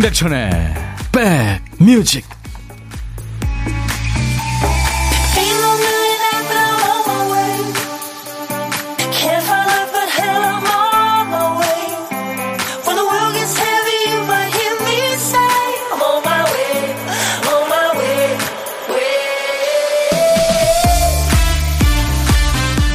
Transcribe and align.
임백천의 0.00 0.50
백뮤직 1.12 2.24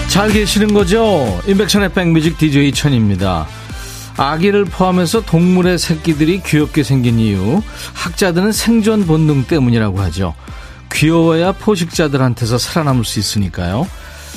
잘 0.09 0.29
계시는 0.29 0.73
거죠? 0.73 1.39
임백천의 1.45 1.93
백뮤직 1.93 2.39
DJ 2.39 2.71
천입니다. 2.71 3.45
아기를 4.17 4.65
포함해서 4.65 5.21
동물의 5.21 5.77
새끼들이 5.77 6.41
귀엽게 6.41 6.83
생긴 6.83 7.19
이유, 7.19 7.61
학자들은 7.93 8.51
생존 8.51 9.05
본능 9.05 9.43
때문이라고 9.43 9.99
하죠. 10.01 10.33
귀여워야 10.91 11.51
포식자들한테서 11.53 12.57
살아남을 12.57 13.03
수 13.03 13.19
있으니까요. 13.19 13.87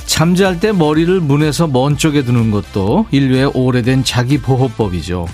잠잘 0.07 0.59
때 0.59 0.73
머리를 0.73 1.21
문에서 1.21 1.67
먼 1.67 1.97
쪽에 1.97 2.25
두는 2.25 2.51
것도 2.51 3.07
인류의 3.11 3.53
오래된 3.55 4.05
자기 4.05 4.39
보호법이죠. 4.39 5.29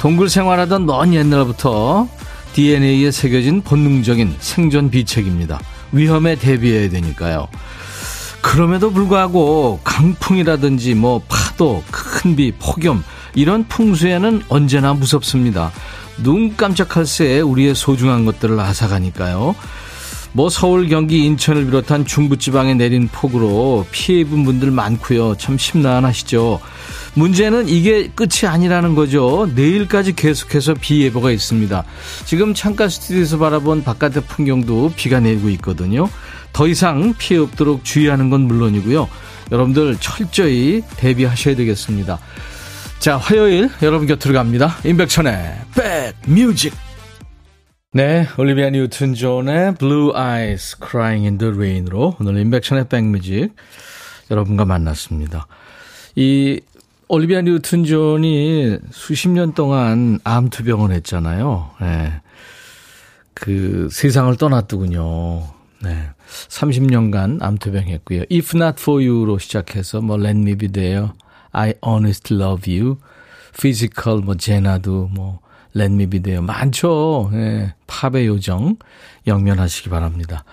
동굴 0.00 0.28
생활하던 0.28 0.84
먼 0.84 1.14
옛날부터 1.14 2.08
DNA에 2.52 3.10
새겨진 3.12 3.62
본능적인 3.62 4.36
생존 4.40 4.90
비책입니다. 4.90 5.60
위험에 5.92 6.36
대비해야 6.36 6.90
되니까요. 6.90 7.48
그럼에도 8.40 8.90
불구하고 8.90 9.80
강풍이라든지 9.84 10.94
뭐 10.94 11.22
파도, 11.28 11.84
큰 11.90 12.36
비, 12.36 12.52
폭염 12.52 13.04
이런 13.34 13.64
풍수에는 13.64 14.42
언제나 14.48 14.94
무섭습니다. 14.94 15.72
눈 16.22 16.56
깜짝할 16.56 17.06
새에 17.06 17.40
우리의 17.40 17.74
소중한 17.74 18.24
것들을 18.24 18.58
앗아가니까요. 18.58 19.54
뭐 20.32 20.48
서울, 20.48 20.88
경기, 20.88 21.24
인천을 21.24 21.64
비롯한 21.64 22.06
중부지방에 22.06 22.74
내린 22.74 23.08
폭우로 23.08 23.86
피해 23.90 24.20
입은 24.20 24.44
분들 24.44 24.70
많고요. 24.70 25.36
참 25.36 25.58
심란하시죠. 25.58 26.60
문제는 27.14 27.68
이게 27.68 28.08
끝이 28.14 28.46
아니라는 28.46 28.94
거죠. 28.94 29.50
내일까지 29.56 30.14
계속해서 30.14 30.74
비 30.80 31.02
예보가 31.02 31.32
있습니다. 31.32 31.82
지금 32.26 32.54
창가 32.54 32.88
스튜디오에서 32.88 33.38
바라본 33.38 33.82
바깥의 33.82 34.22
풍경도 34.28 34.92
비가 34.94 35.18
내리고 35.18 35.48
있거든요. 35.50 36.08
더 36.52 36.68
이상 36.68 37.14
피해 37.18 37.40
없도록 37.40 37.84
주의하는 37.84 38.30
건 38.30 38.42
물론이고요. 38.42 39.08
여러분들 39.50 39.96
철저히 39.98 40.82
대비하셔야 40.96 41.56
되겠습니다. 41.56 42.20
자, 43.00 43.16
화요일 43.16 43.70
여러분 43.80 44.06
곁으로 44.06 44.34
갑니다. 44.34 44.76
임백천의 44.84 45.32
백뮤직. 46.26 46.74
네, 47.94 48.28
올리비아 48.36 48.68
뉴튼 48.68 49.14
존의 49.14 49.76
Blue 49.76 50.12
Eyes 50.14 50.76
Crying 50.86 51.24
in 51.24 51.38
the 51.38 51.50
Rain으로 51.50 52.16
오늘 52.20 52.38
임백천의 52.38 52.88
백뮤직 52.90 53.56
여러분과 54.30 54.66
만났습니다. 54.66 55.46
이 56.14 56.60
올리비아 57.08 57.40
뉴튼 57.40 57.84
존이 57.84 58.76
수십 58.90 59.30
년 59.30 59.54
동안 59.54 60.20
암 60.22 60.50
투병을 60.50 60.90
했잖아요. 60.92 61.70
네. 61.80 62.12
그 63.32 63.88
세상을 63.90 64.36
떠났더군요. 64.36 65.48
네. 65.82 66.10
30년간 66.48 67.42
암투병 67.42 67.84
했고요. 67.84 68.24
If 68.30 68.54
Not 68.54 68.76
For 68.78 69.02
You로 69.02 69.38
시작해서 69.38 70.02
뭐 70.02 70.18
Let 70.18 70.38
Me 70.38 70.54
Be 70.54 70.68
There, 70.68 71.08
I 71.52 71.74
Honestly 71.84 72.40
Love 72.40 72.78
You, 72.78 72.98
Physical, 73.52 74.22
뭐 74.22 74.36
제나도 74.36 75.10
뭐 75.12 75.40
Let 75.74 75.92
Me 75.92 76.06
Be 76.06 76.20
There 76.20 76.44
많죠. 76.44 77.30
예, 77.34 77.74
팝의 77.86 78.26
요정 78.26 78.76
영면하시기 79.26 79.88
바랍니다. 79.88 80.44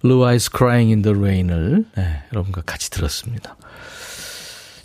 Blue 0.00 0.24
Eyes 0.24 0.50
Crying 0.54 0.92
in 0.92 1.02
the 1.02 1.16
Rain을 1.16 1.84
예, 1.98 2.22
여러분과 2.32 2.62
같이 2.62 2.90
들었습니다. 2.90 3.56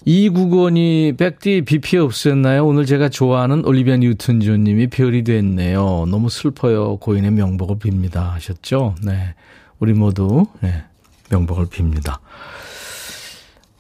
이국원이 0.06 1.16
백디 1.18 1.64
비 1.66 1.80
피해 1.80 2.02
없었나요? 2.02 2.66
오늘 2.66 2.86
제가 2.86 3.10
좋아하는 3.10 3.66
올리비아 3.66 3.98
뉴튼 3.98 4.40
존님이 4.40 4.88
별이 4.88 5.26
됐네요. 5.26 6.06
너무 6.08 6.30
슬퍼요. 6.30 6.96
고인의 6.98 7.32
명복을 7.32 7.78
빕니다. 7.78 8.32
하셨죠? 8.32 8.96
네. 9.04 9.36
우리 9.80 9.94
모두 9.94 10.46
네, 10.62 10.84
명복을 11.30 11.66
빕니다. 11.66 12.20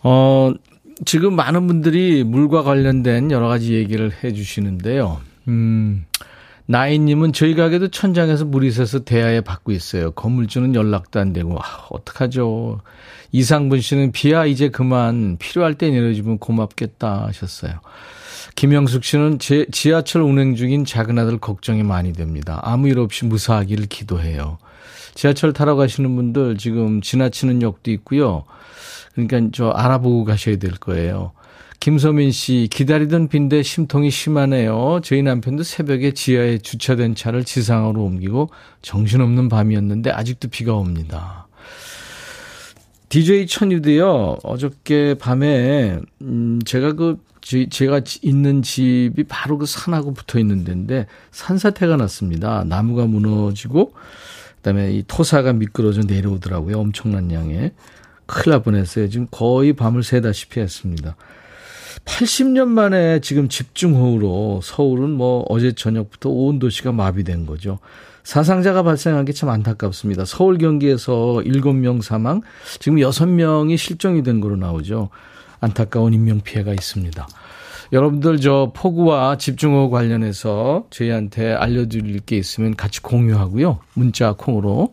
어, 0.03 0.53
지금 1.05 1.35
많은 1.35 1.67
분들이 1.67 2.23
물과 2.23 2.63
관련된 2.63 3.31
여러 3.31 3.47
가지 3.47 3.73
얘기를 3.73 4.11
해 4.23 4.33
주시는데요. 4.33 5.21
음, 5.47 6.05
나인님은 6.65 7.33
저희 7.33 7.55
가게도 7.55 7.89
천장에서 7.89 8.45
물이 8.45 8.71
새서 8.71 9.03
대야에 9.03 9.41
받고 9.41 9.71
있어요. 9.71 10.11
건물주는 10.11 10.75
연락도 10.75 11.19
안 11.19 11.33
되고, 11.33 11.57
아, 11.57 11.87
어떡하죠. 11.89 12.81
이상분 13.31 13.81
씨는 13.81 14.11
비야 14.11 14.45
이제 14.45 14.69
그만 14.69 15.37
필요할 15.37 15.75
때 15.75 15.89
내려주면 15.89 16.39
고맙겠다 16.39 17.25
하셨어요. 17.27 17.73
김영숙 18.55 19.03
씨는 19.03 19.39
제, 19.39 19.67
지하철 19.71 20.23
운행 20.23 20.55
중인 20.55 20.83
작은 20.83 21.19
아들 21.19 21.37
걱정이 21.37 21.83
많이 21.83 22.11
됩니다. 22.11 22.59
아무 22.63 22.87
일 22.87 22.99
없이 22.99 23.25
무사하기를 23.25 23.85
기도해요. 23.85 24.57
지하철 25.13 25.53
타러 25.53 25.75
가시는 25.75 26.15
분들 26.15 26.57
지금 26.57 27.01
지나치는 27.01 27.61
역도 27.61 27.91
있고요. 27.91 28.45
그러니까 29.25 29.49
저 29.51 29.69
알아보고 29.69 30.25
가셔야 30.25 30.57
될 30.57 30.73
거예요. 30.73 31.31
김소민 31.79 32.31
씨, 32.31 32.67
기다리던 32.71 33.27
빈대 33.27 33.63
심통이 33.63 34.11
심하네요. 34.11 34.99
저희 35.03 35.23
남편도 35.23 35.63
새벽에 35.63 36.11
지하에 36.11 36.57
주차된 36.59 37.15
차를 37.15 37.43
지상으로 37.43 38.03
옮기고 38.03 38.49
정신없는 38.81 39.49
밤이었는데 39.49 40.11
아직도 40.11 40.49
비가 40.49 40.73
옵니다. 40.73 41.47
DJ 43.09 43.47
천유도요, 43.47 44.39
어저께 44.43 45.15
밤에, 45.15 45.99
음, 46.21 46.59
제가 46.65 46.93
그, 46.93 47.17
제가 47.41 48.01
있는 48.21 48.61
집이 48.61 49.23
바로 49.29 49.57
그 49.57 49.65
산하고 49.65 50.13
붙어 50.13 50.37
있는 50.37 50.65
데인데 50.65 51.07
산사태가 51.31 51.95
났습니다. 51.95 52.65
나무가 52.65 53.05
무너지고, 53.05 53.93
그 53.93 54.61
다음에 54.61 54.91
이 54.91 55.03
토사가 55.07 55.53
미끄러져 55.53 56.01
내려오더라고요. 56.01 56.77
엄청난 56.77 57.31
양의. 57.31 57.71
큰일 58.27 58.51
날 58.51 58.63
뻔했어요. 58.63 59.09
지금 59.09 59.27
거의 59.31 59.73
밤을 59.73 60.03
새다시피 60.03 60.59
했습니다. 60.59 61.15
80년 62.05 62.67
만에 62.67 63.19
지금 63.19 63.49
집중호우로 63.49 64.61
서울은 64.63 65.09
뭐 65.11 65.45
어제 65.49 65.73
저녁부터 65.73 66.29
온 66.29 66.59
도시가 66.59 66.91
마비된 66.91 67.45
거죠. 67.45 67.79
사상자가 68.23 68.83
발생한 68.83 69.25
게 69.25 69.31
참 69.33 69.49
안타깝습니다. 69.49 70.25
서울 70.25 70.57
경기에서 70.57 71.41
7명 71.45 72.01
사망, 72.01 72.41
지금 72.79 72.97
6명이 72.97 73.77
실종이 73.77 74.21
된 74.21 74.41
거로 74.41 74.57
나오죠. 74.57 75.09
안타까운 75.59 76.13
인명피해가 76.13 76.73
있습니다. 76.73 77.27
여러분들 77.93 78.39
저 78.41 78.71
폭우와 78.75 79.37
집중호우 79.37 79.89
관련해서 79.89 80.85
저희한테 80.89 81.53
알려드릴 81.53 82.19
게 82.19 82.37
있으면 82.37 82.75
같이 82.75 83.01
공유하고요. 83.01 83.79
문자 83.93 84.33
콩으로 84.33 84.91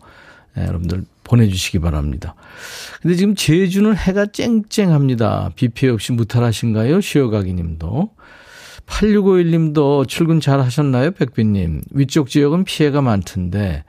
네, 0.54 0.66
여러분들 0.66 1.04
보내주시기 1.24 1.80
바랍니다. 1.80 2.34
근데 3.02 3.16
지금 3.16 3.34
제주는 3.34 3.94
해가 3.96 4.26
쨍쨍합니다. 4.26 5.50
비 5.56 5.68
피해 5.68 5.90
없이 5.90 6.12
무탈하신가요? 6.12 7.00
쉬어가기 7.00 7.52
님도. 7.54 8.10
8651 8.86 9.50
님도 9.50 10.04
출근 10.06 10.40
잘 10.40 10.60
하셨나요? 10.60 11.10
백빈 11.12 11.52
님. 11.52 11.82
위쪽 11.90 12.28
지역은 12.28 12.64
피해가 12.64 13.00
많던데, 13.00 13.84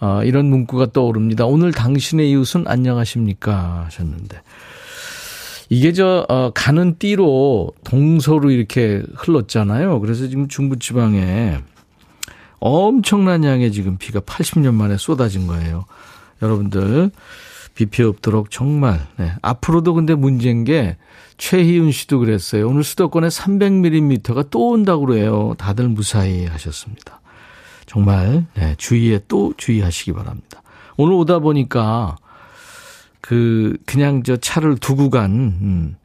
어, 0.00 0.22
이런 0.24 0.46
문구가 0.46 0.92
떠오릅니다. 0.92 1.46
오늘 1.46 1.72
당신의 1.72 2.30
이웃은 2.30 2.66
안녕하십니까? 2.66 3.84
하셨는데. 3.86 4.40
이게 5.68 5.92
저, 5.92 6.26
어, 6.28 6.50
가는 6.52 6.96
띠로 6.98 7.72
동서로 7.84 8.50
이렇게 8.50 9.02
흘렀잖아요. 9.14 10.00
그래서 10.00 10.26
지금 10.28 10.48
중부지방에 10.48 11.58
엄청난 12.58 13.44
양의 13.44 13.72
지금 13.72 13.96
비가 13.96 14.20
80년 14.20 14.74
만에 14.74 14.96
쏟아진 14.96 15.46
거예요. 15.46 15.84
여러분들, 16.42 17.10
비 17.74 17.86
피해 17.86 18.06
없도록 18.06 18.50
정말, 18.50 19.06
네. 19.16 19.32
앞으로도 19.42 19.94
근데 19.94 20.14
문제인 20.14 20.64
게 20.64 20.96
최희윤 21.38 21.92
씨도 21.92 22.18
그랬어요. 22.18 22.68
오늘 22.68 22.84
수도권에 22.84 23.28
300mm가 23.28 24.50
또 24.50 24.70
온다고 24.70 25.06
그래요. 25.06 25.54
다들 25.58 25.88
무사히 25.88 26.46
하셨습니다. 26.46 27.20
정말, 27.86 28.46
네. 28.54 28.74
주의에 28.76 29.20
또 29.28 29.54
주의하시기 29.56 30.12
바랍니다. 30.12 30.62
오늘 30.96 31.14
오다 31.14 31.38
보니까 31.38 32.16
그 33.20 33.76
그냥 33.86 34.22
저 34.22 34.36
차를 34.36 34.76
두고 34.76 35.10
간 35.10 35.30
음, 35.30 35.96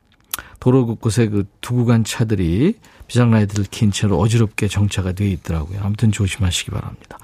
도로 0.59 0.85
곳곳에 0.85 1.27
그 1.27 1.45
두고 1.61 1.85
간 1.85 2.03
차들이 2.03 2.75
비상라이트를 3.07 3.65
킨 3.69 3.91
채로 3.91 4.17
어지럽게 4.19 4.67
정차가 4.67 5.11
되어 5.11 5.27
있더라고요. 5.27 5.79
아무튼 5.83 6.11
조심하시기 6.11 6.71
바랍니다. 6.71 7.17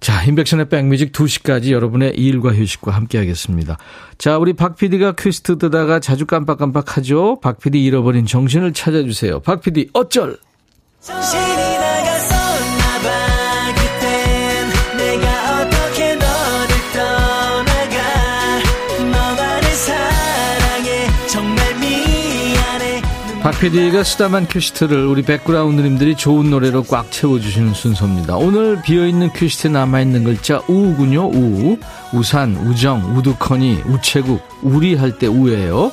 자, 0.00 0.22
인백션의 0.24 0.68
백뮤직 0.68 1.12
2시까지 1.12 1.70
여러분의 1.70 2.14
일과 2.16 2.54
휴식과 2.54 2.92
함께 2.92 3.18
하겠습니다. 3.18 3.78
자, 4.18 4.38
우리 4.38 4.52
박 4.52 4.76
PD가 4.76 5.12
퀴스트 5.12 5.58
뜨다가 5.58 6.00
자주 6.00 6.26
깜빡깜빡 6.26 6.96
하죠. 6.96 7.40
박 7.40 7.58
PD 7.58 7.84
잃어버린 7.84 8.26
정신을 8.26 8.72
찾아주세요. 8.72 9.40
박 9.40 9.60
PD, 9.60 9.88
어쩔! 9.92 10.38
정신이 11.00 11.65
박PD가 23.46 24.02
쓰다만 24.02 24.48
큐시트를 24.48 25.06
우리 25.06 25.22
백그라운드님들이 25.22 26.16
좋은 26.16 26.50
노래로 26.50 26.82
꽉 26.82 27.12
채워주시는 27.12 27.74
순서입니다. 27.74 28.34
오늘 28.34 28.82
비어있는 28.82 29.30
큐시트에 29.34 29.70
남아있는 29.70 30.24
글자 30.24 30.60
우군요, 30.66 31.28
우. 31.28 31.78
우산, 32.12 32.56
우정, 32.56 33.16
우두커니, 33.16 33.82
우체국, 33.86 34.42
우리 34.62 34.96
할 34.96 35.16
때 35.20 35.28
우예요. 35.28 35.92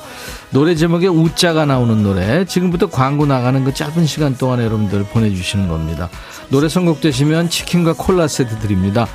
노래 0.50 0.74
제목에 0.74 1.06
우자가 1.06 1.66
나오는 1.66 2.02
노래. 2.02 2.44
지금부터 2.46 2.90
광고 2.90 3.28
나가는 3.28 3.64
그 3.64 3.72
짧은 3.72 4.08
시간 4.08 4.36
동안에 4.36 4.64
여러분들 4.66 5.04
보내주시는 5.04 5.68
겁니다. 5.68 6.10
노래 6.50 6.68
선곡되시면 6.68 7.52
치킨과 7.52 7.94
콜라 7.94 8.28
세트 8.28 8.58
드립니다. 8.62 9.06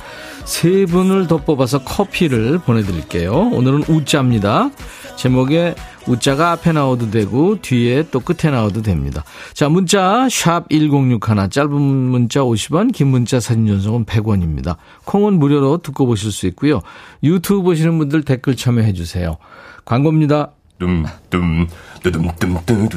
세 0.45 0.85
분을 0.85 1.27
더 1.27 1.37
뽑아서 1.37 1.79
커피를 1.79 2.59
보내드릴게요. 2.59 3.33
오늘은 3.33 3.83
우자입니다. 3.89 4.69
제목에 5.17 5.75
우자가 6.07 6.51
앞에 6.51 6.71
나와도 6.71 7.11
되고 7.11 7.61
뒤에 7.61 8.05
또 8.11 8.19
끝에 8.19 8.51
나와도 8.51 8.81
됩니다. 8.81 9.23
자 9.53 9.69
문자 9.69 10.27
샵1061 10.27 11.51
짧은 11.51 11.71
문자 11.71 12.41
50원 12.41 12.93
긴 12.93 13.07
문자 13.07 13.39
사진 13.39 13.67
전송은 13.67 14.05
100원입니다. 14.05 14.77
콩은 15.05 15.39
무료로 15.39 15.79
듣고 15.79 16.05
보실 16.05 16.31
수 16.31 16.47
있고요. 16.47 16.81
유튜브 17.23 17.61
보시는 17.63 17.97
분들 17.97 18.23
댓글 18.23 18.55
참여해 18.55 18.93
주세요. 18.93 19.37
광고입니다. 19.85 20.51
dumdum 20.79 21.67
뚜둠 22.01 22.31
뚜구둠 22.35 22.89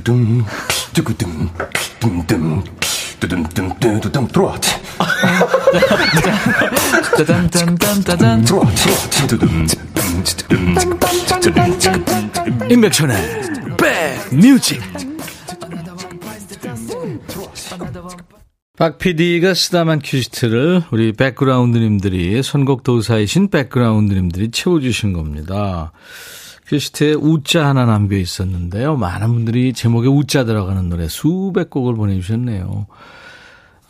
둠둠 0.94 1.54
뚜둠 2.00 2.62
뚜두둠 3.28 4.26
트로트 4.28 4.68
짜잔짠짠짠 7.16 8.42
트로트 8.44 8.88
임백천의 12.68 13.16
백뮤직. 13.78 14.80
박 18.76 18.98
PD가 18.98 19.54
쓰다만 19.54 20.00
큐시트를 20.02 20.82
우리 20.90 21.12
백그라운드님들이 21.12 22.42
선곡 22.42 22.82
도사이신 22.82 23.50
백그라운드님들이 23.50 24.50
채워주신 24.50 25.12
겁니다. 25.12 25.92
큐시트에 26.72 27.12
우자 27.12 27.66
하나 27.66 27.84
남겨 27.84 28.16
있었는데요. 28.16 28.96
많은 28.96 29.28
분들이 29.28 29.74
제목에 29.74 30.08
우자 30.08 30.44
들어가는 30.44 30.88
노래 30.88 31.06
수백 31.06 31.68
곡을 31.68 31.94
보내주셨네요. 31.96 32.86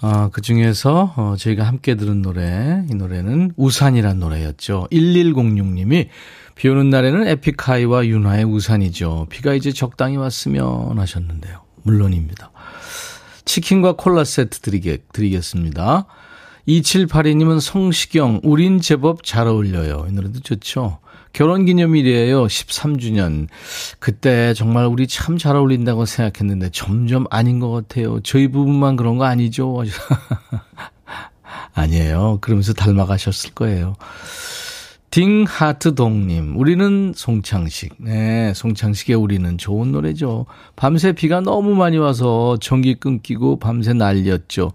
어, 0.01 0.29
그 0.33 0.41
중에서 0.41 1.15
어, 1.17 1.37
저희가 1.39 1.63
함께 1.63 1.95
들은 1.95 2.23
노래, 2.23 2.85
이 2.91 2.95
노래는 2.97 3.53
우산이란 3.57 4.19
노래였죠. 4.19 4.89
1106님이 4.91 6.09
비 6.57 6.69
오는 6.69 6.91
날에는 6.91 7.29
에픽하이와 7.29 8.07
윤하의 8.07 8.45
우산이죠. 8.47 9.29
비가 9.31 9.55
이제 9.55 9.71
적당히 9.71 10.17
왔으면 10.17 10.99
하셨는데요. 10.99 11.61
물론입니다. 11.85 12.51
치킨과 13.45 13.93
콜라 13.93 14.25
세트 14.25 14.59
드리겠, 14.59 15.13
드리겠습니다. 15.13 16.07
2782님은 16.67 17.61
성시경, 17.61 18.41
우린 18.43 18.81
제법 18.81 19.23
잘 19.23 19.47
어울려요. 19.47 20.07
이 20.09 20.13
노래도 20.13 20.41
좋죠. 20.41 20.99
결혼 21.33 21.65
기념일이에요. 21.65 22.45
13주년. 22.47 23.49
그때 23.99 24.53
정말 24.55 24.87
우리 24.87 25.07
참 25.07 25.39
잘 25.39 25.57
어울린다고 25.57 26.05
생각했는데 26.05 26.71
점점 26.73 27.25
아닌 27.31 27.59
것 27.59 27.71
같아요. 27.71 28.21
저희 28.21 28.49
부분만 28.49 28.97
그런 28.97 29.17
거 29.19 29.25
아니죠? 29.25 29.83
아니에요. 31.75 32.39
그러면서 32.43 32.75
닮아가셨을 32.75 33.53
거예요. 33.55 33.95
딩하트동님, 35.11 36.57
우리는 36.57 37.13
송창식. 37.15 37.97
네, 37.99 38.53
송창식의 38.55 39.17
우리는 39.17 39.59
좋은 39.59 39.93
노래죠. 39.93 40.47
밤새 40.75 41.13
비가 41.13 41.41
너무 41.41 41.75
많이 41.75 41.99
와서 41.99 42.57
전기 42.61 42.95
끊기고 42.95 43.59
밤새 43.59 43.93
날렸죠. 43.93 44.73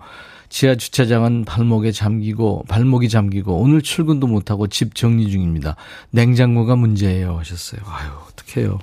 지하 0.50 0.76
주차장은 0.76 1.46
발목에 1.46 1.92
잠기고 1.92 2.66
발목이 2.68 3.10
잠기고 3.10 3.58
오늘 3.58 3.82
출근도 3.82 4.28
못하고 4.28 4.68
집 4.68 4.96
정리 4.96 5.30
중입니다. 5.30 5.76
냉장고가 6.12 6.76
문제예요 6.76 7.38
하셨어요. 7.38 7.82
아유 7.86 8.10
어떡해요. 8.30 8.80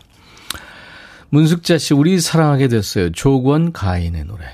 문숙자 1.30 1.78
씨 1.78 1.94
우리 1.94 2.20
사랑하게 2.20 2.68
됐어요. 2.68 3.10
조건 3.12 3.72
가인의 3.72 4.24
노래. 4.24 4.44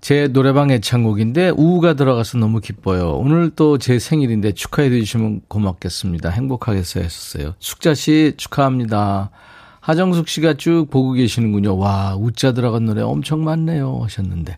제 0.00 0.28
노래방 0.28 0.70
애창곡인데 0.70 1.50
우가 1.56 1.94
들어가서 1.94 2.38
너무 2.38 2.60
기뻐요. 2.60 3.16
오늘 3.16 3.50
또 3.50 3.76
제 3.78 3.98
생일인데 3.98 4.52
축하해 4.52 4.88
주시면 4.90 5.42
고맙겠습니다. 5.48 6.30
행복하겠어요 6.30 7.04
했었어요. 7.04 7.54
숙자 7.58 7.94
씨 7.94 8.34
축하합니다. 8.36 9.30
하정숙 9.80 10.28
씨가 10.28 10.54
쭉 10.54 10.86
보고 10.90 11.12
계시는군요. 11.12 11.76
와, 11.76 12.14
우자 12.16 12.52
들어간 12.52 12.86
노래 12.86 13.02
엄청 13.02 13.44
많네요. 13.44 14.00
하셨는데. 14.02 14.56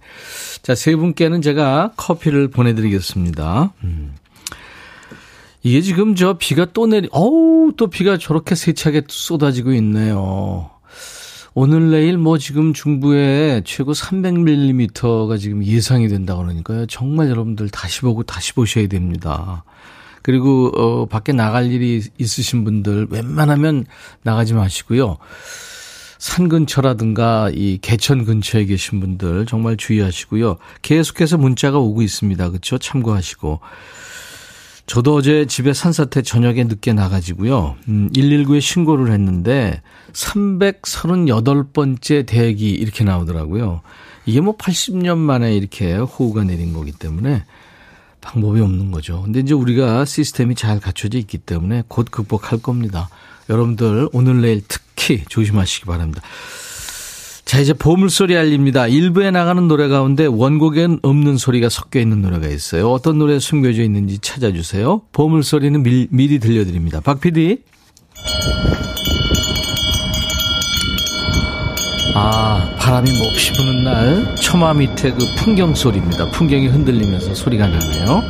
자, 0.62 0.74
세 0.74 0.96
분께는 0.96 1.42
제가 1.42 1.92
커피를 1.96 2.48
보내드리겠습니다. 2.48 3.72
음. 3.84 4.14
이게 5.62 5.80
지금 5.80 6.16
저 6.16 6.34
비가 6.34 6.66
또 6.72 6.86
내리, 6.86 7.08
어우, 7.12 7.72
또 7.76 7.86
비가 7.86 8.18
저렇게 8.18 8.54
세차게 8.56 9.02
쏟아지고 9.08 9.72
있네요. 9.74 10.70
오늘 11.54 11.90
내일 11.90 12.16
뭐 12.16 12.38
지금 12.38 12.72
중부에 12.72 13.62
최고 13.64 13.92
300mm가 13.92 15.38
지금 15.38 15.62
예상이 15.64 16.08
된다고 16.08 16.42
그러니까요. 16.42 16.86
정말 16.86 17.28
여러분들 17.28 17.68
다시 17.68 18.00
보고 18.00 18.22
다시 18.22 18.54
보셔야 18.54 18.88
됩니다. 18.88 19.62
그리고 20.22 20.72
어 20.76 21.06
밖에 21.06 21.32
나갈 21.32 21.70
일이 21.70 22.02
있으신 22.18 22.64
분들 22.64 23.08
웬만하면 23.10 23.86
나가지 24.22 24.54
마시고요. 24.54 25.18
산 26.18 26.48
근처라든가 26.48 27.50
이 27.52 27.78
개천 27.82 28.24
근처에 28.24 28.66
계신 28.66 29.00
분들 29.00 29.46
정말 29.46 29.76
주의하시고요. 29.76 30.56
계속해서 30.82 31.36
문자가 31.36 31.78
오고 31.78 32.02
있습니다. 32.02 32.50
그렇죠? 32.50 32.78
참고하시고. 32.78 33.58
저도 34.86 35.16
어제 35.16 35.46
집에 35.46 35.72
산사태 35.72 36.22
저녁에 36.22 36.62
늦게 36.64 36.92
나가지고요. 36.92 37.76
음, 37.88 38.10
119에 38.14 38.60
신고를 38.60 39.10
했는데 39.12 39.82
338번째 40.12 42.26
대기 42.26 42.70
이렇게 42.70 43.02
나오더라고요. 43.02 43.80
이게 44.26 44.40
뭐 44.40 44.56
80년 44.56 45.18
만에 45.18 45.56
이렇게 45.56 45.94
호우가 45.94 46.44
내린 46.44 46.72
거기 46.72 46.92
때문에 46.92 47.44
방법이 48.22 48.60
없는 48.60 48.90
거죠. 48.90 49.20
근데 49.22 49.40
이제 49.40 49.52
우리가 49.52 50.06
시스템이 50.06 50.54
잘 50.54 50.80
갖춰져 50.80 51.18
있기 51.18 51.38
때문에 51.38 51.82
곧 51.88 52.06
극복할 52.10 52.58
겁니다. 52.60 53.10
여러분들 53.50 54.08
오늘 54.12 54.40
내일 54.40 54.62
특히 54.66 55.22
조심하시기 55.28 55.84
바랍니다. 55.84 56.22
자, 57.44 57.60
이제 57.60 57.74
보물소리 57.74 58.34
알립니다. 58.34 58.86
일부에 58.86 59.30
나가는 59.30 59.68
노래 59.68 59.88
가운데 59.88 60.24
원곡엔 60.24 61.00
없는 61.02 61.36
소리가 61.36 61.68
섞여 61.68 62.00
있는 62.00 62.22
노래가 62.22 62.46
있어요. 62.46 62.90
어떤 62.90 63.18
노래 63.18 63.38
숨겨져 63.38 63.82
있는지 63.82 64.18
찾아주세요. 64.20 65.02
보물소리는 65.12 65.82
미, 65.82 66.06
미리 66.10 66.38
들려드립니다. 66.38 67.00
박 67.00 67.20
PD. 67.20 67.58
아, 72.14 72.74
바람이 72.78 73.10
몹시 73.10 73.52
부는 73.54 73.84
날 73.84 74.34
처마 74.36 74.74
밑에 74.74 75.12
그 75.12 75.24
풍경 75.36 75.74
소리입니다. 75.74 76.30
풍경이 76.30 76.68
흔들리면서 76.68 77.34
소리가 77.34 77.66
나네요. 77.66 78.22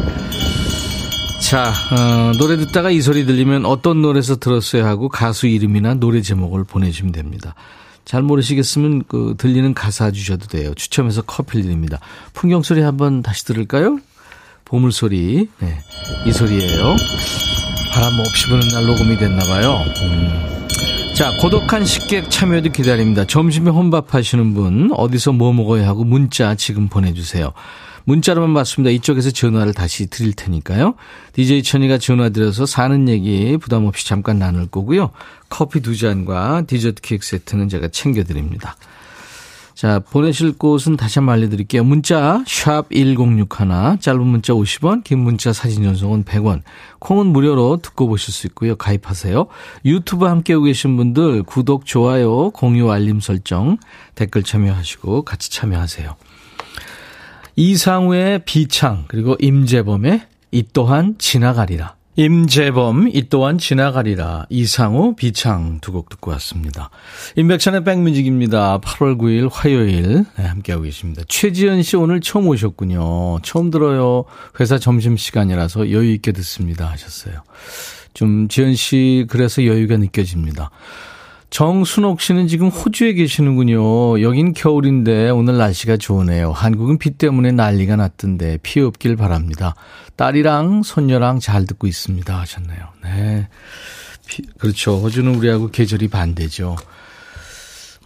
자, 1.41 1.73
어, 1.91 2.33
노래 2.39 2.57
듣다가 2.57 2.91
이 2.91 3.01
소리 3.01 3.27
들리면 3.27 3.67
어떤 3.67 4.01
노래에서 4.01 4.37
들었어야 4.37 4.87
하고 4.87 5.09
가수 5.09 5.47
이름이나 5.47 5.95
노래 5.95 6.23
제목을 6.23 6.65
보내주시면 6.65 7.13
됩니다. 7.13 7.55
잘 8.05 8.23
모르시겠으면 8.23 9.05
그 9.09 9.35
들리는 9.37 9.75
가사 9.75 10.11
주셔도 10.11 10.47
돼요. 10.47 10.73
추첨해서 10.75 11.23
커피를 11.23 11.65
드립니다. 11.65 11.99
풍경 12.33 12.63
소리 12.63 12.81
한번 12.83 13.23
다시 13.23 13.45
들을까요? 13.45 13.99
보물 14.65 14.93
소리. 14.93 15.49
네, 15.59 15.79
이 16.25 16.33
소리예요. 16.33 16.97
바람 17.93 18.17
몹시 18.17 18.49
부는 18.49 18.69
날 18.69 18.87
녹음이 18.87 19.19
됐나 19.19 19.45
봐요. 19.45 19.85
음. 20.03 20.63
자, 21.15 21.31
고독한 21.41 21.85
식객 21.85 22.31
참여도 22.31 22.71
기다립니다. 22.71 23.27
점심에 23.27 23.71
혼밥 23.71 24.15
하시는 24.15 24.55
분, 24.55 24.91
어디서 24.95 25.33
뭐 25.33 25.53
먹어야 25.53 25.87
하고 25.87 26.05
문자 26.05 26.55
지금 26.55 26.89
보내주세요. 26.89 27.53
문자로만 28.05 28.55
받습니다. 28.55 28.91
이쪽에서 28.91 29.31
전화를 29.31 29.75
다시 29.75 30.07
드릴 30.07 30.33
테니까요. 30.33 30.95
DJ 31.35 31.63
천이가 31.63 31.99
전화 31.99 32.31
드려서 32.31 32.65
사는 32.65 33.09
얘기 33.09 33.57
부담 33.59 33.85
없이 33.85 34.09
잠깐 34.09 34.39
나눌 34.39 34.67
거고요. 34.67 35.11
커피 35.51 35.81
두 35.81 35.97
잔과 35.97 36.63
디저트 36.67 37.03
케이크 37.03 37.25
세트는 37.25 37.69
제가 37.69 37.89
챙겨드립니다. 37.89 38.77
자, 39.75 39.99
보내실 39.99 40.53
곳은 40.59 40.97
다시 40.97 41.19
한번 41.19 41.35
알려드릴게요. 41.35 41.85
문자, 41.85 42.45
샵 42.47 42.89
1061, 42.91 43.99
짧은 44.01 44.27
문자 44.27 44.53
50원, 44.53 45.03
긴 45.05 45.21
문자 45.21 45.53
사진 45.53 45.83
전송은 45.83 46.25
100원. 46.25 46.63
콩은 46.99 47.27
무료로 47.27 47.79
듣고 47.79 48.07
보실 48.07 48.33
수 48.33 48.47
있고요. 48.49 48.77
가입하세요. 48.77 49.47
유튜브 49.85 50.27
함께하고 50.27 50.65
계신 50.65 50.97
분들, 50.97 51.43
구독, 51.45 51.87
좋아요, 51.87 52.51
공유, 52.51 52.91
알림 52.91 53.21
설정, 53.21 53.79
댓글 54.15 54.43
참여하시고 54.43 55.23
같이 55.23 55.51
참여하세요. 55.51 56.15
이상우의 57.57 58.45
비창, 58.45 59.05
그리고 59.09 59.37
임재범의 59.41 60.23
이 60.53 60.65
또한 60.73 61.17
지나가리라. 61.19 61.97
임재범, 62.15 63.09
이 63.09 63.29
또한 63.31 63.57
지나가리라, 63.57 64.45
이상우, 64.51 65.15
비창 65.17 65.81
두 65.81 65.93
곡 65.93 66.11
듣고 66.11 66.31
왔습니다. 66.33 66.91
임백천의 67.37 67.85
백뮤직입니다. 67.85 68.81
8월 68.81 69.17
9일 69.17 69.49
화요일 69.51 70.27
네, 70.37 70.45
함께하고 70.45 70.85
계십니다. 70.85 71.23
최지연 71.27 71.83
씨 71.83 71.97
오늘 71.97 72.21
처음 72.21 72.49
오셨군요. 72.49 73.39
처음 73.43 73.71
들어요. 73.71 74.25
회사 74.61 74.79
점심시간이라서 74.79 75.91
여유 75.91 76.13
있게 76.13 76.33
듣습니다 76.33 76.87
하셨어요. 76.91 77.43
좀 78.13 78.49
지연 78.49 78.75
씨 78.75 79.27
그래서 79.31 79.65
여유가 79.65 79.97
느껴집니다. 79.97 80.71
정순옥 81.53 82.23
씨는 82.23 82.49
지금 82.49 82.69
호주에 82.69 83.13
계시는군요. 83.13 84.23
여긴 84.23 84.55
겨울인데 84.55 85.29
오늘 85.29 85.59
날씨가 85.59 85.99
좋으네요. 85.99 86.51
한국은 86.51 86.97
비 86.97 87.11
때문에 87.11 87.53
난리가 87.53 87.95
났던데 87.97 88.59
피해 88.63 88.83
없길 88.87 89.17
바랍니다. 89.17 89.75
딸이랑 90.17 90.83
손녀랑 90.83 91.41
잘 91.41 91.67
듣고 91.67 91.87
있습니다 91.87 92.41
하셨네요. 92.41 92.79
네. 93.05 93.49
비, 94.27 94.43
그렇죠. 94.59 94.97
호주는 94.97 95.35
우리하고 95.35 95.69
계절이 95.69 96.09
반대죠. 96.09 96.77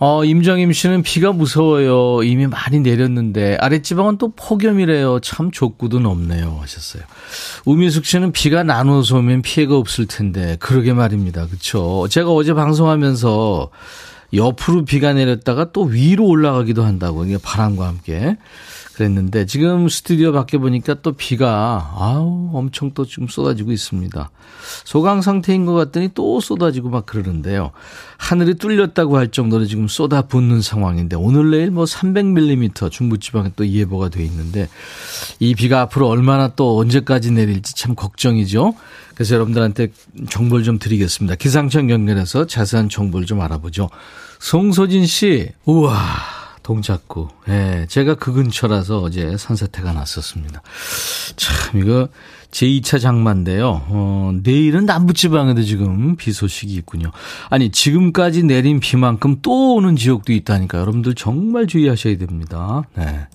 어, 0.01 0.25
임정임 0.25 0.73
씨는 0.73 1.05
비가 1.05 1.31
무서워요. 1.31 2.25
이미 2.25 2.49
많이 2.49 2.81
내렸는데 2.81 3.59
아랫지방은 3.61 4.19
또 4.19 4.33
폭염이래요. 4.35 5.21
참 5.21 5.53
족구도 5.53 6.01
높네요. 6.01 6.59
하셨어요. 6.63 7.05
우미숙 7.65 8.05
씨는 8.05 8.33
비가 8.33 8.63
나눠서 8.63 9.19
오면 9.19 9.43
피해가 9.43 9.77
없을 9.77 10.07
텐데 10.07 10.57
그러게 10.61 10.93
말입니다. 10.93 11.47
그렇죠. 11.47 12.07
제가 12.09 12.31
어제 12.31 12.55
방송하면서 12.55 13.71
옆으로 14.35 14.85
비가 14.85 15.13
내렸다가 15.13 15.73
또 15.73 15.85
위로 15.85 16.27
올라가기도 16.27 16.85
한다고 16.85 17.25
이게 17.25 17.39
바람과 17.39 17.87
함께 17.87 18.37
그랬는데 18.97 19.45
지금 19.45 19.91
스튜디오 19.91 20.33
밖에 20.33 20.57
보니까 20.57 20.95
또 21.03 21.13
비가 21.13 21.93
아우 21.97 22.49
엄청 22.55 22.93
또 22.95 23.05
지금 23.05 23.29
쏟아지고 23.29 23.73
있습니다. 23.73 24.31
소강 24.85 25.21
상태인 25.21 25.67
것 25.67 25.75
같더니 25.75 26.09
또 26.15 26.41
쏟아지고 26.41 26.89
막 26.89 27.05
그러는데요. 27.05 27.73
하늘이 28.17 28.55
뚫렸다고 28.55 29.19
할 29.19 29.29
정도로 29.29 29.67
지금 29.67 29.87
쏟아붓는 29.87 30.63
상황인데 30.63 31.15
오늘 31.15 31.51
내일 31.51 31.71
뭐 31.71 31.85
300mm 31.85 32.91
중부지방에 32.91 33.53
또 33.55 33.69
예보가 33.69 34.09
돼 34.09 34.25
있는데 34.25 34.67
이 35.41 35.55
비가 35.55 35.83
앞으로 35.83 36.09
얼마나 36.09 36.49
또 36.49 36.79
언제까지 36.79 37.33
내릴지 37.33 37.77
참 37.77 37.95
걱정이죠. 37.95 38.75
그래서 39.15 39.35
여러분들한테 39.35 39.89
정보를 40.31 40.65
좀 40.65 40.79
드리겠습니다. 40.79 41.35
기상청 41.35 41.91
연결해서 41.91 42.47
자세한 42.47 42.89
정보를 42.89 43.27
좀 43.27 43.43
알아보죠. 43.43 43.91
송소진 44.39 45.05
씨, 45.05 45.51
우와. 45.67 46.36
동작구. 46.67 47.29
예, 47.49 47.87
제가 47.89 48.17
그 48.17 48.33
근처라서 48.33 48.99
어제 49.01 49.37
산사태가 49.37 49.93
났었습니다. 49.93 50.63
참, 51.37 51.81
이거 51.81 52.09
제2차 52.51 53.01
장마인데요. 53.01 53.83
어, 53.87 54.33
내일은 54.43 54.85
남부지방에도 54.85 55.63
지금 55.63 56.17
비 56.17 56.33
소식이 56.33 56.75
있군요. 56.75 57.13
아니, 57.51 57.71
지금까지 57.71 58.43
내린 58.43 58.81
비만큼 58.81 59.37
또 59.43 59.77
오는 59.77 59.95
지역도 59.95 60.33
있다니까 60.33 60.79
여러분들 60.79 61.15
정말 61.15 61.69
주의하셔야 61.69 62.19
됩니다. 62.19 62.83
네. 62.97 63.29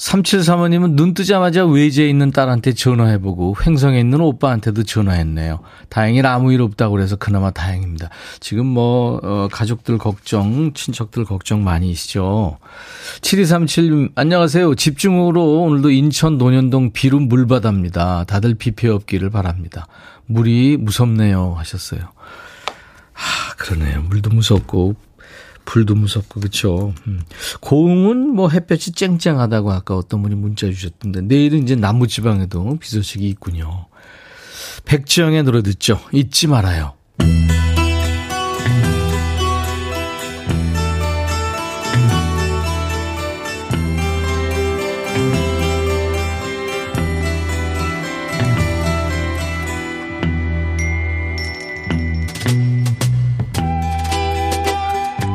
3735님은 0.00 0.94
눈 0.94 1.12
뜨자마자 1.12 1.66
외지에 1.66 2.08
있는 2.08 2.30
딸한테 2.30 2.72
전화해보고 2.72 3.56
횡성에 3.66 4.00
있는 4.00 4.22
오빠한테도 4.22 4.84
전화했네요. 4.84 5.60
다행히 5.90 6.22
아무 6.22 6.54
일 6.54 6.62
없다고 6.62 6.92
그래서 6.92 7.16
그나마 7.16 7.50
다행입니다. 7.50 8.08
지금 8.40 8.64
뭐, 8.64 9.20
어, 9.22 9.48
가족들 9.52 9.98
걱정, 9.98 10.72
친척들 10.72 11.24
걱정 11.24 11.62
많이시죠. 11.64 12.58
7237님, 13.20 14.12
안녕하세요. 14.14 14.74
집중으로 14.74 15.64
오늘도 15.64 15.90
인천 15.90 16.38
논현동 16.38 16.92
비룸 16.92 17.28
물바다입니다. 17.28 18.24
다들 18.24 18.54
비 18.54 18.70
피해 18.70 18.90
없기를 18.90 19.28
바랍니다. 19.28 19.86
물이 20.24 20.78
무섭네요. 20.80 21.56
하셨어요. 21.58 22.00
아, 23.12 23.54
그러네요. 23.58 24.00
물도 24.02 24.30
무섭고, 24.30 24.94
불도 25.64 25.94
무섭고 25.94 26.40
그렇죠. 26.40 26.94
음. 27.06 27.22
고흥은 27.60 28.34
뭐 28.34 28.48
햇볕이 28.48 28.92
쨍쨍하다고 28.92 29.72
아까 29.72 29.96
어떤 29.96 30.22
분이 30.22 30.34
문자 30.34 30.66
주셨던데 30.66 31.22
내일은 31.22 31.62
이제 31.62 31.76
남부 31.76 32.06
지방에도 32.06 32.76
비 32.80 32.88
소식이 32.88 33.28
있군요. 33.28 33.86
백지영의 34.84 35.44
노래 35.44 35.62
듣죠. 35.62 36.00
잊지 36.12 36.48
말아요. 36.48 36.94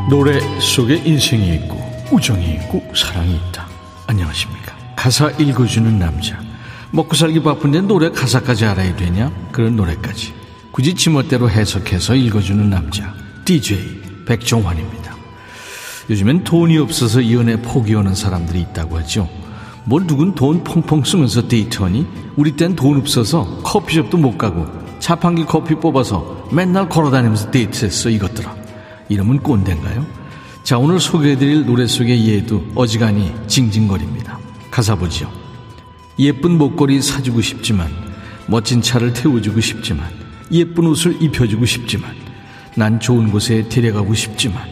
노래 0.07 0.39
속에 0.59 1.01
인생이 1.03 1.55
있고 1.55 1.81
우정이 2.11 2.53
있고 2.53 2.83
사랑이 2.95 3.37
있다. 3.37 3.67
안녕하십니까. 4.05 4.75
가사 4.95 5.31
읽어주는 5.31 5.97
남자. 5.97 6.39
먹고 6.91 7.15
살기 7.15 7.41
바쁜데 7.41 7.81
노래 7.81 8.11
가사까지 8.11 8.65
알아야 8.65 8.95
되냐? 8.95 9.31
그런 9.51 9.75
노래까지. 9.75 10.35
굳이 10.71 10.93
지멋대로 10.93 11.49
해석해서 11.49 12.13
읽어주는 12.13 12.69
남자. 12.69 13.15
DJ 13.45 14.25
백종환입니다. 14.27 15.15
요즘엔 16.11 16.43
돈이 16.43 16.77
없어서 16.77 17.31
연애 17.31 17.59
포기하는 17.59 18.13
사람들이 18.13 18.61
있다고 18.61 18.99
하죠. 18.99 19.27
뭘 19.85 20.05
누군 20.05 20.35
돈 20.35 20.63
펑펑 20.63 21.03
쓰면서 21.03 21.47
데이트하니? 21.47 22.05
우리 22.35 22.51
땐 22.55 22.75
돈 22.75 22.97
없어서 22.99 23.59
커피숍도 23.63 24.17
못 24.17 24.37
가고 24.37 24.67
자판기 24.99 25.45
커피 25.45 25.73
뽑아서 25.73 26.47
맨날 26.51 26.89
걸어다니면서 26.89 27.49
데이트했어 27.49 28.11
이것들아. 28.11 28.64
이름은 29.09 29.39
꼰대인가요? 29.39 30.05
자, 30.63 30.77
오늘 30.77 30.99
소개해드릴 30.99 31.65
노래 31.65 31.85
속의 31.85 32.27
예도 32.27 32.65
어지간히 32.75 33.31
징징거립니다. 33.47 34.39
가사 34.71 34.95
보죠. 34.95 35.31
예쁜 36.17 36.57
목걸이 36.57 37.01
사주고 37.01 37.41
싶지만, 37.41 37.89
멋진 38.47 38.81
차를 38.81 39.13
태워주고 39.13 39.61
싶지만, 39.61 40.09
예쁜 40.51 40.87
옷을 40.87 41.21
입혀주고 41.21 41.65
싶지만, 41.65 42.15
난 42.75 42.99
좋은 42.99 43.31
곳에 43.31 43.67
데려가고 43.69 44.13
싶지만, 44.15 44.63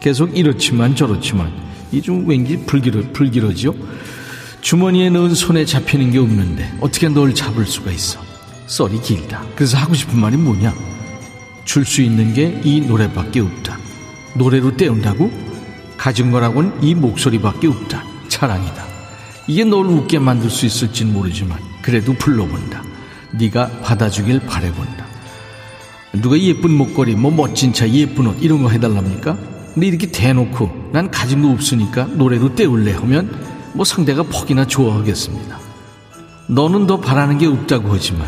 계속 0.00 0.36
이렇지만 0.36 0.94
저렇지만, 0.94 1.52
이 1.92 2.00
좀 2.00 2.28
왠지 2.28 2.56
불길어, 2.66 3.02
불길하지요? 3.12 3.74
주머니에 4.60 5.10
넣은 5.10 5.34
손에 5.34 5.64
잡히는 5.64 6.12
게 6.12 6.18
없는데, 6.18 6.74
어떻게 6.80 7.08
널 7.08 7.34
잡을 7.34 7.66
수가 7.66 7.90
있어? 7.90 8.20
썰이 8.66 9.00
길다. 9.02 9.42
그래서 9.56 9.76
하고 9.78 9.94
싶은 9.94 10.16
말이 10.20 10.36
뭐냐? 10.36 10.72
줄 11.70 11.84
수 11.84 12.02
있는 12.02 12.34
게 12.34 12.60
이 12.64 12.80
노래밖에 12.80 13.38
없다. 13.38 13.78
노래로 14.34 14.76
때운다고? 14.76 15.30
가진 15.96 16.32
거라곤 16.32 16.76
이 16.82 16.96
목소리밖에 16.96 17.68
없다. 17.68 18.02
자랑이다. 18.26 18.84
이게 19.46 19.62
널 19.62 19.86
웃게 19.86 20.18
만들 20.18 20.50
수 20.50 20.66
있을진 20.66 21.12
모르지만 21.12 21.60
그래도 21.80 22.12
불러본다. 22.14 22.82
네가 23.38 23.82
받아주길 23.82 24.40
바래본다. 24.40 25.06
누가 26.14 26.36
예쁜 26.40 26.72
목걸이, 26.72 27.14
뭐 27.14 27.30
멋진 27.30 27.72
차, 27.72 27.88
예쁜 27.88 28.26
옷 28.26 28.42
이런 28.42 28.64
거 28.64 28.68
해달랍니까? 28.70 29.38
근데 29.72 29.86
이렇게 29.86 30.10
대놓고 30.10 30.90
난 30.92 31.08
가진 31.12 31.40
거 31.40 31.50
없으니까 31.50 32.06
노래로 32.06 32.56
때울래 32.56 32.94
하면 32.94 33.30
뭐 33.74 33.84
상대가 33.84 34.24
퍽이나 34.24 34.66
좋아하겠습니다. 34.66 35.56
너는 36.48 36.88
더 36.88 36.98
바라는 36.98 37.38
게 37.38 37.46
없다고 37.46 37.94
하지만 37.94 38.26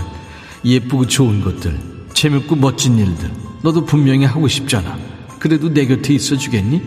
예쁘고 0.64 1.08
좋은 1.08 1.40
것들, 1.40 1.76
재밌고 2.14 2.56
멋진 2.56 2.98
일들 2.98 3.30
너도 3.62 3.84
분명히 3.84 4.24
하고 4.24 4.48
싶잖아. 4.48 4.98
그래도 5.38 5.72
내 5.72 5.86
곁에 5.86 6.14
있어 6.14 6.36
주겠니? 6.36 6.82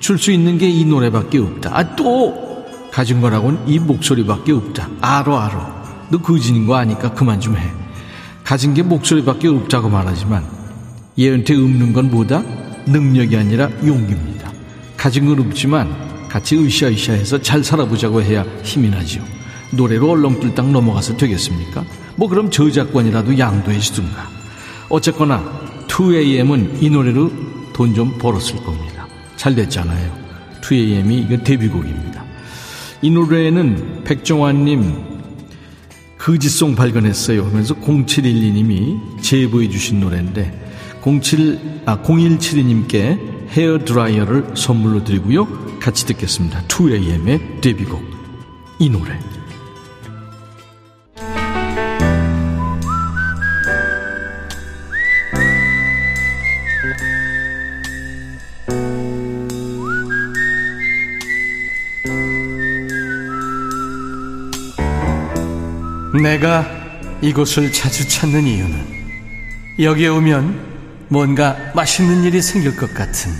줄 0.00 0.18
수 0.18 0.30
있는 0.30 0.58
게 0.58 0.68
이 0.68 0.84
노래밖에 0.84 1.38
없다. 1.38 1.70
아, 1.76 1.96
또! 1.96 2.64
가진 2.92 3.20
거라곤 3.20 3.64
이 3.66 3.78
목소리밖에 3.78 4.52
없다. 4.52 4.88
알어, 5.00 5.38
알어. 5.38 5.76
너 6.10 6.18
거진인 6.18 6.66
거 6.66 6.76
아니까 6.76 7.12
그만 7.12 7.40
좀 7.40 7.56
해. 7.56 7.62
가진 8.44 8.74
게 8.74 8.82
목소리밖에 8.82 9.48
없다고 9.48 9.88
말하지만 9.88 10.44
얘한테 11.18 11.54
없는 11.54 11.92
건 11.92 12.10
뭐다? 12.10 12.42
능력이 12.86 13.36
아니라 13.36 13.68
용기입니다. 13.84 14.52
가진 14.96 15.26
건 15.26 15.40
없지만 15.40 16.28
같이 16.28 16.56
으쌰으쌰해서 16.56 17.42
잘 17.42 17.64
살아보자고 17.64 18.22
해야 18.22 18.44
힘이 18.62 18.88
나지요. 18.90 19.22
노래로 19.72 20.10
얼렁뚱땅 20.10 20.72
넘어가서 20.72 21.16
되겠습니까? 21.16 21.84
뭐 22.16 22.28
그럼 22.28 22.50
저작권이라도 22.50 23.36
양도해 23.38 23.78
주든가. 23.80 24.35
어쨌거나 24.88 25.42
2AM은 25.88 26.82
이 26.82 26.90
노래로 26.90 27.30
돈 27.72 27.94
좀 27.94 28.16
벌었을 28.18 28.56
겁니다. 28.64 29.06
잘 29.36 29.54
됐잖아요. 29.54 30.10
2AM이 30.62 31.24
이거 31.24 31.36
데뷔곡입니다. 31.42 32.24
이 33.02 33.10
노래는 33.10 34.04
백종환님 34.04 35.04
거지송 36.18 36.74
발견했어요 36.74 37.44
하면서 37.44 37.74
0712님이 37.74 39.22
제보해 39.22 39.68
주신 39.68 40.00
노래인데 40.00 40.66
07, 41.22 41.82
아, 41.86 42.02
0172님께 42.02 43.48
헤어 43.50 43.78
드라이어를 43.78 44.52
선물로 44.56 45.04
드리고요. 45.04 45.78
같이 45.78 46.06
듣겠습니다. 46.06 46.62
2AM의 46.62 47.60
데뷔곡 47.60 48.02
이 48.78 48.88
노래 48.88 49.18
내가 66.26 66.66
이곳을 67.22 67.72
자주 67.72 68.06
찾는 68.08 68.48
이유는 68.48 68.84
여기에 69.78 70.08
오면 70.08 71.06
뭔가 71.08 71.56
맛있는 71.72 72.24
일이 72.24 72.42
생길 72.42 72.74
것 72.74 72.92
같은 72.92 73.30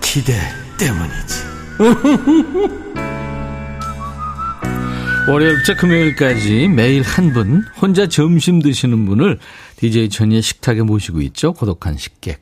기대 0.00 0.36
때문이지. 0.76 1.44
월요일부터 5.28 5.76
금요일까지 5.76 6.66
매일 6.66 7.02
한 7.02 7.32
분, 7.32 7.62
혼자 7.80 8.08
점심 8.08 8.60
드시는 8.60 9.06
분을 9.06 9.38
DJ 9.76 10.08
천이의 10.08 10.42
식탁에 10.42 10.82
모시고 10.82 11.20
있죠. 11.22 11.52
고독한 11.52 11.96
식객. 11.96 12.40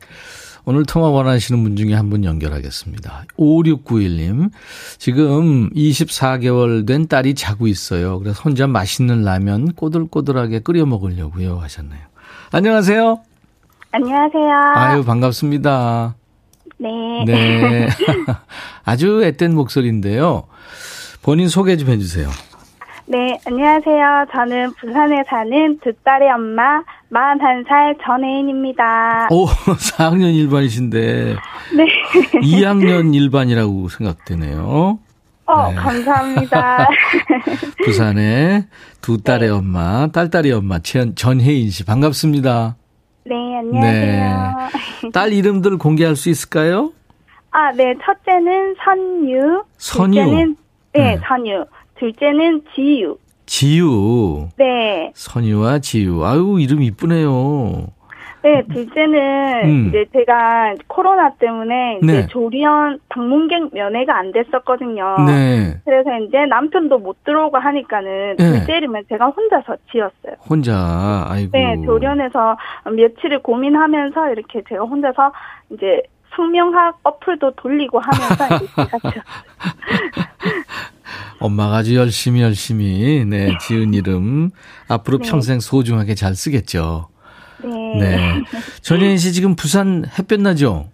오늘 0.67 0.85
통화 0.87 1.09
원하시는 1.11 1.63
분 1.63 1.77
중에 1.77 1.93
한 1.95 2.09
분 2.11 2.25
연결하겠습니다. 2.25 3.25
5691님. 3.39 4.51
지금 4.99 5.69
24개월 5.71 6.87
된 6.87 7.07
딸이 7.09 7.35
자고 7.35 7.67
있어요. 7.67 8.19
그래서 8.21 8.41
혼자 8.43 8.67
맛있는 8.67 9.23
라면 9.25 9.73
꼬들꼬들하게 9.75 10.61
끓여 10.61 10.87
먹으려고요. 10.87 11.59
하셨네요. 11.59 12.01
안녕하세요. 12.53 13.21
안녕하세요. 13.93 14.51
아유, 14.75 15.05
반갑습니다. 15.05 16.15
네. 16.79 16.89
네. 17.27 17.89
아주 18.85 19.23
앳된 19.23 19.55
목소리인데요. 19.55 20.45
본인 21.23 21.49
소개 21.49 21.77
좀 21.77 21.89
해주세요. 21.91 22.29
네, 23.07 23.39
안녕하세요. 23.47 24.27
저는 24.33 24.73
부산에 24.81 25.25
사는 25.29 25.79
두 25.81 25.93
딸의 26.05 26.31
엄마, 26.31 26.83
41살 27.13 27.99
전혜인입니다. 28.03 29.29
오, 29.31 29.45
4학년 29.77 30.33
1반이신데. 30.49 31.37
네. 31.77 31.87
2학년 32.41 33.13
1반이라고 33.13 33.91
생각되네요. 33.91 34.99
어, 35.47 35.69
네. 35.69 35.75
감사합니다. 35.75 36.89
부산의 37.85 38.65
두 39.03 39.23
딸의 39.23 39.51
엄마, 39.51 40.07
딸딸이 40.07 40.51
엄마, 40.53 40.79
전, 40.79 41.15
전혜인 41.15 41.69
씨. 41.69 41.85
반갑습니다. 41.85 42.77
네, 43.27 43.35
안녕하세요. 43.59 44.55
딸 45.13 45.33
이름들 45.35 45.77
공개할 45.77 46.17
수 46.17 46.31
있을까요? 46.31 46.93
아, 47.51 47.71
네, 47.73 47.95
첫째는 48.03 48.75
선유. 48.83 49.63
선유. 49.77 50.25
네, 50.25 50.55
네. 50.95 51.19
선유. 51.29 51.67
둘째는 51.97 52.63
지유. 52.75 53.17
지유. 53.47 54.49
네. 54.57 55.13
선유와 55.15 55.81
지유. 55.81 56.25
아유, 56.25 56.59
이름 56.61 56.83
이쁘네요. 56.83 57.87
네, 58.43 58.63
둘째는 58.71 59.65
음. 59.65 59.87
이제 59.89 60.05
제가 60.13 60.75
코로나 60.87 61.31
때문에 61.37 62.01
이제 62.03 62.13
네. 62.13 62.27
조리원 62.27 62.99
방문객 63.09 63.71
면회가 63.73 64.19
안 64.19 64.33
됐었거든요. 64.33 65.17
어. 65.19 65.23
네. 65.23 65.81
그래서 65.87 66.11
이제 66.19 66.45
남편도 66.45 66.99
못 66.99 67.25
들어오고 67.25 67.57
하니까는 67.57 68.37
네. 68.37 68.45
둘째 68.45 68.77
이름은 68.77 69.05
제가 69.09 69.29
혼자서 69.29 69.77
지었어요. 69.91 70.37
혼자, 70.47 71.27
아이고. 71.27 71.53
네, 71.53 71.81
조련에서 71.87 72.59
며칠을 72.95 73.39
고민하면서 73.43 74.33
이렇게 74.33 74.61
제가 74.69 74.85
혼자서 74.85 75.33
이제 75.71 76.03
성명학 76.37 76.99
어플도 77.03 77.53
돌리고 77.53 77.99
하면서 77.99 78.57
이제 78.57 78.67
제가 78.77 78.99
지었어요. 78.99 79.23
엄마가 81.45 81.77
아주 81.77 81.95
열심히 81.97 82.41
열심히, 82.41 83.25
네, 83.27 83.57
지은 83.61 83.93
이름. 83.95 84.51
앞으로 84.89 85.19
네. 85.19 85.29
평생 85.29 85.61
소중하게 85.61 86.15
잘 86.15 86.35
쓰겠죠. 86.35 87.09
네. 87.63 87.99
네. 87.99 88.43
전혜인 88.83 89.19
씨 89.19 89.33
지금 89.33 89.55
부산 89.55 90.05
햇볕 90.19 90.41
나죠? 90.41 90.89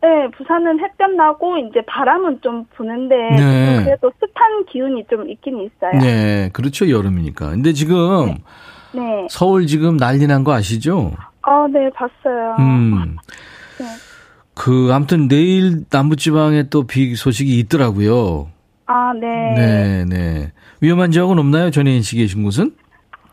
네, 0.00 0.08
부산은 0.36 0.78
햇볕 0.80 1.14
나고 1.16 1.58
이제 1.58 1.80
바람은 1.86 2.40
좀 2.42 2.64
부는데 2.76 3.14
네. 3.36 3.36
좀 3.76 3.84
그래도 3.84 4.12
습한 4.18 4.66
기운이 4.70 5.04
좀 5.10 5.28
있긴 5.28 5.58
있어요. 5.60 6.00
네, 6.00 6.50
그렇죠. 6.52 6.88
여름이니까. 6.90 7.50
근데 7.50 7.72
지금 7.72 8.38
네. 8.92 9.26
서울 9.30 9.66
지금 9.66 9.96
난리 9.96 10.26
난 10.26 10.42
거 10.44 10.52
아시죠? 10.52 11.12
어, 11.46 11.66
네, 11.72 11.90
봤어요. 11.94 12.56
음. 12.60 13.16
네. 13.78 13.84
그, 14.54 14.90
아무튼 14.92 15.28
내일 15.28 15.84
남부지방에 15.90 16.64
또 16.68 16.82
비 16.84 17.14
소식이 17.16 17.58
있더라고요. 17.60 18.48
아, 18.86 19.12
네. 19.18 19.54
네, 19.56 20.04
네. 20.04 20.52
위험한 20.80 21.10
지역은 21.10 21.38
없나요? 21.38 21.70
전혜인 21.70 22.02
씨 22.02 22.16
계신 22.16 22.42
곳은? 22.42 22.74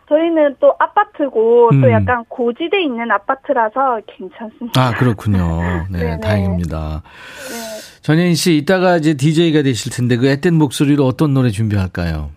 저희는 0.08 0.56
또 0.60 0.74
아파트고 0.80 1.70
음. 1.72 1.82
또 1.82 1.92
약간 1.92 2.24
고지대 2.30 2.82
있는 2.82 3.12
아파트라서 3.12 4.00
괜찮습니다. 4.08 4.82
아, 4.82 4.92
그렇군요. 4.94 5.86
네. 5.92 6.20
다행입니다. 6.20 7.04
네. 7.50 7.80
전혜인 8.02 8.34
씨, 8.36 8.58
이따가 8.58 8.98
이제 8.98 9.14
DJ가 9.14 9.62
되실 9.62 9.92
텐데 9.92 10.18
그 10.18 10.28
앳된 10.28 10.56
목소리로 10.56 11.06
어떤 11.06 11.34
노래 11.34 11.50
준비할까요? 11.50 12.32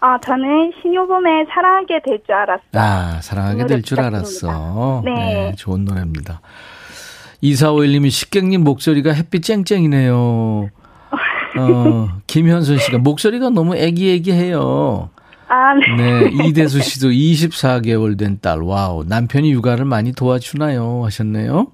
아, 0.00 0.18
저는 0.24 0.72
신효범의 0.82 1.46
사랑하게 1.52 2.00
될 2.04 2.20
줄 2.24 2.34
알았어요. 2.34 2.62
아, 2.74 3.18
사랑하게 3.22 3.66
될 3.66 3.82
줄. 3.82 3.98
알았어. 3.98 5.02
네. 5.04 5.52
좋은 5.56 5.84
노래입니다. 5.84 6.40
2451님이 7.42 8.10
식객님 8.10 8.62
목소리가 8.62 9.12
햇빛 9.12 9.42
쨍쨍이네요. 9.42 10.68
어, 11.58 12.08
김현순 12.26 12.78
씨가 12.78 12.98
목소리가 12.98 13.50
너무 13.50 13.76
애기애기해요. 13.76 15.10
아, 15.48 15.74
네. 15.74 15.96
네, 15.96 16.46
이대수 16.48 16.80
씨도 16.80 17.08
24개월 17.08 18.18
된 18.18 18.38
딸, 18.40 18.62
wow. 18.62 19.04
남편이 19.04 19.52
육아를 19.52 19.84
많이 19.84 20.12
도와주나요? 20.12 21.04
하셨네요. 21.04 21.68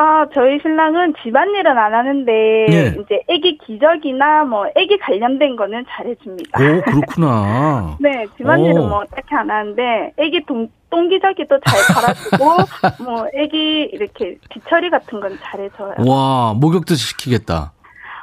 아, 0.00 0.24
저희 0.32 0.60
신랑은 0.62 1.12
집안일은 1.24 1.76
안 1.76 1.92
하는데 1.92 2.32
예. 2.70 2.94
이제 3.00 3.20
아기 3.28 3.58
기저귀나 3.58 4.44
뭐 4.44 4.64
아기 4.76 4.96
관련된 4.96 5.56
거는 5.56 5.84
잘해줍니다. 5.88 6.56
오, 6.56 6.80
그렇구나. 6.82 7.96
네, 8.00 8.24
집안일은 8.36 8.80
오. 8.80 8.88
뭐 8.88 9.04
딱히 9.10 9.34
안 9.34 9.50
하는데 9.50 10.12
아기 10.20 10.40
동, 10.46 10.68
똥기저귀도 10.90 11.58
잘 11.66 11.94
갈아주고 11.96 12.44
뭐 13.04 13.26
아기 13.42 13.90
이렇게 13.92 14.38
뒤처리 14.50 14.88
같은 14.88 15.18
건 15.18 15.36
잘해줘요. 15.42 15.94
와, 16.06 16.54
목욕도 16.54 16.94
시키겠다. 16.94 17.72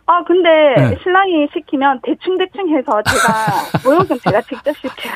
아, 0.08 0.24
근데 0.24 0.50
네. 0.78 0.98
신랑이 1.02 1.48
시키면 1.54 2.00
대충대충 2.04 2.70
해서 2.70 3.02
제가 3.12 3.68
모욕은 3.84 4.20
제가 4.24 4.42
직접 4.44 4.74
시켜요. 4.78 5.16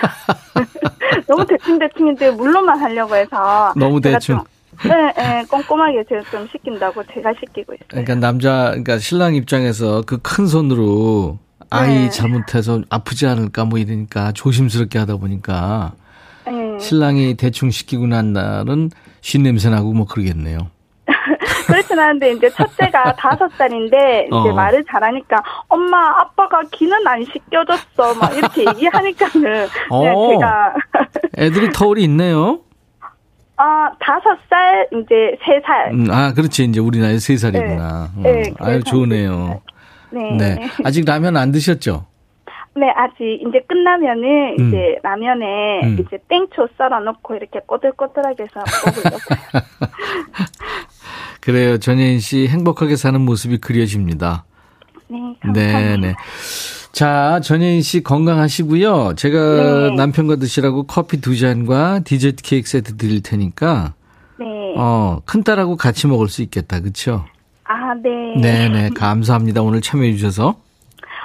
너무 1.27 1.45
대충대충인데 1.45 2.31
물로만 2.31 2.79
하려고 2.79 3.15
해서 3.15 3.73
너무 3.77 4.01
대충. 4.01 4.37
좀, 4.37 4.43
네, 4.89 4.95
네, 5.15 5.43
꼼꼼하게 5.49 6.03
제가 6.09 6.23
좀 6.31 6.47
시킨다고 6.51 7.03
제가 7.13 7.33
시키고 7.39 7.73
있어요. 7.73 7.85
그러니까 7.89 8.15
남자, 8.15 8.69
그러니까 8.69 8.97
신랑 8.97 9.35
입장에서 9.35 10.01
그 10.01 10.17
큰 10.21 10.47
손으로 10.47 11.37
아이 11.69 11.87
네. 12.05 12.09
잘못해서 12.09 12.81
아프지 12.89 13.27
않을까 13.27 13.65
뭐 13.65 13.77
이러니까 13.77 14.31
조심스럽게 14.31 14.97
하다 14.97 15.17
보니까 15.17 15.93
네. 16.47 16.79
신랑이 16.79 17.35
대충 17.35 17.69
시키고 17.69 18.07
난 18.07 18.33
날은 18.33 18.89
쉰 19.21 19.43
냄새 19.43 19.69
나고 19.69 19.93
뭐 19.93 20.05
그러겠네요. 20.07 20.57
그렇진 21.67 21.99
않은데 21.99 22.31
이제 22.33 22.49
첫째가 22.49 23.15
다섯 23.17 23.49
살인데 23.57 24.27
이제 24.27 24.49
어. 24.49 24.53
말을 24.53 24.83
잘하니까 24.89 25.43
엄마 25.67 26.19
아빠가 26.19 26.61
기는 26.71 26.97
안 27.07 27.23
씻겨줬어 27.23 28.15
막 28.19 28.35
이렇게 28.35 28.65
얘기하니까는 28.67 29.67
어. 29.89 29.99
그냥 29.99 30.29
제가 30.29 30.73
애들이 31.37 31.69
터울이 31.71 32.03
있네요. 32.03 32.59
아 33.57 33.91
다섯 33.99 34.37
살 34.49 34.87
이제 34.93 35.37
세 35.43 35.59
살. 35.65 35.91
음, 35.91 36.07
아, 36.09 36.33
그렇지. 36.33 36.63
이제 36.63 36.79
우리 36.79 36.99
나이 36.99 37.19
세 37.19 37.35
살이구나. 37.35 38.09
네. 38.17 38.31
네, 38.31 38.49
음, 38.49 38.55
아유, 38.59 38.83
좋으네요. 38.83 39.61
네. 40.11 40.37
네. 40.37 40.69
아직 40.85 41.03
라면 41.05 41.35
안 41.35 41.51
드셨죠? 41.51 42.05
네, 42.75 42.89
아직 42.95 43.41
이제 43.45 43.59
끝나면은 43.67 44.55
음. 44.59 44.67
이제 44.67 44.97
라면에 45.03 45.81
음. 45.83 45.97
이제 45.99 46.17
땡초 46.29 46.69
썰어 46.77 47.01
놓고 47.01 47.35
이렇게 47.35 47.59
꼬들꼬들하게 47.65 48.43
해서 48.43 48.61
먹으려고요. 48.85 49.19
그래요. 51.39 51.77
전혜인 51.77 52.19
씨 52.19 52.47
행복하게 52.47 52.95
사는 52.95 53.19
모습이 53.19 53.57
그려집니다. 53.59 54.45
네, 55.09 55.51
네. 55.53 55.97
네. 55.97 56.15
자, 56.91 57.39
전혜인 57.43 57.81
씨 57.81 58.03
건강하시고요. 58.03 59.13
제가 59.15 59.89
네. 59.89 59.95
남편과 59.95 60.37
드시라고 60.37 60.83
커피 60.83 61.21
두 61.21 61.37
잔과 61.37 61.99
디저트 61.99 62.43
케이크 62.43 62.67
세트 62.67 62.97
드릴 62.97 63.21
테니까 63.21 63.93
네. 64.39 64.45
어, 64.77 65.21
큰딸하고 65.25 65.77
같이 65.77 66.07
먹을 66.07 66.27
수 66.27 66.41
있겠다. 66.41 66.79
그렇죠? 66.79 67.25
아, 67.63 67.93
네. 67.95 68.41
네, 68.41 68.69
네. 68.69 68.89
감사합니다. 68.89 69.61
오늘 69.61 69.81
참여해 69.81 70.13
주셔서. 70.13 70.55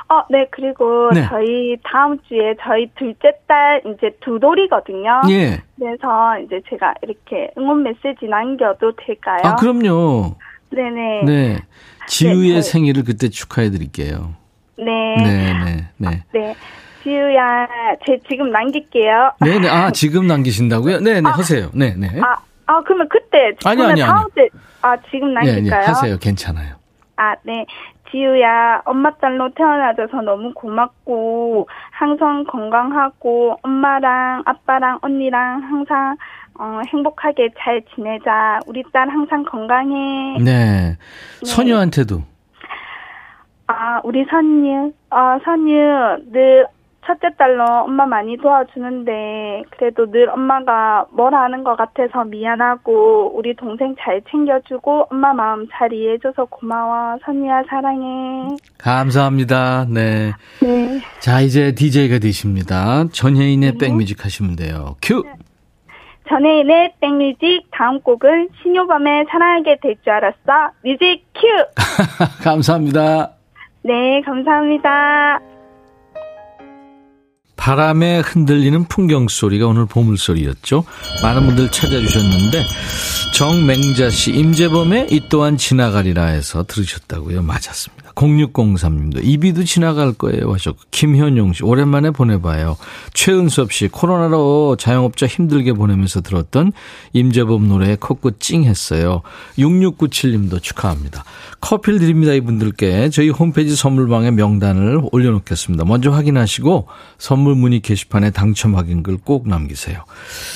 어, 0.09 0.23
네, 0.31 0.47
그리고 0.51 1.11
네. 1.15 1.27
저희 1.29 1.77
다음 1.83 2.19
주에 2.29 2.55
저희 2.63 2.91
둘째 2.97 3.33
딸 3.47 3.81
이제 3.87 4.11
두돌이거든요. 4.21 5.23
예. 5.31 5.63
그래서 5.79 6.39
이제 6.45 6.61
제가 6.69 6.95
이렇게 7.03 7.51
응원 7.57 7.83
메시지 7.83 8.27
남겨도 8.29 8.93
될까요? 8.97 9.41
아, 9.45 9.57
그럼요. 9.57 10.37
네네. 10.71 11.23
네. 11.25 11.59
지우의 12.07 12.49
네, 12.49 12.61
저희- 12.61 12.63
생일을 12.63 13.05
그때 13.05 13.29
축하해 13.29 13.71
드릴게요. 13.71 14.35
네. 14.77 14.85
네, 15.17 15.53
네, 15.65 15.89
네. 15.97 16.23
네. 16.33 16.55
지우야, 17.03 17.67
제 18.07 18.19
지금 18.29 18.51
남길게요. 18.51 19.33
네, 19.43 19.59
네. 19.59 19.69
아, 19.69 19.91
지금 19.91 20.27
남기신다고요? 20.27 21.01
네, 21.01 21.21
네. 21.21 21.29
하세요. 21.31 21.71
네, 21.75 21.95
네. 21.97 22.09
아, 22.21 22.37
아, 22.67 22.83
그러면 22.83 23.09
그때 23.09 23.53
아니요, 23.65 23.85
저는 23.85 23.91
아니요, 23.91 24.07
다음. 24.07 24.29
때, 24.35 24.49
아, 24.83 24.97
지금 25.11 25.35
네, 25.35 25.41
네. 25.45 25.53
남길까요? 25.55 25.87
하세요. 25.87 26.19
괜찮아요. 26.19 26.75
아, 27.17 27.35
네. 27.45 27.65
지우야, 28.15 28.81
엄마 28.85 29.11
딸로 29.17 29.51
태어나줘서 29.55 30.23
너무 30.23 30.53
고맙고, 30.55 31.67
항상 31.91 32.45
건강하고, 32.45 33.59
엄마랑 33.61 34.43
아빠랑 34.47 35.01
언니랑 35.03 35.65
항상, 35.65 36.17
어, 36.57 36.81
행복하게 36.87 37.51
잘 37.59 37.83
지내자. 37.93 38.61
우리 38.69 38.85
딸 38.93 39.09
항상 39.09 39.43
건강해. 39.43 40.39
네. 40.39 40.97
선유한테도. 41.43 42.23
아, 43.67 44.01
우리 44.05 44.25
선유, 44.31 44.93
어, 45.11 45.39
선유, 45.45 45.75
늘 46.31 46.67
첫째 47.07 47.29
딸로 47.37 47.65
엄마 47.85 48.07
많이 48.07 48.37
도와주는데 48.37 49.65
그래도 49.71 50.11
늘 50.11 50.29
엄마가 50.31 51.07
뭘 51.11 51.35
하는 51.35 51.63
것 51.63 51.77
같아서 51.77 52.25
미안하고 52.25 53.33
우리 53.37 53.55
동생 53.55 53.95
잘 54.01 54.23
챙겨주고 54.31 55.09
엄마 55.11 55.33
마음 55.35 55.67
잘 55.73 55.93
이해해줘서 55.93 56.47
고마워 56.47 57.19
선이야 57.25 57.65
사랑해 57.69 58.49
감사합니다. 58.79 59.87
네. 59.89 60.33
네. 60.63 61.01
자 61.21 61.41
이제 61.41 61.75
DJ가 61.75 62.19
되십니다. 62.19 63.05
전혜인의 63.13 63.73
네. 63.73 63.79
백뮤직 63.79 64.25
하시면 64.25 64.57
돼요. 64.57 64.97
큐. 65.03 65.23
네. 65.25 65.33
전혜인의 66.29 66.95
백뮤직 67.01 67.65
다음 67.71 68.01
곡은 68.01 68.49
신효범의 68.63 69.27
사랑하게 69.31 69.77
될 69.83 69.95
줄 70.03 70.11
알았어 70.13 70.73
뮤직 70.83 71.23
큐. 71.35 71.43
감사합니다. 72.43 73.31
네 73.83 74.23
감사합니다. 74.23 75.39
바람에 77.57 78.21
흔들리는 78.21 78.85
풍경 78.89 79.29
소리가 79.29 79.67
오늘 79.67 79.87
보물 79.87 80.19
소리였죠. 80.19 80.85
많은 81.23 81.47
분들 81.47 81.71
찾아주셨는데 81.71 82.65
정맹자 83.33 84.11
씨, 84.11 84.33
임재범의 84.33 85.09
이 85.11 85.29
또한 85.29 85.57
지나가리라 85.57 86.27
해서 86.27 86.65
들으셨다고요. 86.67 87.43
맞았습니다. 87.43 88.04
0603님도 88.15 89.21
이비도 89.23 89.65
지나갈 89.65 90.13
거예요 90.13 90.53
하셨고 90.53 90.79
김현용 90.91 91.53
씨 91.53 91.65
오랜만에 91.65 92.11
보내봐요. 92.11 92.77
최은섭 93.13 93.73
씨 93.73 93.89
코로나로 93.89 94.77
자영업자 94.79 95.27
힘들게 95.27 95.73
보내면서 95.73 96.21
들었던 96.21 96.73
임재범 97.13 97.69
노래에 97.69 97.97
코끝 98.01 98.41
찡했어요. 98.41 99.23
6697님도 99.59 100.63
축하합니다. 100.63 101.25
커피를 101.61 101.99
드립니다 101.99 102.33
이분들께 102.33 103.11
저희 103.11 103.31
홈페이지 103.31 103.75
선물방에 103.75 104.31
명단을 104.33 105.03
올려놓겠습니다. 105.13 105.85
먼저 105.85 106.11
확인하시고 106.11 106.89
선물 107.19 107.55
문의 107.55 107.81
게시판에 107.81 108.31
당첨 108.31 108.77
확인글 108.77 109.19
꼭 109.25 109.49
남기세요. 109.49 110.05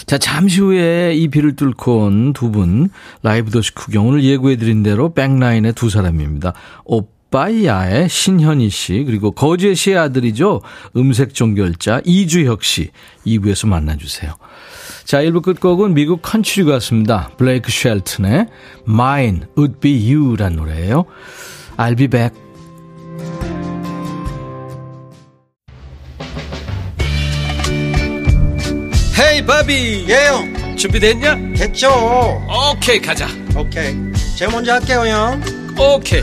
자 0.07 0.19
잠시 0.19 0.61
후에 0.61 1.15
이 1.15 1.29
비를 1.29 1.57
뚫고 1.57 1.99
온 2.05 2.33
두 2.33 2.51
분 2.51 2.89
라이브 3.23 3.51
도시 3.51 3.75
구경 3.75 4.09
오늘 4.09 4.23
예고해드린 4.25 4.83
대로 4.83 5.13
백라인의 5.13 5.73
두 5.75 5.91
사람입니다. 5.91 6.53
오 6.85 7.03
빠이야의 7.31 8.09
신현희 8.09 8.71
씨 8.71 9.05
그리고 9.05 9.31
거제 9.33 9.75
씨의 9.75 9.99
아들이죠. 9.99 10.63
음색 10.97 11.35
종결자 11.35 12.03
이주혁 12.05 12.65
씨 12.65 12.91
2부에서 13.27 13.69
만나주세요. 13.69 14.35
자 15.05 15.23
1부 15.23 15.43
끝곡은 15.43 15.95
미국 15.95 16.21
컨츄리 16.23 16.65
가수입니다. 16.67 17.31
블레이크 17.37 17.71
쉘튼의 17.71 18.47
Mine 18.89 19.41
Would 19.57 19.81
Be 19.81 20.15
You란 20.15 20.57
노래예요. 20.57 21.05
I'll 21.77 21.97
be 21.97 22.09
back. 22.09 22.35
헤이 29.19 29.45
바비 29.45 30.07
예영 30.09 30.77
준비됐냐? 30.77 31.35
됐죠 31.57 31.89
오케이 32.49 33.01
가자 33.01 33.27
오케이 33.57 33.95
제가 34.37 34.53
먼저 34.53 34.75
할게요 34.75 35.05
형 35.07 35.43
오케이 35.77 36.23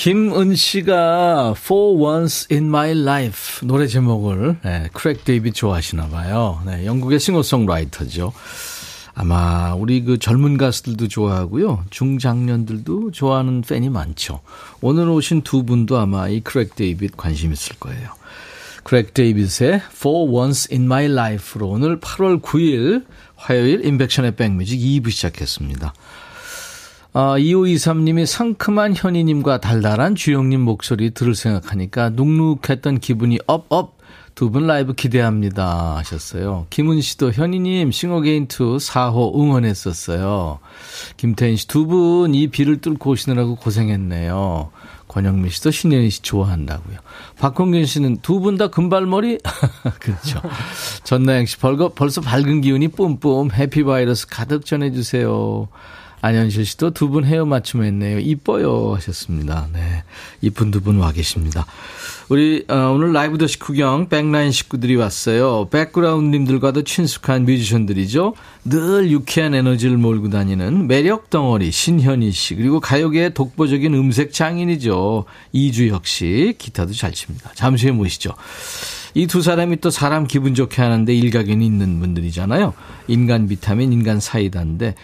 김은 0.00 0.54
씨가 0.54 1.52
For 1.58 2.02
Once 2.02 2.46
in 2.50 2.68
My 2.68 2.92
Life 2.92 3.68
노래 3.68 3.86
제목을 3.86 4.56
네, 4.64 4.88
크랙 4.94 5.26
데이빗 5.26 5.52
좋아하시나 5.52 6.08
봐요. 6.08 6.62
네, 6.64 6.86
영국의 6.86 7.20
싱어송라이터죠. 7.20 8.32
아마 9.12 9.74
우리 9.74 10.02
그 10.02 10.18
젊은 10.18 10.56
가수들도 10.56 11.08
좋아하고요. 11.08 11.84
중장년들도 11.90 13.10
좋아하는 13.10 13.60
팬이 13.60 13.90
많죠. 13.90 14.40
오늘 14.80 15.06
오신 15.06 15.42
두 15.42 15.64
분도 15.64 15.98
아마 15.98 16.30
이 16.30 16.40
크랙 16.40 16.76
데이빗 16.76 17.18
관심 17.18 17.52
있을 17.52 17.76
거예요. 17.76 18.08
크랙 18.84 19.12
데이빗의 19.12 19.82
For 19.90 20.32
Once 20.32 20.74
in 20.74 20.86
My 20.86 21.10
Life로 21.10 21.68
오늘 21.68 22.00
8월 22.00 22.40
9일 22.40 23.04
화요일 23.36 23.84
임백천의 23.84 24.36
백뮤직 24.36 24.80
2부 24.80 25.10
시작했습니다. 25.10 25.92
아, 27.12 27.36
2523님이 27.38 28.24
상큼한 28.24 28.94
현이님과 28.96 29.58
달달한 29.60 30.14
주영님 30.14 30.60
목소리 30.60 31.10
들을 31.10 31.34
생각하니까 31.34 32.10
눅눅했던 32.10 33.00
기분이 33.00 33.38
up 33.46 33.72
up 33.72 33.98
두 34.36 34.48
분 34.50 34.66
라이브 34.66 34.94
기대합니다 34.94 35.96
하셨어요. 35.98 36.66
김은 36.70 37.00
씨도 37.02 37.32
현이님 37.32 37.90
싱어게인2 37.90 38.78
4호 38.78 39.34
응원했었어요. 39.38 40.60
김태인 41.16 41.56
씨 41.56 41.66
두 41.66 41.84
분 41.86 42.34
이 42.34 42.46
비를 42.46 42.80
뚫고 42.80 43.10
오시느라고 43.10 43.56
고생했네요. 43.56 44.70
권영민 45.08 45.50
씨도 45.50 45.72
신현희 45.72 46.08
씨 46.10 46.22
좋아한다고요. 46.22 46.98
박홍균 47.38 47.84
씨는 47.84 48.18
두 48.22 48.40
분 48.40 48.56
다 48.56 48.68
금발머리? 48.68 49.40
그렇죠. 49.98 50.40
전나영 51.02 51.44
씨 51.46 51.58
벌거, 51.58 51.88
벌써 51.90 52.20
밝은 52.20 52.60
기운이 52.60 52.88
뿜뿜 52.88 53.50
happy 53.52 53.90
virus 53.90 54.28
가득 54.28 54.64
전해주세요. 54.64 55.66
안현실 56.22 56.66
씨도 56.66 56.90
두 56.90 57.08
분 57.10 57.24
헤어 57.24 57.44
맞춤 57.46 57.82
했네요. 57.82 58.18
이뻐요 58.20 58.94
하셨습니다. 58.94 59.68
네. 59.72 60.04
이쁜 60.42 60.70
두 60.70 60.80
분 60.80 60.98
와 60.98 61.12
계십니다. 61.12 61.66
우리 62.28 62.64
어, 62.68 62.92
오늘 62.94 63.12
라이브 63.12 63.38
더시 63.38 63.58
구경 63.58 64.08
백라인 64.08 64.52
식구들이 64.52 64.96
왔어요. 64.96 65.68
백그라운드님들과도 65.70 66.82
친숙한 66.84 67.44
뮤지션들이죠. 67.46 68.34
늘 68.64 69.10
유쾌한 69.10 69.54
에너지를 69.54 69.96
몰고 69.96 70.28
다니는 70.30 70.86
매력 70.86 71.30
덩어리 71.30 71.70
신현희 71.72 72.30
씨 72.32 72.54
그리고 72.54 72.80
가요계의 72.80 73.34
독보적인 73.34 73.94
음색 73.94 74.32
장인이죠. 74.32 75.24
이주혁 75.52 76.06
씨 76.06 76.54
기타도 76.58 76.92
잘 76.92 77.12
칩니다. 77.12 77.52
잠시 77.54 77.86
후에 77.86 77.92
모시죠. 77.92 78.34
이 79.14 79.26
두 79.26 79.42
사람이 79.42 79.78
또 79.80 79.90
사람 79.90 80.24
기분 80.24 80.54
좋게 80.54 80.80
하는데 80.82 81.12
일가견이 81.12 81.66
있는 81.66 81.98
분들이잖아요. 81.98 82.74
인간 83.08 83.48
비타민, 83.48 83.92
인간 83.92 84.20
사이다인데 84.20 84.94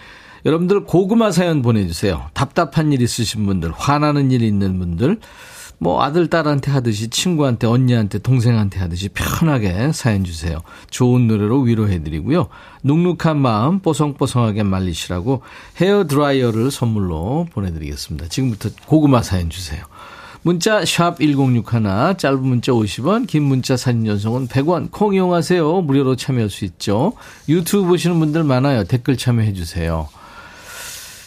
여러분들 0.47 0.85
고구마 0.85 1.33
사연 1.33 1.61
보내주세요. 1.61 2.31
답답한 2.33 2.93
일 2.93 3.03
있으신 3.03 3.45
분들, 3.47 3.73
화나는 3.73 4.31
일 4.31 4.43
있는 4.43 4.79
분들, 4.79 5.19
뭐 5.79 6.03
아들, 6.03 6.31
딸한테 6.31 6.71
하듯이 6.71 7.11
친구한테, 7.11 7.67
언니한테, 7.67 8.21
동생한테 8.21 8.79
하듯이 8.79 9.09
편하게 9.09 9.91
사연 9.93 10.23
주세요. 10.23 10.61
좋은 10.89 11.27
노래로 11.27 11.63
위로해드리고요. 11.63 12.47
눅눅한 12.85 13.37
마음 13.39 13.81
뽀송뽀송하게 13.81 14.63
말리시라고 14.63 15.43
헤어 15.81 16.07
드라이어를 16.07 16.71
선물로 16.71 17.49
보내드리겠습니다. 17.53 18.29
지금부터 18.29 18.71
고구마 18.87 19.23
사연 19.23 19.51
주세요. 19.51 19.85
문자 20.43 20.85
샵 20.85 21.19
1061, 21.19 22.19
짧은 22.19 22.41
문자 22.41 22.71
50원, 22.71 23.27
긴 23.27 23.43
문자 23.43 23.77
사진 23.77 24.07
연속은 24.07 24.47
100원, 24.47 24.93
콩 24.93 25.13
이용하세요. 25.13 25.81
무료로 25.83 26.15
참여할 26.15 26.51
수 26.51 26.65
있죠. 26.65 27.15
유튜브 27.49 27.89
보시는 27.89 28.21
분들 28.21 28.45
많아요. 28.45 28.85
댓글 28.85 29.17
참여해 29.17 29.53
주세요. 29.55 30.09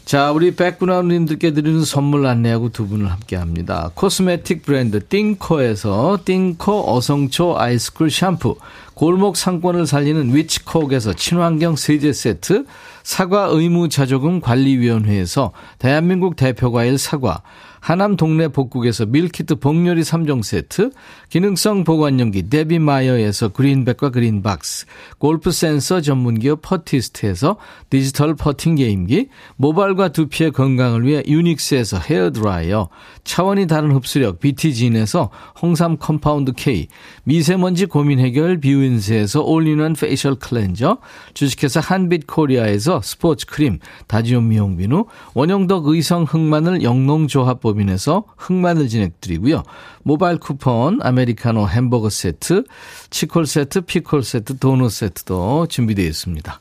자, 0.09 0.31
우리 0.31 0.55
백그라운드님들께 0.55 1.53
드리는 1.53 1.85
선물 1.85 2.25
안내하고 2.25 2.69
두 2.69 2.87
분을 2.87 3.11
함께 3.11 3.35
합니다. 3.35 3.91
코스메틱 3.93 4.63
브랜드 4.63 5.05
띵코에서 5.05 6.17
띵코 6.25 6.95
어성초 6.95 7.59
아이스쿨 7.59 8.09
샴푸, 8.09 8.55
골목 8.95 9.37
상권을 9.37 9.85
살리는 9.85 10.35
위치콕에서 10.35 11.13
친환경 11.13 11.75
세제 11.75 12.11
세트, 12.11 12.65
사과 13.03 13.49
의무 13.51 13.89
자조금 13.89 14.41
관리위원회에서 14.41 15.51
대한민국 15.77 16.35
대표 16.35 16.71
과일 16.71 16.97
사과, 16.97 17.43
하남 17.79 18.15
동네 18.15 18.47
복국에서 18.47 19.05
밀키트 19.05 19.55
복요리 19.55 20.01
3종 20.01 20.43
세트, 20.43 20.91
기능성 21.29 21.83
보관용기 21.83 22.49
데비마이어에서 22.49 23.49
그린백과 23.49 24.09
그린박스, 24.09 24.85
골프 25.17 25.51
센서 25.51 26.01
전문기업 26.01 26.61
퍼티스트에서 26.61 27.57
디지털 27.89 28.35
퍼팅 28.35 28.75
게임기, 28.75 29.29
모발과 29.57 30.09
두피의 30.09 30.51
건강을 30.51 31.05
위해 31.05 31.23
유닉스에서 31.27 31.99
헤어드라이어, 31.99 32.89
차원이 33.23 33.67
다른 33.67 33.91
흡수력 33.91 34.39
BT진에서 34.39 35.29
홍삼 35.61 35.97
compound 35.97 36.53
K, 36.53 36.87
미세먼지 37.23 37.85
고민 37.85 38.19
해결 38.19 38.59
비윈스에서 38.59 39.41
올리는 39.41 39.93
facial 39.93 40.35
cleanser, 40.35 40.97
주식회사 41.33 41.79
한빛 41.79 42.27
코리아에서 42.27 43.01
스포츠 43.01 43.45
크림, 43.45 43.79
다지온 44.07 44.47
미용 44.47 44.77
비누, 44.77 45.05
원형덕 45.33 45.87
의성 45.87 46.23
흑마늘 46.23 46.83
영농조합 46.83 47.61
법인에서 47.69 48.23
흑마늘 48.38 48.88
진행드리고요. 48.88 49.63
모바일 50.03 50.39
쿠폰, 50.39 50.99
아메리카노 51.01 51.67
햄버거 51.67 52.10
세트, 52.10 52.63
치콜 53.10 53.45
세트, 53.45 53.82
피콜 53.82 54.23
세트, 54.23 54.58
도넛 54.58 54.91
세트도 54.91 55.67
준비되어 55.67 56.05
있습니다. 56.05 56.60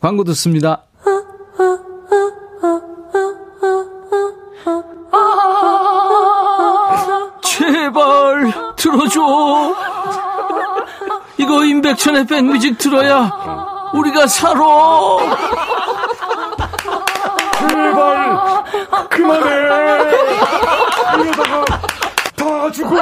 광고 0.00 0.24
듣습니다. 0.24 0.82
제발 7.44 8.52
들어줘. 8.76 9.74
이거 11.38 11.64
임백천의 11.64 12.26
백뮤직 12.26 12.78
들어야 12.78 13.30
우리가 13.94 14.26
살아. 14.26 14.60
제발 17.58 18.61
그만해. 19.08 19.50
이러다가 21.22 21.64
다 22.36 22.70
죽어. 22.70 22.96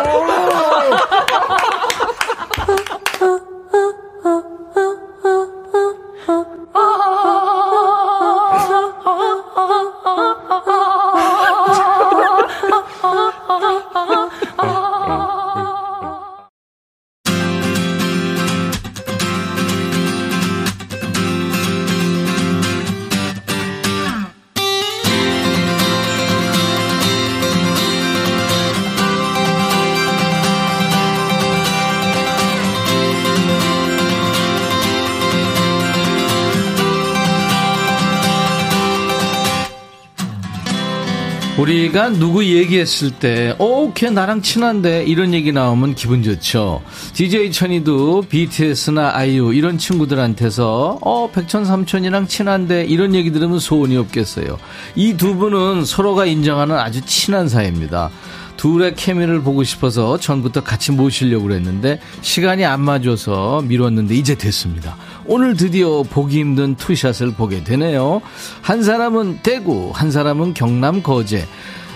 우리가 41.71 42.09
누구 42.11 42.45
얘기했을 42.45 43.13
때, 43.13 43.55
어, 43.61 43.93
걔 43.95 44.11
나랑 44.11 44.43
친한데, 44.43 45.05
이런 45.05 45.33
얘기 45.33 45.53
나오면 45.53 45.95
기분 45.95 46.21
좋죠. 46.21 46.83
DJ 47.15 47.53
천이도 47.53 48.23
BTS나 48.29 49.13
아이유, 49.15 49.55
이런 49.55 49.79
친구들한테서, 49.79 50.99
어, 51.01 51.31
백천 51.31 51.65
삼천이랑 51.65 52.27
친한데, 52.27 52.87
이런 52.87 53.15
얘기 53.15 53.31
들으면 53.31 53.61
소원이 53.61 53.97
없겠어요. 53.97 54.59
이 54.97 55.15
두 55.17 55.37
분은 55.37 55.85
서로가 55.85 56.27
인정하는 56.27 56.77
아주 56.77 57.03
친한 57.03 57.49
사이입니다. 57.49 58.11
둘의 58.57 58.95
케미를 58.97 59.41
보고 59.41 59.63
싶어서 59.63 60.19
전부터 60.19 60.65
같이 60.65 60.91
모시려고 60.91 61.45
그랬는데, 61.45 62.01
시간이 62.21 62.65
안 62.65 62.81
맞아서 62.81 63.63
미뤘는데, 63.63 64.17
이제 64.17 64.35
됐습니다. 64.35 64.97
오늘 65.33 65.57
드디어 65.57 66.03
보기 66.03 66.41
힘든 66.41 66.75
투샷을 66.75 67.35
보게 67.35 67.63
되네요. 67.63 68.21
한 68.63 68.83
사람은 68.83 69.39
대구, 69.45 69.93
한 69.95 70.11
사람은 70.11 70.55
경남 70.55 71.05
거제. 71.05 71.47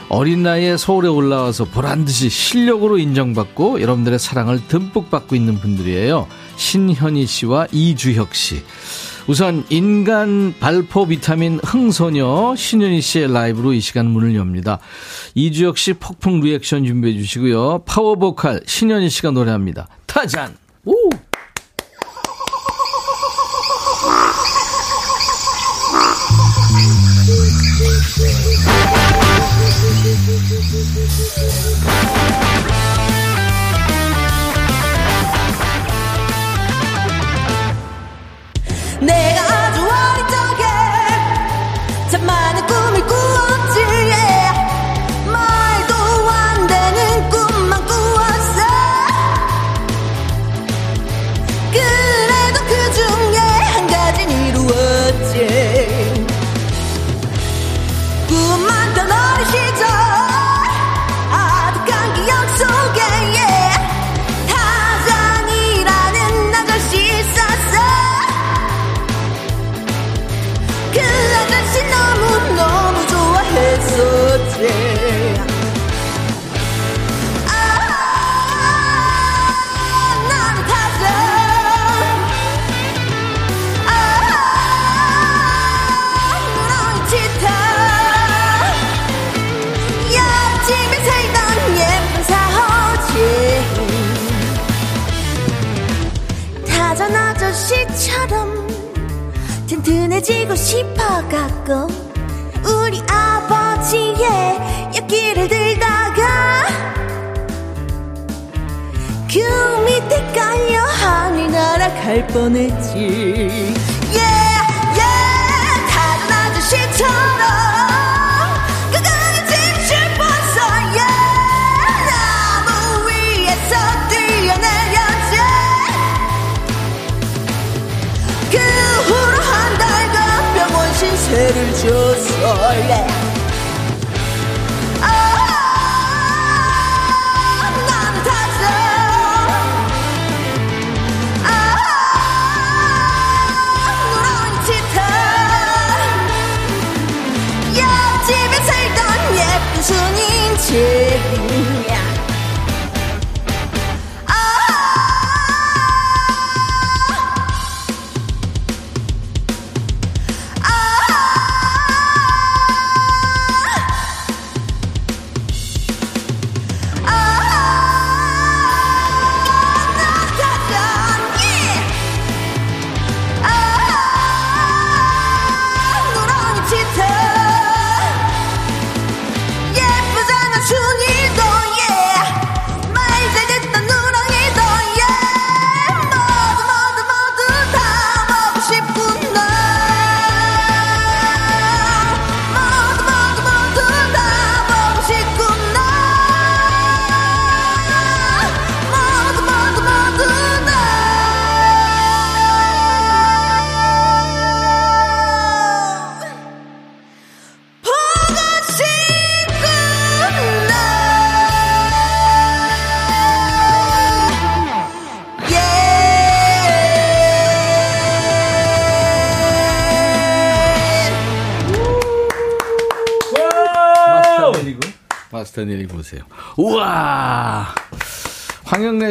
어린 0.08 0.44
나이에 0.44 0.76
서울에 0.76 1.08
올라와서 1.08 1.64
보란 1.64 2.04
듯이 2.04 2.28
실력으로 2.30 2.96
인정받고 2.96 3.80
여러분들의 3.80 4.20
사랑을 4.20 4.64
듬뿍 4.68 5.10
받고 5.10 5.34
있는 5.34 5.58
분들이에요. 5.58 6.28
신현희 6.54 7.26
씨와 7.26 7.66
이주혁 7.72 8.36
씨. 8.36 8.62
우선 9.26 9.64
인간 9.68 10.54
발포 10.60 11.06
비타민 11.06 11.58
흥소녀 11.64 12.54
신현희 12.56 13.00
씨의 13.00 13.32
라이브로 13.32 13.72
이 13.72 13.80
시간 13.80 14.06
문을 14.06 14.36
엽니다. 14.36 14.78
이주혁 15.34 15.76
씨 15.76 15.94
폭풍 15.94 16.38
리액션 16.38 16.84
준비해 16.84 17.18
주시고요. 17.18 17.82
파워 17.84 18.14
보컬 18.14 18.60
신현희 18.64 19.08
씨가 19.10 19.32
노래합니다. 19.32 19.88
타잔. 20.06 20.54
오! 20.84 20.94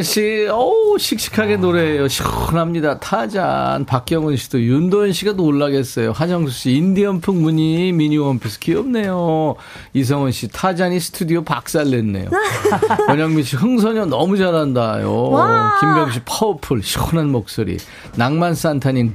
황영래 0.03 0.05
씨, 0.05 0.47
어우, 0.51 0.97
씩씩하게 0.99 1.57
노래해요. 1.57 2.07
시원합니다. 2.07 2.99
타잔. 2.99 3.85
박경은 3.85 4.35
씨도, 4.35 4.61
윤도현 4.61 5.13
씨가 5.13 5.31
놀라겠어요. 5.33 6.11
하정수 6.11 6.53
씨, 6.53 6.71
인디언풍 6.73 7.41
무늬 7.41 7.91
미니 7.93 8.17
원피스 8.17 8.59
귀엽네요. 8.59 9.55
이성원 9.93 10.31
씨, 10.31 10.49
타잔이 10.49 10.99
스튜디오 10.99 11.43
박살 11.43 11.89
냈네요. 11.89 12.29
원영민 13.07 13.43
씨, 13.43 13.55
흥소녀 13.55 14.05
너무 14.05 14.37
잘한다요. 14.37 15.29
와. 15.29 15.79
김병 15.79 16.11
씨, 16.11 16.19
파워풀, 16.25 16.83
시원한 16.83 17.31
목소리. 17.31 17.77
낭만 18.15 18.53
산타님, 18.53 19.13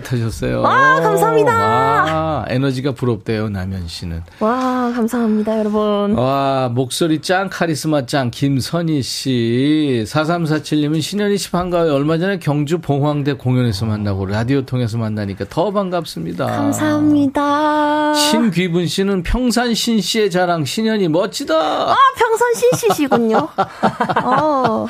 끝! 0.00 0.12
하셨어요. 0.12 0.60
와, 0.62 1.00
감사합니다. 1.00 1.52
와, 1.52 2.44
에너지가 2.48 2.92
부럽대요, 2.92 3.48
남현 3.48 3.86
씨는. 3.88 4.22
와, 4.40 4.92
감사합니다, 4.94 5.58
여러분. 5.58 6.14
와, 6.14 6.70
목소리 6.72 7.20
짱, 7.20 7.48
카리스마 7.50 8.06
짱, 8.06 8.30
김선희 8.30 9.02
씨. 9.02 10.04
4347님은 10.06 11.02
신현희 11.02 11.38
씨 11.38 11.50
반가워요. 11.50 11.94
얼마 11.94 12.18
전에 12.18 12.38
경주 12.38 12.78
봉황대 12.78 13.34
공연에서 13.34 13.86
만나고 13.86 14.26
라디오 14.26 14.62
통해서 14.62 14.98
만나니까 14.98 15.46
더 15.48 15.70
반갑습니다. 15.70 16.46
감사합니다. 16.46 18.14
신귀분 18.14 18.86
씨는 18.86 19.22
평산 19.22 19.74
신 19.74 20.00
씨의 20.00 20.30
자랑, 20.30 20.64
신현이 20.64 21.08
멋지다. 21.08 21.54
아, 21.54 21.96
평선 22.16 22.54
신씨시군요. 22.54 23.48
어. 24.24 24.86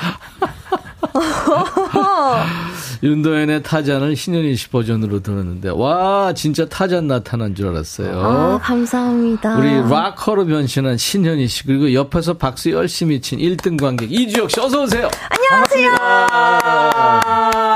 윤도현의 3.02 3.62
타잔을 3.62 4.14
신현희 4.14 4.56
씨 4.56 4.68
버전으로 4.68 5.22
들었는데, 5.22 5.70
와, 5.70 6.32
진짜 6.34 6.66
타잔 6.66 7.06
나타난 7.06 7.54
줄 7.54 7.68
알았어요. 7.68 8.20
아, 8.20 8.58
감사합니다. 8.58 9.56
우리 9.56 9.70
락커로 9.88 10.46
변신한 10.46 10.98
신현희 10.98 11.48
씨 11.48 11.64
그리고 11.64 11.92
옆에서 11.94 12.34
박수 12.34 12.70
열심히 12.70 13.20
친 13.20 13.38
1등 13.38 13.80
관객 13.80 14.12
이주혁 14.12 14.50
씨 14.50 14.60
어서 14.60 14.82
오세요. 14.82 15.08
안녕하세요. 15.30 15.90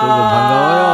여러분 0.03 0.29
반가워요. 0.31 0.85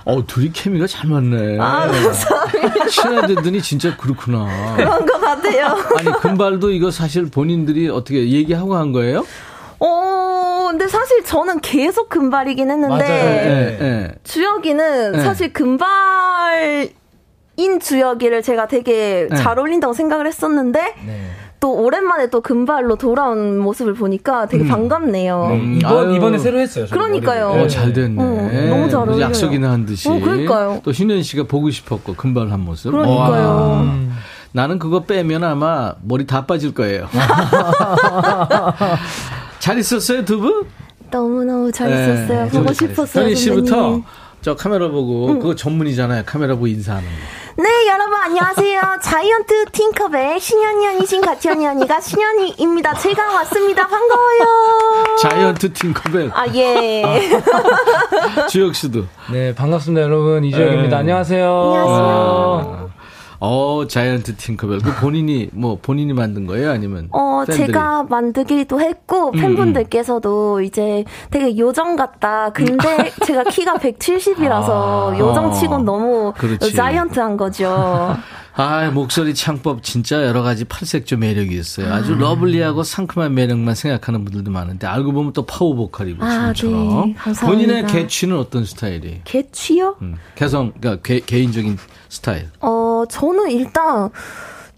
어 0.08 0.26
둘이 0.26 0.52
케미가 0.54 0.88
잘 0.88 1.10
맞네. 1.10 1.60
아, 1.60 1.86
감사합니다. 1.88 2.88
친해지더니 2.88 3.62
진짜 3.62 3.98
그렇구나. 3.98 4.76
그런 4.78 5.06
것 5.06 5.20
같아요. 5.20 5.78
아니 5.98 6.10
금발도 6.22 6.72
이거 6.72 6.92
사실 6.92 7.30
본인들이 7.30 7.90
어떻게 7.90 8.30
얘기하고 8.30 8.78
한 8.78 8.94
거예요? 8.94 9.26
어, 9.80 10.68
근데 10.72 10.88
사실 10.88 11.26
저는 11.26 11.60
계속 11.60 12.08
금발이긴 12.08 12.72
했는데, 12.72 13.78
예, 13.80 13.86
예. 13.86 14.12
주혁이는 14.24 15.12
네. 15.12 15.22
사실 15.22 15.52
금발 15.52 16.90
인 17.58 17.80
주혁이를 17.80 18.44
제가 18.44 18.68
되게 18.70 19.28
네. 19.30 19.36
잘 19.36 19.60
어울린다고 19.60 19.94
생각을 19.94 20.26
했었는데, 20.26 20.96
또 21.60 21.74
오랜만에 21.74 22.30
또 22.30 22.42
금발로 22.42 22.98
돌아온 22.98 23.58
모습을 23.58 23.96
보니까 23.96 24.46
되게 24.48 24.66
반갑네요. 24.68 25.48
음, 25.52 25.78
이번, 25.80 26.08
아유. 26.10 26.16
이번에 26.16 26.38
새로 26.38 26.60
했어요. 26.60 26.86
그러니까요. 26.92 27.64
어, 27.64 27.68
잘 27.68 27.94
됐네. 27.94 28.22
어, 28.22 28.70
너무 28.70 28.90
잘 28.90 29.00
어울려요. 29.02 29.22
약속이나 29.22 29.72
한 29.72 29.86
듯이. 29.86 30.08
어, 30.08 30.20
그러니까요. 30.20 30.82
또 30.84 30.92
신현 30.92 31.24
씨가 31.24 31.44
보고 31.44 31.70
싶었고 31.72 32.14
금발 32.16 32.52
한 32.52 32.60
모습. 32.60 32.92
그러니까요. 32.92 33.48
와. 33.48 33.96
나는 34.52 34.78
그거 34.80 35.04
빼면 35.04 35.44
아마 35.44 35.94
머리 36.04 36.26
다 36.28 36.46
빠질 36.46 36.74
거예요. 36.74 37.08
잘 39.60 39.78
있었어요 39.78 40.24
두 40.26 40.40
분? 40.40 40.66
너무너무 41.12 41.72
잘 41.72 41.90
네, 41.90 42.04
있었어요. 42.14 42.48
보고 42.50 42.74
싶었어요. 42.74 43.24
현희 43.24 43.36
씨부터 43.36 43.66
선배님. 43.76 44.04
저 44.42 44.56
카메라 44.56 44.88
보고 44.88 45.28
그거 45.40 45.56
전문이잖아요. 45.56 46.24
카메라 46.26 46.54
보고 46.56 46.68
인사하는 46.68 47.08
거. 47.08 47.64
네, 47.64 47.88
여러분 47.88 48.14
안녕하세요. 48.14 48.82
자이언트 49.02 49.66
팅커벨 49.72 50.40
신현이 50.40 50.88
언니신 50.88 51.22
가치언니 51.22 51.66
언니가 51.68 52.00
신현이입니다. 52.00 52.94
제가 52.96 53.34
왔습니다. 53.34 53.88
반가워요. 53.88 55.18
자이언트 55.20 55.74
팅커벨 55.74 56.32
아, 56.34 56.46
예. 56.54 57.04
주혁 58.50 58.76
씨도. 58.76 59.06
네, 59.32 59.56
반갑습니다, 59.56 60.02
여러분. 60.04 60.44
이주혁입니다. 60.46 60.90
네. 60.90 61.00
안녕하세요. 61.02 61.52
안녕하세요. 61.52 62.97
어 63.40 63.86
자이언트 63.88 64.36
팅커벨 64.38 64.80
그 64.80 64.94
본인이 64.96 65.50
뭐 65.54 65.78
본인이 65.82 66.14
만든 66.14 66.48
거예요 66.48 66.72
아니면 66.72 67.08
어, 67.12 67.44
팬들이? 67.46 67.68
제가 67.68 68.04
만들기도 68.10 68.82
했고, 68.82 69.28
음, 69.30 69.40
팬분들께서도 69.40 70.62
이제 70.62 71.04
되게 71.30 71.58
요정 71.58 71.96
같다. 71.96 72.50
근데 72.52 73.12
제가 73.26 73.44
키가 73.46 73.76
170이라서 73.78 74.70
아. 74.70 75.16
요정 75.20 75.52
치곤 75.54 75.86
너무 75.86 76.34
그렇지. 76.38 76.74
giant 76.74 77.20
한 77.20 77.38
거죠. 77.38 78.16
아, 78.60 78.90
목소리 78.90 79.36
창법 79.36 79.84
진짜 79.84 80.26
여러 80.26 80.42
가지 80.42 80.66
팔색조 80.66 81.18
매력이 81.18 81.56
있어요. 81.56 81.94
아주 81.94 82.16
lovely하고 82.16 82.82
상큼한 82.82 83.36
매력만 83.36 83.76
생각하는 83.76 84.26
분들도 84.26 84.50
많은데 84.50 84.88
알고 84.88 85.12
보면 85.14 85.34
또 85.34 85.46
파워 85.46 85.76
보컬이고 85.76 86.26
아, 86.26 86.52
지금처럼. 86.54 87.14
네. 87.14 87.34
본인의 87.46 87.86
개취는 87.86 88.36
어떤 88.36 88.66
스타일이에요? 88.66 89.20
개취요? 89.26 89.98
음, 90.02 90.16
개성, 90.34 90.74
그러니까 90.80 91.04
개, 91.04 91.20
개인적인 91.20 91.78
스타일. 92.10 92.50
어, 92.60 93.04
저는 93.08 93.52
일단 93.52 94.10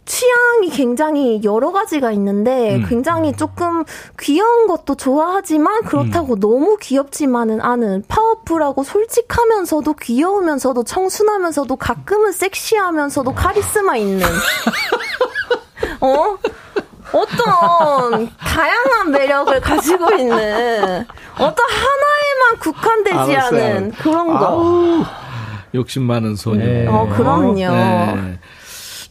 취향이 0.09 0.71
굉장히 0.71 1.39
여러 1.43 1.71
가지가 1.71 2.11
있는데 2.13 2.77
음. 2.77 2.85
굉장히 2.89 3.31
조금 3.33 3.83
귀여운 4.19 4.65
것도 4.65 4.95
좋아하지만 4.95 5.83
그렇다고 5.83 6.33
음. 6.33 6.39
너무 6.39 6.77
귀엽지만은 6.81 7.61
않은 7.61 8.05
파워풀하고 8.07 8.83
솔직하면서도 8.83 9.93
귀여우면서도 9.93 10.83
청순하면서도 10.83 11.75
가끔은 11.75 12.31
섹시하면서도 12.31 13.35
카리스마 13.35 13.97
있는 13.97 14.25
어? 16.01 16.37
어떤 17.13 18.29
다양한 18.39 19.11
매력을 19.11 19.61
가지고 19.61 20.11
있는 20.15 21.05
어떤 21.35 21.65
하나에만 21.69 22.59
국한되지 22.59 23.17
알았어요. 23.35 23.63
않은 23.63 23.91
그런 23.91 24.27
거. 24.27 24.45
아우, 24.45 25.05
욕심 25.75 26.03
많은 26.03 26.35
소녀. 26.35 26.65
네. 26.65 26.87
어, 26.87 27.07
그럼요. 27.15 27.53
네. 27.53 28.38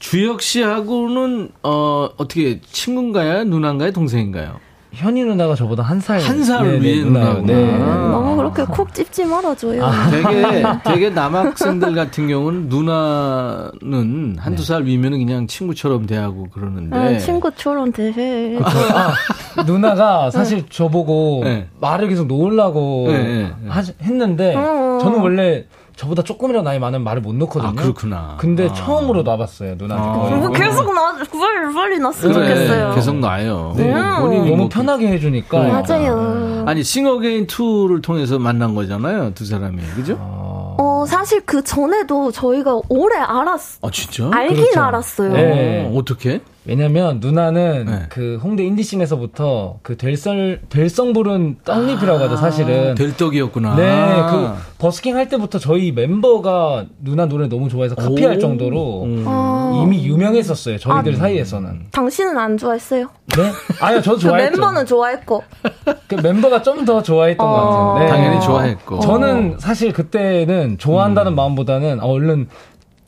주혁 0.08 0.40
씨하고는 0.40 1.50
어 1.62 2.08
어떻게 2.16 2.60
친구인가요? 2.62 3.44
누나인가요? 3.44 3.92
동생인가요? 3.92 4.56
현희 4.90 5.22
누나가 5.22 5.54
저보다 5.54 5.82
한 5.82 6.00
살. 6.00 6.18
한살 6.18 6.64
네, 6.66 6.78
네, 6.78 6.86
위에 6.96 7.04
누나요. 7.04 7.42
누나구나. 7.42 7.52
네. 7.52 7.78
너무 7.78 8.36
그렇게 8.36 8.64
콕 8.64 8.94
집지 8.94 9.26
말아줘요. 9.26 9.84
되게 10.10 10.62
되게 10.82 11.10
남학생들 11.10 11.94
같은 11.94 12.26
경우는 12.26 12.70
누나는 12.70 14.36
한두 14.38 14.64
살 14.64 14.86
위면은 14.86 15.18
그냥 15.18 15.46
친구처럼 15.46 16.06
대하고 16.06 16.48
그러는데 16.48 16.96
아, 16.96 17.18
친구처럼 17.18 17.92
대해. 17.92 18.58
아, 18.62 19.12
누나가 19.66 20.30
사실 20.30 20.64
저보고 20.70 21.42
네. 21.44 21.68
말을 21.82 22.08
계속 22.08 22.26
놓으려고 22.28 23.08
네, 23.08 23.18
네, 23.22 23.52
네. 23.62 23.68
하- 23.68 23.82
했는데 24.00 24.54
어. 24.56 25.00
저는 25.02 25.20
원래 25.20 25.66
저보다 25.98 26.22
조금이라도 26.22 26.62
나이 26.64 26.78
많은 26.78 27.02
말을 27.02 27.20
못 27.20 27.34
놓거든요. 27.34 27.70
아, 27.70 27.72
그렇구나. 27.72 28.36
근데 28.38 28.68
아. 28.68 28.72
처음으로 28.72 29.24
놔봤어요 29.24 29.74
누나한테. 29.74 30.34
아. 30.34 30.36
뭐 30.38 30.50
계속 30.50 30.94
나, 30.94 31.16
빨리, 31.16 31.74
빨리 31.74 31.98
났으면 31.98 32.34
그래, 32.34 32.48
좋겠어요. 32.48 32.94
계속 32.94 33.16
나요. 33.16 33.74
네. 33.76 33.92
본인이 34.20 34.44
너무 34.44 34.56
뭐 34.56 34.68
편하게 34.68 35.08
해주니까. 35.08 35.48
그러니까. 35.48 35.82
맞아요. 35.82 36.64
아니 36.68 36.84
싱어게인 36.84 37.48
2를 37.48 38.00
통해서 38.00 38.38
만난 38.38 38.76
거잖아요, 38.76 39.34
두 39.34 39.44
사람이. 39.44 39.82
그죠? 39.96 40.16
어, 40.20 41.04
사실 41.08 41.40
그 41.44 41.64
전에도 41.64 42.30
저희가 42.30 42.80
오래 42.88 43.16
알았, 43.16 43.78
아, 43.82 43.90
진짜? 43.90 44.30
알긴 44.32 44.56
그렇죠. 44.56 44.80
알았어요. 44.80 45.32
네. 45.32 45.84
어, 45.92 45.98
어떻게? 45.98 46.40
왜냐면 46.68 47.18
누나는 47.20 47.86
네. 47.86 48.02
그 48.10 48.38
홍대 48.42 48.62
인디 48.64 48.89
scene에서부터 48.89 49.78
그 49.82 49.96
될성 49.96 50.58
될성 50.68 51.14
부른 51.14 51.56
떡잎이라고 51.64 52.18
하죠 52.24 52.36
사실은. 52.36 52.94
될 52.94 53.16
떡이었구나. 53.16 53.74
네, 53.76 54.22
그 54.30 54.50
버스킹 54.78 55.16
할 55.16 55.30
때부터 55.30 55.58
저희 55.58 55.92
멤버가 55.92 56.84
누나 57.02 57.24
노래 57.24 57.48
너무 57.48 57.70
좋아해서 57.70 57.94
카피할 57.94 58.36
오. 58.36 58.38
정도로 58.38 59.02
음. 59.04 59.24
어, 59.26 59.82
이미 59.82 60.04
유명했었어요 60.06 60.76
저희들 60.78 61.14
아. 61.14 61.16
사이에서는. 61.16 61.86
당신은 61.90 62.36
안 62.36 62.58
좋아했어요? 62.58 63.08
네? 63.36 63.50
아니요, 63.80 64.02
저도 64.02 64.16
그 64.16 64.22
좋아했죠. 64.24 64.50
멤버는 64.60 64.84
좋아했고. 64.86 65.42
그 66.06 66.14
멤버가 66.16 66.62
좀 66.62 66.84
더 66.84 67.02
좋아했던 67.02 67.46
어. 67.46 67.50
것 67.50 67.94
같은데. 67.94 68.12
당연히 68.12 68.40
좋아했고. 68.44 69.00
저는 69.00 69.56
사실 69.58 69.92
그때는 69.92 70.76
좋아한다는 70.78 71.34
마음보다는 71.34 72.00
어, 72.00 72.06
얼른 72.06 72.48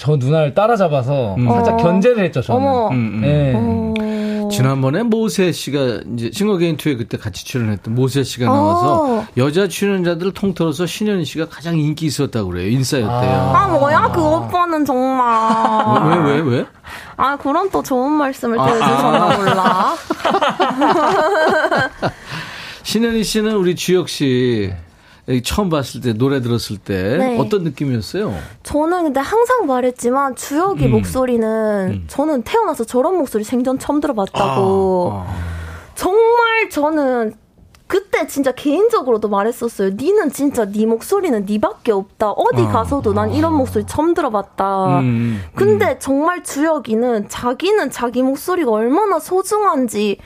저 0.01 0.16
누나를 0.16 0.55
따라잡아서 0.55 1.34
음. 1.36 1.46
살짝 1.46 1.74
어. 1.74 1.76
견제를 1.76 2.24
했죠, 2.24 2.40
저는. 2.40 2.66
음, 2.66 2.92
음. 2.92 3.20
네. 3.20 3.53
어. 3.55 4.48
지난번에 4.51 5.03
모세 5.03 5.53
씨가 5.53 6.01
이제 6.14 6.30
싱어게인 6.32 6.78
2에 6.78 6.96
그때 6.96 7.18
같이 7.18 7.44
출연했던 7.44 7.94
모세 7.94 8.24
씨가 8.24 8.46
나와서 8.46 9.05
어. 9.05 9.26
여자 9.36 9.68
출연자들을 9.68 10.32
통틀어서 10.32 10.86
신현희 10.86 11.26
씨가 11.26 11.48
가장 11.51 11.78
인기 11.78 12.07
있었다고 12.07 12.48
그래요. 12.48 12.68
인싸였대요. 12.70 13.53
아, 13.55 13.68
뭐야, 13.68 14.11
그 14.12 14.20
오빠는 14.22 14.86
정말. 14.86 16.24
왜, 16.24 16.32
왜, 16.32 16.40
왜? 16.40 16.66
아, 17.16 17.36
그런 17.36 17.70
또 17.70 17.82
좋은 17.82 18.11
말씀을 18.11 18.57
또 18.57 18.62
아, 18.62 18.66
해주셨나 18.68 19.22
아. 19.22 19.36
몰라. 19.36 19.94
신현희 22.82 23.22
씨는 23.22 23.55
우리 23.55 23.76
주혁 23.76 24.09
씨 24.09 24.72
처음 25.43 25.68
봤을 25.68 26.01
때 26.01 26.12
노래 26.12 26.41
들었을 26.41 26.78
때 26.78 27.16
네. 27.16 27.39
어떤 27.39 27.62
느낌이었어요? 27.62 28.35
저는 28.64 29.05
근데 29.05 29.20
항상 29.20 29.66
말했지만 29.66 30.35
주혁이 30.35 30.87
음. 30.87 30.91
목소리는 30.91 32.05
저는 32.09 32.43
태어나서 32.43 32.85
저런 32.85 33.16
목소리 33.16 33.45
생전 33.45 33.78
처음 33.78 34.01
들어봤다고. 34.01 35.12
아, 35.14 35.26
정말 35.95 36.68
저는 36.70 37.35
그때 37.91 38.28
진짜 38.28 38.53
개인적으로도 38.53 39.28
말했었어요. 39.28 39.91
니는 39.91 40.31
진짜 40.31 40.64
네 40.64 40.87
목소리는 40.87 41.45
니밖에 41.45 41.91
없다. 41.91 42.31
어디 42.31 42.62
아, 42.62 42.68
가서도 42.68 43.12
난 43.12 43.33
이런 43.33 43.53
목소리 43.55 43.85
처음 43.85 44.14
들어봤다. 44.14 45.01
음, 45.01 45.43
근데 45.57 45.99
정말 45.99 46.45
주혁이는 46.45 47.28
자기는 47.28 47.91
자기 47.91 48.22
목소리가 48.22 48.70
얼마나 48.70 49.18
소중한지 49.18 50.18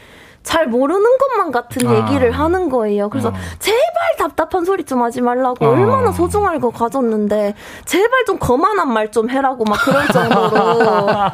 잘 0.45 0.69
모르는 0.69 1.03
것만 1.19 1.51
같은 1.51 1.89
아. 1.89 1.97
얘기를 1.97 2.31
하는 2.31 2.69
거예요. 2.69 3.09
그래서 3.09 3.33
제발 3.59 3.81
답답한 4.19 4.65
소리 4.65 4.85
좀 4.85 5.03
하지 5.03 5.21
말라고 5.21 5.65
아. 5.65 5.71
얼마나 5.71 6.13
소중할 6.13 6.61
거 6.61 6.71
가졌는데 6.71 7.55
제발 7.87 8.25
좀 8.27 8.39
거만한 8.39 8.93
말 8.93 9.05
좀 9.15 9.29
해라고 9.31 9.65
막 9.65 9.79
그럴 9.85 10.07
정도로 10.09 10.79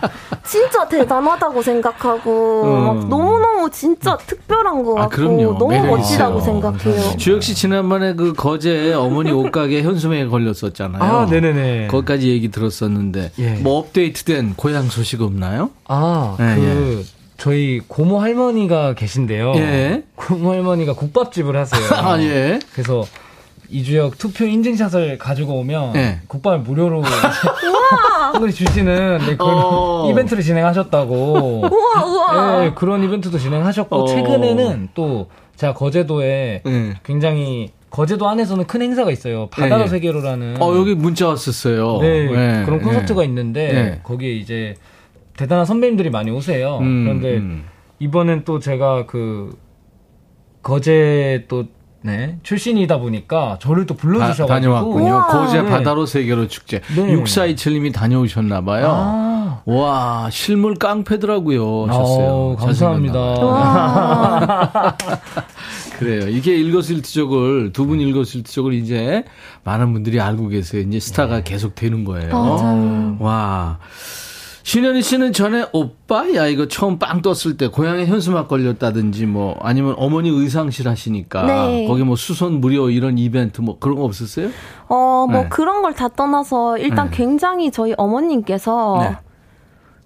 진짜 0.44 0.86
대단하다고 0.88 1.62
생각하고 1.62 2.62
음. 2.64 2.84
막 2.86 3.08
너무너무 3.08 3.70
진짜 3.70 4.16
특별한 4.18 4.84
것 4.84 4.98
아, 4.98 5.02
같고 5.02 5.16
그럼요. 5.16 5.58
너무 5.58 5.86
멋지다고 5.86 6.38
있어요. 6.38 6.52
생각해요. 6.60 7.16
주혁 7.16 7.42
씨 7.42 7.54
지난번에 7.54 8.14
그 8.14 8.32
거제 8.34 8.92
어머니 8.94 9.30
옷가게 9.30 9.82
현수막에 9.84 10.26
걸렸었잖아요. 10.26 11.02
아, 11.02 11.26
네네네. 11.26 11.86
거기까지 11.88 12.28
얘기 12.28 12.50
들었었는데 12.50 13.32
예. 13.38 13.50
뭐 13.60 13.78
업데이트된 13.78 14.54
고향 14.56 14.88
소식 14.88 15.22
없나요? 15.22 15.70
아, 15.88 16.36
예, 16.40 16.54
그 16.56 17.04
저희 17.40 17.80
고모 17.88 18.20
할머니가 18.20 18.92
계신데요. 18.92 19.54
예. 19.56 20.02
고모 20.14 20.50
할머니가 20.52 20.92
국밥집을 20.92 21.56
하세요. 21.56 21.80
아, 21.96 22.20
예. 22.20 22.58
그래서 22.74 23.06
이주혁 23.70 24.18
투표 24.18 24.44
인증샷을 24.44 25.16
가지고 25.16 25.54
오면 25.60 25.96
예. 25.96 26.20
국밥을 26.26 26.58
무료로 26.58 27.02
선물이 28.32 28.52
주시는 28.52 29.18
네, 29.26 29.36
그런 29.36 29.54
어. 29.54 30.08
이벤트를 30.10 30.42
진행하셨다고. 30.42 31.62
우와 31.72 32.04
우와. 32.04 32.60
네, 32.60 32.72
그런 32.74 33.02
이벤트도 33.02 33.38
진행하셨고 33.38 33.96
어. 33.96 34.06
최근에는 34.06 34.90
또 34.92 35.28
제가 35.56 35.72
거제도에 35.72 36.62
예. 36.66 36.94
굉장히 37.04 37.70
거제도 37.88 38.28
안에서는 38.28 38.66
큰 38.66 38.82
행사가 38.82 39.10
있어요. 39.10 39.48
바다로 39.50 39.80
예, 39.80 39.84
예. 39.84 39.88
세계로라는 39.88 40.56
어, 40.60 40.76
여기 40.76 40.94
문자 40.94 41.28
왔었어요. 41.28 42.00
네, 42.02 42.60
예, 42.60 42.64
그런 42.66 42.82
콘서트가 42.82 43.22
예. 43.22 43.26
있는데 43.26 43.60
예. 43.74 44.00
거기에 44.02 44.32
이제 44.34 44.74
대단한 45.40 45.64
선배님들이 45.64 46.10
많이 46.10 46.30
오세요. 46.30 46.76
음, 46.82 47.04
그런데 47.04 47.38
음. 47.38 47.64
이번엔 47.98 48.44
또 48.44 48.58
제가 48.58 49.06
그 49.06 49.56
거제 50.62 51.46
또 51.48 51.64
네, 52.02 52.38
출신이다 52.42 52.98
보니까 52.98 53.58
저를 53.60 53.86
또 53.86 53.94
다, 53.94 54.00
불러주셔가지고 54.02 54.46
다 54.48 54.58
녀왔군요. 54.60 55.06
우와. 55.06 55.26
고제 55.46 55.62
네. 55.62 55.68
바다로 55.70 56.04
세계로 56.04 56.46
축제. 56.48 56.80
네. 56.94 57.16
6427님이 57.16 57.92
다녀오셨나 57.92 58.62
봐요. 58.62 58.86
아, 58.90 59.62
와, 59.64 60.28
실물 60.30 60.74
깡패더라고요. 60.74 61.86
하셨어요. 61.88 62.26
아우, 62.28 62.56
감사합니다. 62.58 63.34
봐요. 63.34 64.92
그래요. 65.98 66.28
이게 66.28 66.54
일거수일투족을 66.56 67.72
두 67.72 67.86
분 67.86 68.00
일거수일투족을 68.00 68.74
이제 68.74 69.24
많은 69.64 69.92
분들이 69.94 70.20
알고 70.20 70.48
계세요. 70.48 70.82
이제 70.82 71.00
스타가 71.00 71.36
네. 71.36 71.42
계속 71.44 71.74
되는 71.74 72.04
거예요. 72.04 72.30
맞아요. 72.32 73.16
와. 73.20 73.78
신현희 74.62 75.02
씨는 75.02 75.32
전에 75.32 75.66
오빠 75.72 76.32
야 76.34 76.46
이거 76.46 76.68
처음 76.68 76.98
빵 76.98 77.22
떴을 77.22 77.56
때 77.56 77.68
고향에 77.68 78.06
현수막 78.06 78.46
걸렸다든지 78.48 79.26
뭐 79.26 79.56
아니면 79.60 79.94
어머니 79.96 80.28
의상실 80.30 80.88
하시니까 80.88 81.44
네. 81.46 81.86
거기 81.86 82.04
뭐 82.04 82.14
수선 82.16 82.60
무료 82.60 82.90
이런 82.90 83.18
이벤트 83.18 83.60
뭐 83.60 83.78
그런 83.78 83.96
거 83.96 84.04
없었어요? 84.04 84.48
어, 84.88 85.26
뭐 85.28 85.42
네. 85.42 85.48
그런 85.48 85.82
걸 85.82 85.90
다 85.94 86.08
떠나서 86.08 86.78
일단 86.78 87.10
네. 87.10 87.16
굉장히 87.16 87.70
저희 87.70 87.94
어머님께서 87.96 88.98
네. 89.02 89.16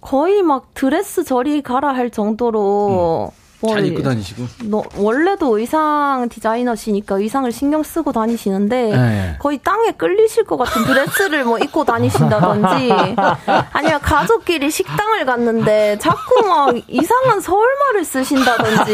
거의 0.01 0.43
막 0.43 0.73
드레스 0.75 1.25
저리 1.25 1.61
가라 1.63 1.93
할 1.95 2.11
정도로 2.11 3.33
뭐 3.65 3.75
잘 3.75 3.87
입고 3.87 4.03
다니시고. 4.03 4.47
너- 4.65 4.85
원래도 4.97 5.59
의상 5.59 6.29
디자이너시니까 6.29 7.17
의상을 7.17 7.51
신경 7.53 7.83
쓰고 7.83 8.13
다니시는데 8.13 8.97
네. 8.97 9.37
거의 9.39 9.59
땅에 9.59 9.91
끌리실 9.93 10.45
것 10.45 10.57
같은 10.57 10.85
드레스를 10.85 11.45
뭐 11.45 11.59
입고 11.59 11.85
다니신다든지 11.85 12.93
아니면 13.73 14.01
가족끼리 14.01 14.71
식당을 14.71 15.25
갔는데 15.27 15.99
자꾸 16.01 16.47
막 16.47 16.75
이상한 16.89 17.41
서울말을 17.41 18.05
쓰신다든지 18.05 18.93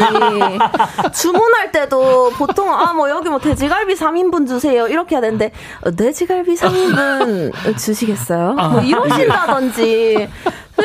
주문할 1.13 1.71
때도 1.71 2.31
보통 2.37 2.71
아 2.71 2.91
뭐 2.91 3.09
여기 3.09 3.29
뭐 3.29 3.39
돼지갈비 3.39 3.95
3인분 3.95 4.45
주세요 4.47 4.85
이렇게 4.87 5.15
해야 5.15 5.21
되는데 5.21 5.51
어, 5.85 5.91
돼지갈비 5.91 6.55
3인분 6.55 7.77
주시겠어요? 7.77 8.53
뭐 8.53 8.81
이러신다든지 8.81 10.29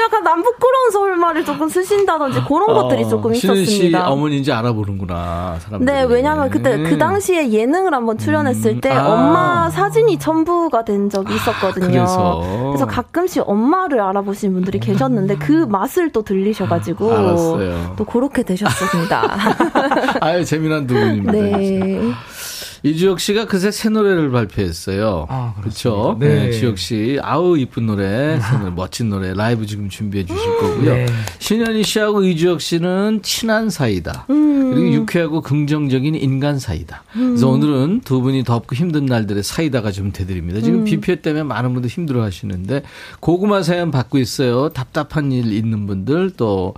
약간 0.01 0.23
남부끄러운 0.23 0.91
서울말을 0.93 1.45
조금 1.45 1.69
쓰신다든지 1.69 2.43
그런 2.45 2.67
것들이 2.67 3.09
조금 3.09 3.31
어, 3.31 3.35
신은 3.35 3.57
씨 3.57 3.63
있었습니다. 3.63 4.09
어머니인지 4.09 4.53
알아보는구나 4.53 5.57
사람들이. 5.61 5.93
네, 5.93 6.05
왜냐면 6.05 6.51
그때 6.51 6.77
그 6.83 6.99
당시에 6.99 7.51
예능을 7.51 7.95
한번 7.95 8.19
출연했을 8.19 8.81
때 8.81 8.91
아. 8.91 9.09
엄마 9.09 9.71
사진이 9.71 10.19
첨부가 10.19 10.85
된 10.85 11.11
적이 11.11 11.35
있었거든요. 11.35 11.87
그래서. 11.87 12.43
그래서 12.69 12.87
가끔씩 12.87 13.43
엄마를 13.47 14.01
알아보시는 14.01 14.55
분들이 14.55 14.79
계셨는데 14.79 15.37
그 15.37 15.53
맛을 15.69 16.11
또 16.11 16.23
들리셔가지고 16.23 17.13
알았어요. 17.13 17.95
또 17.97 18.05
그렇게 18.05 18.43
되셨습니다. 18.43 19.37
아유 20.21 20.45
재미난 20.45 20.87
두 20.87 20.95
분입니다. 20.95 21.33
진짜. 21.59 22.17
네. 22.87 22.91
이주혁 22.91 23.21
씨가 23.21 23.47
그새 23.47 23.71
새 23.71 23.89
노래를 23.89 24.31
발표했어요. 24.31 25.27
아, 25.29 25.55
그렇죠. 25.61 26.17
네. 26.21 26.47
네. 26.47 26.53
주혁 26.53 26.79
씨 26.79 27.19
아우 27.23 27.59
이쁜 27.59 27.87
노래, 27.87 28.39
새 28.41 28.59
노래, 28.59 28.71
멋진 28.71 29.11
노래 29.11 29.35
라이브 29.35 29.67
지금 29.67 29.89
준비해 29.89 30.25
주실 30.25 30.45
거고요. 30.59 30.95
네. 30.95 31.07
신현희 31.39 31.83
씨하고 31.83 32.23
이주혁 32.23 32.61
씨는 32.61 33.21
친한 33.23 33.71
사이다. 33.71 34.27
그리고 34.29 34.93
유쾌하고 34.93 35.41
긍정적인 35.43 36.15
인간 36.15 36.59
사이다. 36.59 37.05
그래서 37.13 37.49
오늘은 37.49 38.03
두 38.05 38.21
분이 38.21 38.45
덥고 38.45 38.75
힘든 38.75 39.07
날들의 39.07 39.43
사이다가 39.43 39.91
좀 39.93 40.13
되드립니다. 40.13 40.61
지금 40.61 40.85
비 40.85 41.01
피해 41.01 41.21
때문에 41.21 41.43
많은 41.45 41.73
분들 41.73 41.89
힘들어 41.91 42.23
하시는데 42.23 42.83
고구마 43.21 43.63
사연 43.63 43.91
받고 43.91 44.19
있어요. 44.19 44.69
답답한 44.71 45.33
일 45.33 45.53
있는 45.53 45.87
분들 45.87 46.31
또 46.37 46.75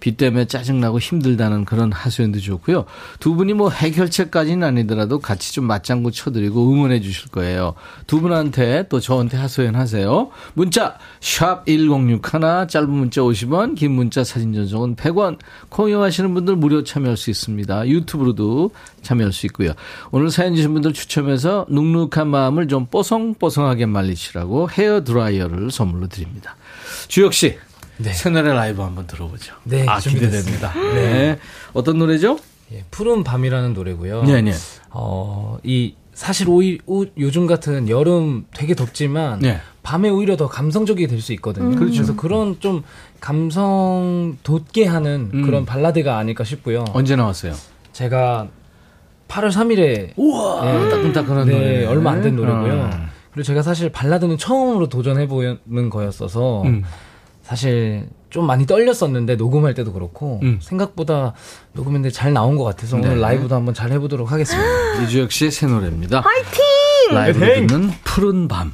비 0.00 0.16
때문에 0.16 0.46
짜증나고 0.46 0.98
힘들다는 0.98 1.64
그런 1.64 1.92
하소연도 1.92 2.40
좋고요. 2.40 2.86
두 3.20 3.34
분이 3.34 3.52
뭐 3.52 3.70
해결책까지는 3.70 4.66
아니더라도 4.66 5.18
같이 5.20 5.49
좀 5.52 5.64
맞장구 5.64 6.12
쳐드리고 6.12 6.72
응원해 6.72 7.00
주실 7.00 7.30
거예요. 7.30 7.74
두 8.06 8.20
분한테 8.20 8.86
또 8.88 9.00
저한테 9.00 9.36
하소연 9.36 9.74
하세요. 9.74 10.30
문자 10.54 10.98
샵 11.20 11.66
1061 11.66 12.68
짧은 12.68 12.90
문자 12.90 13.20
50원 13.20 13.76
긴 13.76 13.92
문자 13.92 14.24
사진 14.24 14.52
전송은 14.52 14.96
100원 14.96 15.38
콩 15.68 15.88
이용하시는 15.88 16.32
분들 16.34 16.56
무료 16.56 16.84
참여할 16.84 17.16
수 17.16 17.30
있습니다. 17.30 17.88
유튜브로도 17.88 18.70
참여할 19.02 19.32
수 19.32 19.46
있고요. 19.46 19.72
오늘 20.10 20.30
사연 20.30 20.54
주신 20.54 20.72
분들 20.72 20.92
추첨해서 20.92 21.66
눅눅한 21.68 22.28
마음을 22.28 22.68
좀 22.68 22.86
뽀송뽀송하게 22.86 23.86
말리시라고 23.86 24.70
헤어 24.70 25.04
드라이어를 25.04 25.70
선물로 25.70 26.08
드립니다. 26.08 26.56
주혁 27.08 27.34
씨. 27.34 27.58
네. 27.98 28.12
새 28.12 28.30
노래 28.30 28.52
라이브 28.52 28.80
한번 28.80 29.06
들어보죠. 29.06 29.54
네, 29.64 29.84
아, 29.86 30.00
준비됐습니다. 30.00 30.72
기대됩니다. 30.72 30.94
네. 30.94 31.38
어떤 31.74 31.98
노래죠? 31.98 32.38
예, 32.72 32.84
푸른 32.90 33.24
밤이라는 33.24 33.74
노래고요. 33.74 34.22
네, 34.24 34.42
네. 34.42 34.52
어, 34.90 35.58
이 35.64 35.94
사실 36.14 36.48
오히, 36.48 36.78
오, 36.86 37.04
요즘 37.18 37.46
같은 37.46 37.88
여름 37.88 38.44
되게 38.54 38.74
덥지만 38.74 39.40
네. 39.40 39.58
밤에 39.82 40.08
오히려 40.10 40.36
더 40.36 40.48
감성적이 40.48 41.06
될 41.06 41.20
수 41.20 41.32
있거든요. 41.34 41.74
그렇죠. 41.76 41.94
그래서 41.94 42.16
그런 42.16 42.60
좀 42.60 42.82
감성 43.20 44.36
돋게 44.42 44.86
하는 44.86 45.30
음. 45.32 45.42
그런 45.42 45.64
발라드가 45.64 46.18
아닐까 46.18 46.44
싶고요. 46.44 46.84
언제 46.92 47.16
나왔어요? 47.16 47.54
제가 47.92 48.48
8월 49.28 49.50
3일에 49.50 50.12
우와, 50.16 50.64
네. 50.64 50.88
따끈따끈한 50.90 51.46
네, 51.48 51.52
노래. 51.52 51.86
얼마 51.86 52.10
안 52.12 52.22
된 52.22 52.36
노래고요. 52.36 52.72
어. 52.74 52.90
그리고 53.32 53.44
제가 53.46 53.62
사실 53.62 53.90
발라드는 53.90 54.38
처음으로 54.38 54.88
도전해 54.88 55.26
보는 55.28 55.88
거였어서 55.90 56.62
음. 56.62 56.82
사실 57.50 58.06
좀 58.30 58.46
많이 58.46 58.64
떨렸었는데 58.64 59.34
녹음할 59.34 59.74
때도 59.74 59.92
그렇고 59.92 60.38
음. 60.44 60.60
생각보다 60.62 61.34
녹음했는데 61.72 62.12
잘 62.12 62.32
나온 62.32 62.56
것 62.56 62.62
같아서 62.62 62.96
네. 62.96 63.08
오늘 63.08 63.20
라이브도 63.20 63.56
한번 63.56 63.74
잘 63.74 63.90
해보도록 63.90 64.30
하겠습니다. 64.30 65.02
이주혁 65.02 65.32
씨의 65.32 65.50
새 65.50 65.66
노래입니다. 65.66 66.20
파이팅! 66.20 66.60
라이브로 67.10 67.44
파이팅! 67.44 67.66
듣는 67.66 67.90
푸른 68.04 68.46
밤. 68.46 68.72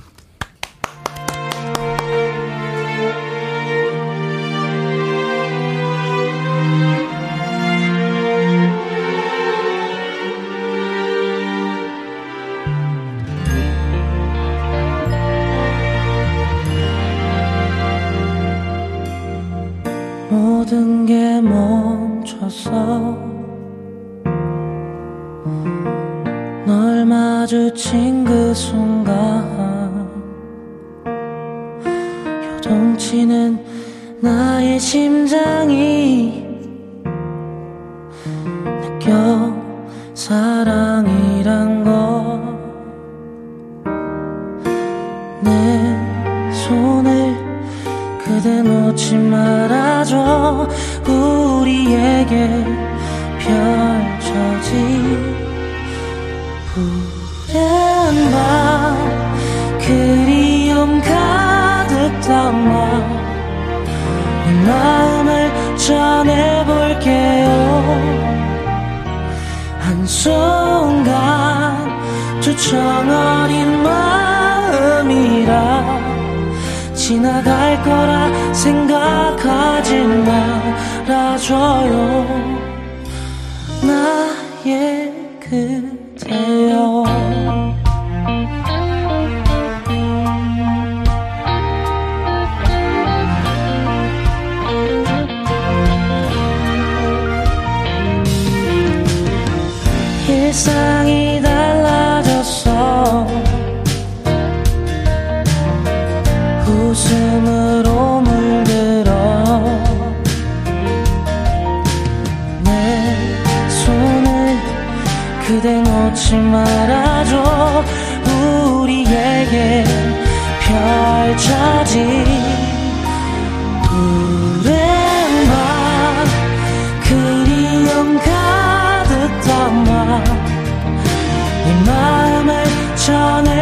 전해 133.07 133.56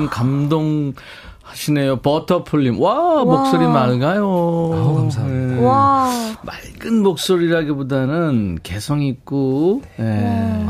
지금 0.00 0.08
감동 0.08 0.94
하시네요. 1.42 1.96
버터풀님. 1.96 2.80
와, 2.80 3.22
목소리 3.24 3.66
맑아요. 3.66 4.70
감사합니다. 4.96 5.62
와. 5.62 6.10
맑 6.42 6.54
은 6.86 7.02
목소리라기보다는 7.02 8.58
개성 8.62 9.02
있고, 9.02 9.82
예. 9.98 10.64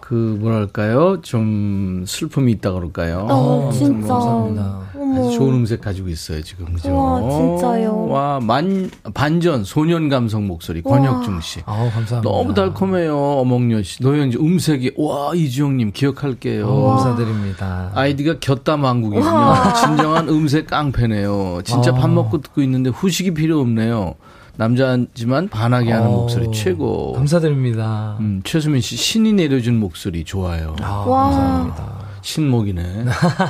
그, 0.00 0.14
뭐랄까요. 0.40 1.20
좀 1.22 2.04
슬픔이 2.06 2.52
있다 2.52 2.70
그럴까요? 2.72 3.26
어, 3.28 3.70
진짜. 3.72 4.06
감사합니다. 4.14 4.80
아주 4.94 5.32
좋은 5.36 5.54
음색 5.54 5.80
가지고 5.80 6.08
있어요, 6.08 6.42
지금. 6.42 6.66
그죠? 6.72 6.94
와, 6.94 7.20
진짜요. 7.20 8.06
와, 8.06 8.38
만, 8.40 8.88
반전, 9.14 9.64
소년 9.64 10.08
감성 10.08 10.46
목소리, 10.46 10.80
와. 10.84 10.98
권혁중 10.98 11.40
씨. 11.40 11.60
아우, 11.66 11.90
감사합니다. 11.90 12.22
너무 12.22 12.54
달콤해요, 12.54 13.16
어몽여 13.18 13.82
씨. 13.82 14.00
노현지, 14.02 14.38
음색이, 14.38 14.92
와, 14.96 15.32
이주영님, 15.34 15.90
기억할게요. 15.92 16.68
어, 16.68 16.96
감사드립니다. 16.96 17.90
아이디가 17.94 18.38
곁담왕국이군요. 18.38 19.26
와. 19.26 19.72
진정한 19.74 20.28
음색 20.28 20.68
깡패네요. 20.68 21.62
진짜 21.64 21.90
아. 21.90 21.94
밥 21.94 22.10
먹고 22.10 22.40
듣고 22.42 22.62
있는데 22.62 22.90
후식이 22.90 23.34
필요 23.34 23.58
없네요. 23.60 24.14
남자지만 24.56 25.48
반하게 25.48 25.92
하는 25.92 26.08
어, 26.08 26.10
목소리 26.12 26.50
최고. 26.52 27.12
감사드립니다. 27.12 28.16
음, 28.20 28.40
최수민 28.44 28.80
씨 28.80 28.96
신이 28.96 29.32
내려준 29.34 29.78
목소리 29.78 30.24
좋아요. 30.24 30.74
아, 30.82 31.04
와. 31.06 31.22
감사합니다. 31.30 31.96
신목이네. 32.22 33.04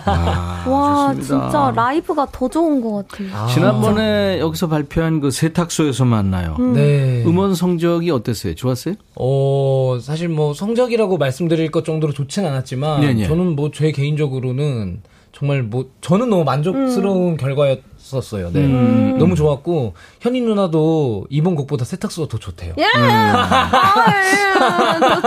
아, 0.04 0.64
와, 0.68 1.14
좋습니다. 1.14 1.48
진짜 1.50 1.72
라이브가 1.74 2.26
더 2.30 2.46
좋은 2.48 2.82
것 2.82 3.09
같아요. 3.09 3.28
아, 3.32 3.46
지난번에 3.46 4.38
여기서 4.38 4.68
발표한 4.68 5.20
그 5.20 5.30
세탁소에서 5.30 6.04
만나요. 6.04 6.57
음. 6.59 6.74
네. 6.74 7.24
음원 7.24 7.54
성적이 7.54 8.11
어땠어요? 8.11 8.54
좋았어요? 8.54 8.96
어, 9.14 9.98
사실 10.02 10.28
뭐 10.28 10.52
성적이라고 10.52 11.16
말씀드릴 11.16 11.70
것 11.70 11.86
정도로 11.86 12.12
좋진 12.12 12.44
않았지만 12.44 13.00
네, 13.00 13.14
네. 13.14 13.26
저는 13.26 13.57
뭐 13.57 13.70
제 13.72 13.92
개인적으로는 13.92 15.00
정말 15.32 15.62
뭐 15.62 15.86
저는 16.02 16.28
너무 16.30 16.44
만족스러운 16.44 17.36
결과였 17.38 17.80
었어요. 18.14 18.50
네. 18.52 18.61
음. 18.64 19.16
너무 19.18 19.34
좋았고 19.34 19.94
현희 20.20 20.40
누나도 20.40 21.26
이번 21.30 21.54
곡보다 21.54 21.84
세탁소가 21.84 22.28
더 22.28 22.38
좋대요. 22.38 22.74
예! 22.78 22.84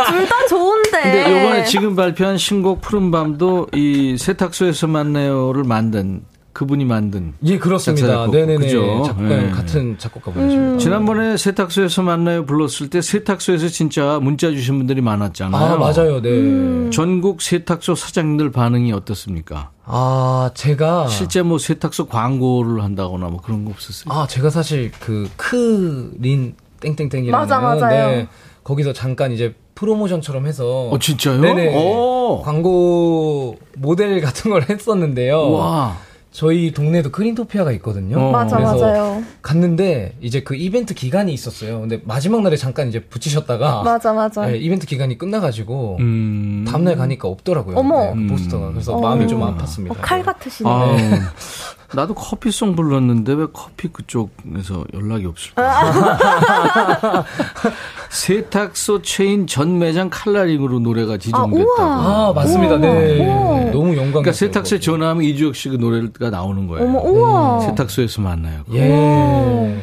둘다 0.07 0.47
좋은데. 0.47 1.01
근데 1.01 1.23
요번에 1.23 1.63
지금 1.65 1.95
발표한 1.95 2.37
신곡 2.37 2.81
푸른 2.81 3.11
밤도 3.11 3.67
이 3.73 4.17
세탁소에서 4.17 4.87
만나요를 4.87 5.63
만든 5.63 6.23
그분이 6.59 6.83
만든 6.83 7.35
예, 7.45 7.57
그렇습니다. 7.57 8.05
작사, 8.05 8.19
작곡. 8.19 8.35
네네네. 8.35 8.65
그죠? 8.65 9.03
작곡가 9.05 9.29
네. 9.29 9.49
같은 9.49 9.97
작곡가 9.97 10.31
분이십니다. 10.33 10.77
지난번에 10.79 11.37
세탁소에서 11.37 12.01
만나요 12.03 12.45
불렀을 12.45 12.89
때 12.89 13.01
세탁소에서 13.01 13.69
진짜 13.69 14.19
문자 14.21 14.51
주신 14.51 14.77
분들이 14.77 14.99
많았잖아요. 14.99 15.55
아, 15.55 15.77
맞아요. 15.77 16.21
네. 16.21 16.29
음. 16.29 16.91
전국 16.91 17.41
세탁소 17.41 17.95
사장님들 17.95 18.51
반응이 18.51 18.91
어떻습니까? 18.91 19.71
아, 19.85 20.51
제가 20.53 21.07
실제 21.07 21.43
뭐 21.43 21.59
세탁소 21.59 22.07
광고를 22.07 22.83
한다거나 22.83 23.27
뭐 23.27 23.39
그런 23.39 23.63
거 23.63 23.71
없었어요? 23.71 24.13
아, 24.13 24.27
제가 24.27 24.49
사실 24.49 24.91
그 24.99 25.29
크린 25.37 26.55
땡땡땡이라는 26.81 27.31
맞아, 27.31 27.61
맞아요. 27.61 28.07
네, 28.09 28.27
거기서 28.65 28.91
잠깐 28.91 29.31
이제 29.31 29.55
프로모션처럼 29.75 30.45
해서 30.45 30.89
어, 30.89 30.99
진짜요? 30.99 31.39
네네. 31.39 31.73
오. 31.73 32.41
광고 32.43 33.57
모델 33.77 34.19
같은 34.19 34.51
걸 34.51 34.65
했었는데요. 34.69 35.51
와. 35.51 36.08
저희 36.39 36.71
동네에도 36.71 37.11
크린토피아가 37.11 37.73
있거든요. 37.73 38.17
어. 38.17 38.31
맞아, 38.31 38.55
그래서 38.55 38.77
맞아요. 38.77 39.23
갔는데 39.41 40.15
이제 40.21 40.41
그 40.41 40.55
이벤트 40.55 40.93
기간이 40.93 41.33
있었어요. 41.33 41.81
근데 41.81 42.01
마지막 42.05 42.41
날에 42.43 42.55
잠깐 42.55 42.87
이제 42.87 43.01
붙이셨다가 43.01 43.83
맞아, 43.83 44.13
맞아. 44.13 44.45
네, 44.45 44.57
이벤트 44.57 44.87
기간이 44.87 45.17
끝나가지고 45.17 45.97
음. 45.99 46.63
다음날 46.65 46.95
가니까 46.95 47.27
없더라고요. 47.27 47.75
어머. 47.75 48.15
네, 48.15 48.21
그 48.23 48.27
포스터가. 48.27 48.71
그래서 48.71 48.95
어. 48.95 49.01
마음이 49.01 49.27
좀 49.27 49.41
아팠습니다. 49.41 49.91
어, 49.91 49.95
칼 49.99 50.23
같으시네. 50.23 50.69
아우, 50.69 50.95
나도 51.95 52.13
커피송 52.13 52.75
불렀는데 52.75 53.33
왜 53.33 53.47
커피 53.51 53.87
그쪽에서 53.87 54.85
연락이 54.93 55.25
없을까? 55.25 57.25
세탁소 58.09 59.01
체인 59.01 59.47
전 59.47 59.79
매장 59.79 60.09
칼라링으로 60.11 60.79
노래가 60.79 61.17
지정됐다고. 61.17 61.81
아, 61.81 62.31
맞습니다. 62.33 62.77
네. 62.77 63.25
우와. 63.25 63.59
너무 63.71 63.97
영광. 63.97 64.21
그러니까 64.21 64.31
세탁소에 64.33 64.79
전화하면 64.79 65.23
이주혁 65.23 65.55
씨그 65.55 65.77
노래가 65.77 66.29
나오는 66.29 66.67
거예요. 66.67 66.85
어머, 66.87 66.99
우와. 66.99 67.59
세탁소에서 67.61 68.21
만나요. 68.21 68.63
예. 68.73 69.81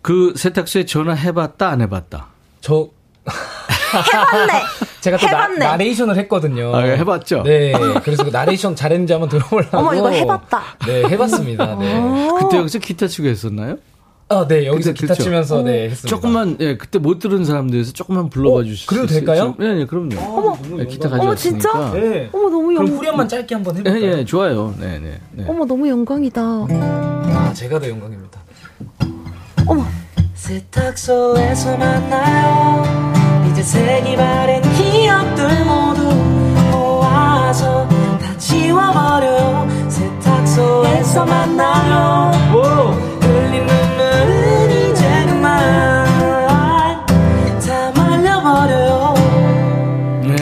그 0.00 0.32
세탁소에 0.36 0.86
전화해봤다 0.86 1.68
안 1.68 1.80
해봤다? 1.80 2.28
저 2.60 2.88
해봤네. 4.14 4.52
제가 5.00 5.16
또 5.16 5.26
나, 5.26 5.32
해봤네. 5.44 5.58
나레이션을 5.58 6.16
했거든요. 6.18 6.74
아, 6.74 6.80
해봤죠? 6.82 7.42
네. 7.44 7.72
그래서 8.02 8.24
그 8.24 8.30
나레이션 8.30 8.74
잘했는지 8.74 9.12
한번 9.12 9.28
들어보려고. 9.28 9.76
어머, 9.78 9.94
이거 9.94 10.10
해봤다. 10.10 10.62
네, 10.86 11.04
해봤습니다. 11.04 11.76
네. 11.76 12.28
그때 12.40 12.56
여기서 12.58 12.78
기타 12.78 13.06
치고 13.06 13.28
했었나요? 13.28 13.76
아, 14.30 14.46
네. 14.46 14.66
여기서 14.66 14.92
기타 14.92 15.14
그렇죠. 15.14 15.22
치면서 15.22 15.62
네, 15.62 15.84
했습니다. 15.88 16.08
조금만 16.08 16.56
예 16.60 16.76
그때 16.76 16.98
못 16.98 17.18
들은 17.18 17.44
사람들에서 17.44 17.92
조금만 17.92 18.28
불러봐 18.28 18.56
어, 18.58 18.62
주실 18.62 18.76
수 18.78 18.86
그래도 18.86 19.06
있어요? 19.06 19.24
될까요? 19.24 19.54
네, 19.58 19.74
네, 19.74 19.86
그럼요. 19.86 20.58
네, 20.76 20.84
기타 20.86 21.08
어머, 21.18 21.34
진짜? 21.34 21.70
가져왔으니까. 21.72 21.92
네. 21.92 22.28
어머, 22.32 22.50
너무 22.50 22.66
그럼 22.66 22.88
영, 22.88 22.94
후렴만 22.96 23.28
짧게 23.28 23.54
한번 23.54 23.76
예, 23.76 23.78
해볼까요? 23.90 24.18
예, 24.18 24.24
좋아요. 24.26 24.74
네, 24.78 24.98
네, 24.98 25.18
네. 25.32 25.44
어머, 25.48 25.64
너무 25.64 25.88
영광이다. 25.88 26.42
아, 26.42 27.52
제가 27.54 27.80
더 27.80 27.88
영광입니다. 27.88 28.38
어머. 29.66 29.84
세탁소에서 30.34 31.76
만나요 31.78 33.07
이제 33.58 33.62
색이 33.64 34.14
바랜 34.16 34.62
기억들 34.76 35.64
모두 35.64 36.14
모아서 36.70 37.88
다 37.88 38.38
지워버려요 38.38 39.66
세탁소에서 39.88 41.26
만나요 41.26 42.30
흘린 43.20 43.66
눈물은 43.66 44.70
이제 44.92 45.26
그만 45.26 46.06
다 47.58 47.92
말려버려요 47.96 49.14
네, 50.22 50.36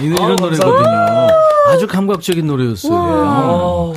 이, 0.00 0.04
이런 0.06 0.20
아우, 0.30 0.36
노래거든요. 0.36 1.28
아주 1.66 1.86
감각적인 1.88 2.46
노래였어요. 2.46 2.92
어, 2.94 3.92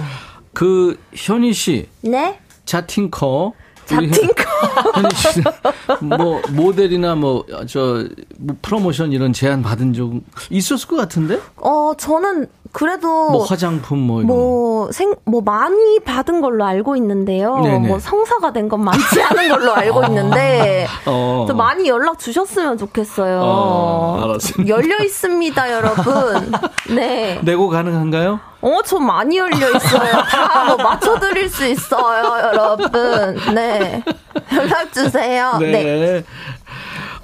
그 0.53 0.97
현희 1.13 1.53
씨, 1.53 1.87
네? 2.01 2.39
자팅커. 2.63 3.53
씨, 5.15 5.41
뭐 6.01 6.41
모델이나 6.51 7.15
뭐 7.15 7.45
저 7.67 8.05
프로모션 8.61 9.11
이런 9.11 9.33
제안 9.33 9.61
받은 9.61 9.93
적 9.93 10.11
있었을 10.49 10.87
것 10.87 10.95
같은데? 10.97 11.39
어, 11.57 11.93
저는 11.97 12.47
그래도 12.71 13.29
뭐 13.31 13.43
화장품 13.45 13.99
뭐 13.99 14.19
이런. 14.21 14.27
뭐, 14.27 14.91
생, 14.91 15.15
뭐, 15.25 15.41
많이 15.41 15.99
받은 16.01 16.41
걸로 16.41 16.65
알고 16.65 16.95
있는데요. 16.95 17.57
네네. 17.59 17.87
뭐, 17.87 17.99
성사가 17.99 18.51
된 18.53 18.65
건 18.67 18.83
많지 18.83 19.21
않은 19.21 19.49
걸로 19.49 19.73
알고 19.73 20.03
있는데, 20.05 20.87
어. 21.05 21.45
또 21.47 21.55
많이 21.55 21.87
연락 21.87 22.17
주셨으면 22.19 22.77
좋겠어요. 22.77 23.39
어, 23.43 24.19
알았습니다. 24.23 24.67
열려 24.75 24.97
있습니다, 25.03 25.71
여러분. 25.71 26.51
네. 26.95 27.39
내고 27.43 27.69
가능한가요? 27.69 28.39
어, 28.61 28.77
저 28.83 28.97
많이 28.99 29.37
열려 29.37 29.69
있어요. 29.69 30.11
다 30.29 30.65
뭐 30.65 30.75
맞춰 30.77 31.19
드릴 31.19 31.47
수 31.49 31.65
있어요, 31.65 32.23
여러분. 32.47 32.89
네. 33.53 34.03
연락 34.53 34.91
주세요. 34.91 35.57
네. 35.59 35.71
네. 35.71 36.23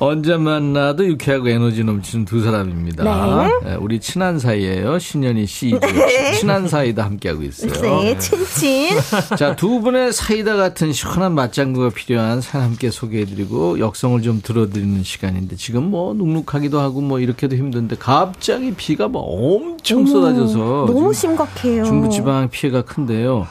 언제 0.03 0.35
만나도 0.35 1.05
유쾌하고 1.05 1.47
에너지 1.47 1.83
넘치는 1.83 2.25
두 2.25 2.41
사람입니다. 2.41 3.03
네. 3.03 3.51
네, 3.63 3.75
우리 3.75 3.99
친한 3.99 4.39
사이예요. 4.39 4.97
신현희 4.97 5.45
씨, 5.45 5.69
씨. 5.69 6.39
친한 6.39 6.67
사이다 6.67 7.05
함께하고 7.05 7.43
있어요. 7.43 7.71
네, 8.01 8.17
친친. 8.17 8.97
자, 9.37 9.55
두 9.55 9.79
분의 9.79 10.11
사이다 10.11 10.55
같은 10.55 10.91
시원한 10.91 11.35
맞장구가 11.35 11.89
필요한 11.89 12.41
사람 12.41 12.69
함께 12.71 12.89
소개해드리고 12.89 13.77
역성을 13.77 14.23
좀 14.23 14.41
들어드리는 14.41 15.03
시간인데 15.03 15.55
지금 15.55 15.91
뭐 15.91 16.15
눅눅하기도 16.15 16.79
하고 16.79 17.01
뭐 17.01 17.19
이렇게도 17.19 17.55
힘든데 17.55 17.97
갑자기 17.99 18.73
비가 18.73 19.07
뭐 19.07 19.21
엄청 19.21 20.07
쏟아져서 20.07 20.85
너무 20.87 21.13
심각해요. 21.13 21.83
중부지방 21.83 22.49
피해가 22.49 22.81
큰데요. 22.81 23.45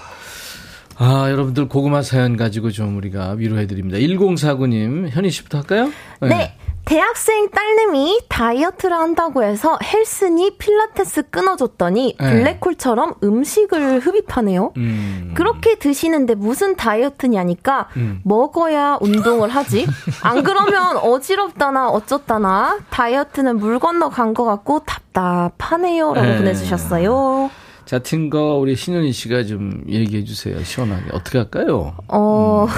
아, 1.03 1.31
여러분들 1.31 1.67
고구마 1.69 2.03
사연 2.03 2.37
가지고 2.37 2.71
좀 2.71 2.97
우리가 2.99 3.31
위로해드립니다. 3.31 3.97
1049님, 3.99 5.09
현희 5.11 5.31
씨부터 5.31 5.59
할까요? 5.59 5.91
네. 6.21 6.55
대학생 6.85 7.49
딸내미 7.51 8.23
다이어트를 8.29 8.97
한다고 8.97 9.43
해서 9.45 9.79
헬스니 9.83 10.57
필라테스 10.59 11.31
끊어줬더니 11.31 12.17
네. 12.19 12.31
블랙홀처럼 12.59 13.15
음식을 13.23 14.01
흡입하네요. 14.01 14.73
음. 14.77 15.33
그렇게 15.37 15.77
드시는데 15.79 16.35
무슨 16.35 16.77
다이어트냐니까 16.77 17.89
음. 17.97 18.21
먹어야 18.25 18.99
운동을 19.01 19.49
하지. 19.51 19.87
안 20.23 20.43
그러면 20.43 20.97
어지럽다나 20.97 21.89
어쩌다나 21.89 22.79
다이어트는 22.91 23.57
물 23.59 23.79
건너 23.79 24.09
간 24.11 24.35
것 24.35 24.45
같고 24.45 24.81
답답하네요라고 24.81 26.27
네. 26.27 26.37
보내주셨어요. 26.39 27.51
자, 27.91 27.99
틴거 27.99 28.59
우리 28.59 28.77
신현희 28.77 29.11
씨가 29.11 29.43
좀 29.43 29.83
얘기해 29.89 30.23
주세요. 30.23 30.63
시원하게. 30.63 31.07
어떻게 31.13 31.39
할까요? 31.39 31.97
어, 32.07 32.69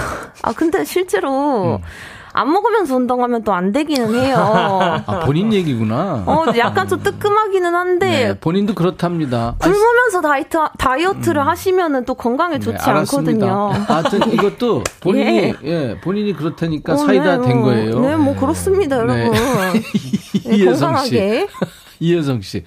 아 0.41 0.53
근데 0.55 0.87
실제로 0.87 1.83
안 2.33 2.51
먹으면서 2.51 2.97
운동하면 2.97 3.45
또 3.45 3.53
안 3.53 3.73
되기는 3.73 4.15
해요. 4.15 4.37
아, 5.07 5.21
본인 5.27 5.53
얘기구나. 5.53 6.25
어, 6.27 6.47
약간 6.57 6.89
좀 6.89 7.03
뜨끔하기는 7.03 7.75
한데 7.75 8.07
네, 8.09 8.39
본인도 8.41 8.75
그렇답니다. 8.75 9.55
굶으면서 9.59 10.23
다이트 10.23 10.57
다이어트를 10.79 11.47
하시면은 11.47 12.07
또 12.07 12.15
건강에 12.15 12.59
좋지 12.59 12.83
네. 12.83 12.91
않거든요. 12.91 13.69
하여튼 13.87 14.21
이것도 14.33 14.83
본인이 15.01 15.53
예, 15.63 15.95
본인이 16.03 16.33
그렇다니까 16.33 16.97
사이다 16.97 17.37
네, 17.37 17.49
된 17.49 17.59
뭐, 17.59 17.67
거예요. 17.67 18.01
네, 18.01 18.17
뭐 18.17 18.35
그렇습니다, 18.35 19.05
네. 19.05 19.25
여러분. 19.27 19.33
네, 20.47 20.57
이혜성 20.57 20.97
씨. 21.05 21.47
이혜성 22.01 22.41
씨. 22.41 22.65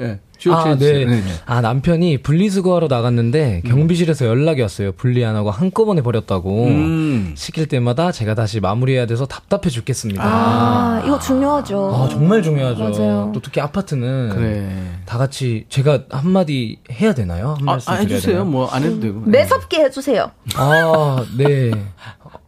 예. 0.00 0.20
아, 0.50 0.76
네. 0.78 1.04
네. 1.04 1.04
네. 1.06 1.22
아, 1.46 1.60
남편이 1.60 2.18
분리수거하러 2.18 2.88
나갔는데 2.88 3.62
경비실에서 3.66 4.26
연락이 4.26 4.60
왔어요. 4.62 4.92
분리 4.92 5.24
안 5.24 5.34
하고 5.34 5.50
한꺼번에 5.50 6.02
버렸다고. 6.02 6.66
음. 6.66 7.32
시킬 7.36 7.66
때마다 7.66 8.12
제가 8.12 8.34
다시 8.34 8.60
마무리해야 8.60 9.06
돼서 9.06 9.26
답답해 9.26 9.68
죽겠습니다. 9.70 10.22
아, 10.22 11.02
이거 11.04 11.18
중요하죠. 11.18 11.90
아, 11.94 12.08
정말 12.08 12.42
중요하죠. 12.42 12.82
맞아요. 12.82 13.30
또 13.34 13.40
특히 13.40 13.60
아파트는 13.60 14.28
그래. 14.30 15.00
다 15.06 15.18
같이 15.18 15.64
제가 15.68 16.04
한마디 16.10 16.78
해야 16.90 17.14
되나요? 17.14 17.50
한 17.58 17.68
아, 17.68 17.72
말씀 17.72 17.92
아, 17.92 17.96
드려야 17.98 18.14
해주세요. 18.14 18.32
되나요? 18.34 18.44
뭐 18.50 18.68
안 18.70 18.82
해도 18.84 19.00
되고. 19.00 19.20
매섭게 19.20 19.80
해주세요. 19.84 20.30
아, 20.56 21.24
네. 21.38 21.70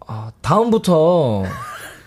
아, 0.07 0.31
다음부터 0.43 1.45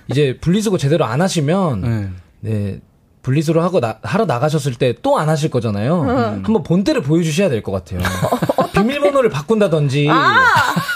이제 0.09 0.37
분리수거 0.41 0.77
제대로 0.77 1.05
안 1.05 1.21
하시면 1.21 1.81
네. 1.81 2.09
네. 2.41 2.79
분리수거 3.21 3.61
하고 3.61 3.79
나, 3.79 3.97
하러 4.03 4.25
나가셨을 4.25 4.75
때 4.75 4.93
또 5.01 5.17
안 5.17 5.29
하실 5.29 5.49
거잖아요. 5.51 6.01
한번 6.43 6.63
본때를 6.63 7.01
보여주셔야 7.03 7.49
될 7.49 7.61
것 7.61 7.71
같아요. 7.71 7.99
비밀번호를 8.73 9.29
바꾼다든지 9.29 10.07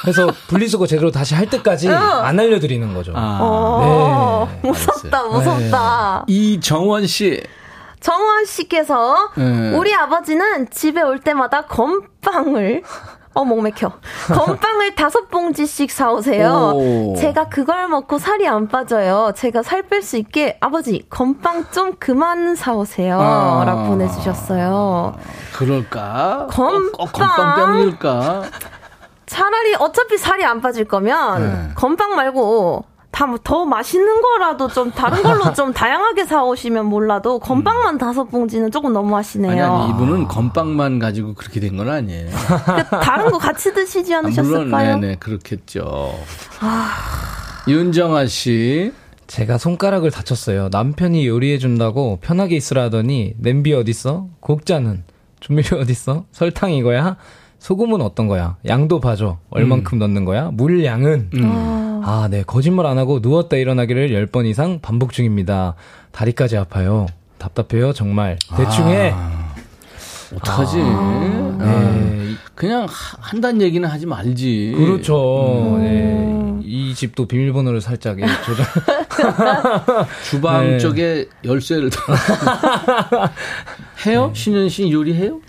해서 0.07 0.31
분리수거 0.47 0.87
제대로 0.87 1.11
다시 1.11 1.35
할 1.35 1.47
때까지 1.49 1.89
안 1.89 2.39
알려드리는 2.39 2.93
거죠. 2.93 3.13
아. 3.15 3.37
어, 3.41 4.49
네. 4.61 4.69
무섭다. 4.69 5.23
무섭다. 5.25 6.23
이정원 6.27 7.05
씨. 7.07 7.43
정원 7.99 8.45
씨께서 8.45 9.31
네. 9.35 9.71
우리 9.75 9.93
아버지는 9.93 10.69
집에 10.69 11.01
올 11.01 11.19
때마다 11.19 11.61
건빵을 11.65 12.83
어, 13.35 13.43
목맥혀. 13.43 13.91
건빵을 14.33 14.95
다섯 14.95 15.29
봉지씩 15.29 15.91
사오세요. 15.91 16.71
오. 16.73 17.15
제가 17.17 17.49
그걸 17.49 17.87
먹고 17.89 18.17
살이 18.17 18.47
안 18.47 18.67
빠져요. 18.69 19.33
제가 19.35 19.61
살 19.61 19.83
뺄 19.83 20.01
수 20.01 20.17
있게 20.17 20.57
아버지, 20.61 21.05
건빵 21.09 21.65
좀 21.71 21.93
그만 21.99 22.55
사오세요. 22.55 23.19
아. 23.19 23.63
라고 23.65 23.89
보내주셨어요. 23.89 25.15
그럴까? 25.53 26.47
건빵. 26.49 26.91
꼭, 26.93 26.97
꼭 26.97 27.11
건빵 27.11 27.55
때문일까? 27.57 28.43
차라리 29.27 29.75
어차피 29.79 30.17
살이 30.17 30.45
안 30.45 30.61
빠질 30.61 30.85
거면 30.85 31.41
네. 31.41 31.73
건빵 31.75 32.15
말고 32.15 32.85
다뭐더 33.15 33.63
맛있는 33.63 34.21
거라도 34.21 34.67
좀 34.67 34.91
다른 34.91 35.23
걸로 35.23 35.53
좀 35.53 35.71
다양하게 35.71 36.25
사오시면 36.25 36.85
몰라도 36.87 37.39
건빵만 37.39 37.97
다섯 37.97 38.25
봉지는 38.25 38.71
조금 38.71 38.91
너무 38.91 39.15
하시네요. 39.15 39.51
아니, 39.51 39.61
아니, 39.61 39.89
이분은 39.91 40.27
건빵만 40.27 40.99
가지고 40.99 41.33
그렇게 41.33 41.61
된 41.61 41.77
건 41.77 41.87
아니에요. 41.89 42.29
그러니까 42.65 42.99
다른 42.99 43.31
거 43.31 43.37
같이 43.37 43.73
드시지 43.73 44.13
아, 44.13 44.21
물론, 44.21 44.37
않으셨을까요? 44.37 44.97
네네, 44.97 45.15
그렇겠죠. 45.15 46.13
윤정아 47.69 48.25
씨. 48.27 48.91
제가 49.27 49.57
손가락을 49.57 50.11
다쳤어요. 50.11 50.67
남편이 50.71 51.25
요리해 51.25 51.57
준다고 51.57 52.19
편하게 52.21 52.57
있으라 52.57 52.83
하더니 52.83 53.33
냄비 53.39 53.73
어딨어? 53.73 54.27
곡자는? 54.41 55.03
조미료 55.39 55.79
어딨어? 55.79 56.25
설탕 56.31 56.71
이거야? 56.73 57.15
소금은 57.59 58.01
어떤 58.01 58.27
거야? 58.27 58.57
양도 58.67 58.99
봐줘. 58.99 59.37
얼만큼 59.49 59.97
넣는 59.99 60.25
거야? 60.25 60.51
물량은? 60.53 61.29
아, 62.07 62.27
네. 62.29 62.43
거짓말 62.45 62.85
안 62.85 62.97
하고 62.99 63.19
누웠다 63.19 63.57
일어나기를 63.57 64.09
10번 64.27 64.45
이상 64.45 64.79
반복 64.79 65.11
중입니다. 65.11 65.73
다리까지 66.11 66.55
아파요. 66.57 67.07
답답해요, 67.39 67.93
정말. 67.93 68.37
대충 68.55 68.87
해. 68.89 69.13
어떡하지? 70.35 70.79
아, 70.81 71.57
네. 71.59 71.65
네. 71.65 72.33
그냥 72.53 72.83
하- 72.83 73.17
한다는 73.19 73.61
얘기는 73.61 73.87
하지 73.87 74.05
말지. 74.05 74.73
그렇죠. 74.77 75.77
네. 75.79 76.59
이 76.63 76.93
집도 76.95 77.27
비밀번호를 77.27 77.81
살짝 77.81 78.19
예, 78.19 78.25
조정. 78.45 78.65
주방 80.29 80.65
네. 80.67 80.77
쪽에 80.79 81.27
열쇠를 81.43 81.89
다 81.89 82.01
해요? 84.05 84.31
신현 84.33 84.69
씨 84.69 84.91
요리해요? 84.91 85.39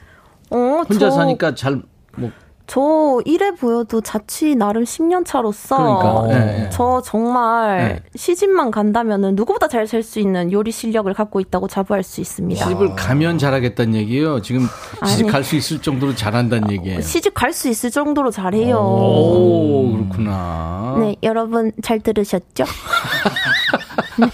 어, 0.51 0.57
혼자 0.89 1.11
저- 1.11 1.11
사니까 1.11 1.55
잘 1.55 1.81
뭐. 2.17 2.31
저 2.67 3.21
이래 3.25 3.53
보여도 3.53 4.01
자취 4.01 4.57
나름 4.57 4.83
10년 4.85 5.25
차로서 5.25 5.77
그러니까, 5.77 6.29
예, 6.49 6.65
예. 6.65 6.71
저 6.71 7.01
정말 7.05 8.03
시집만 8.17 8.71
간다면은 8.73 9.37
누구보다 9.37 9.69
잘 9.69 9.87
살 9.87 10.03
수 10.03 10.19
있는 10.19 10.51
요리 10.53 10.73
실력을 10.73 11.13
갖고 11.15 11.39
있다고 11.41 11.69
자부할 11.69 12.03
수 12.03 12.21
있습니다. 12.21 12.65
시집을 12.65 12.97
가면 12.97 13.39
잘하겠다는 13.39 13.95
얘기예요. 13.95 14.43
지금 14.43 14.67
시집. 15.07 15.29
갈 15.29 15.45
수 15.45 15.55
있을 15.57 15.81
정도로 15.81 16.15
잘한다는 16.17 16.71
얘기예요. 16.73 17.01
시집 17.03 17.35
갈 17.35 17.53
수 17.53 17.69
있을 17.69 17.91
정도로 17.93 18.31
잘해요. 18.33 18.77
오, 18.79 19.93
그렇구나. 19.93 20.97
네, 20.99 21.15
여러분 21.23 21.71
잘 21.83 22.01
들으셨죠? 22.01 22.65
네. 24.19 24.29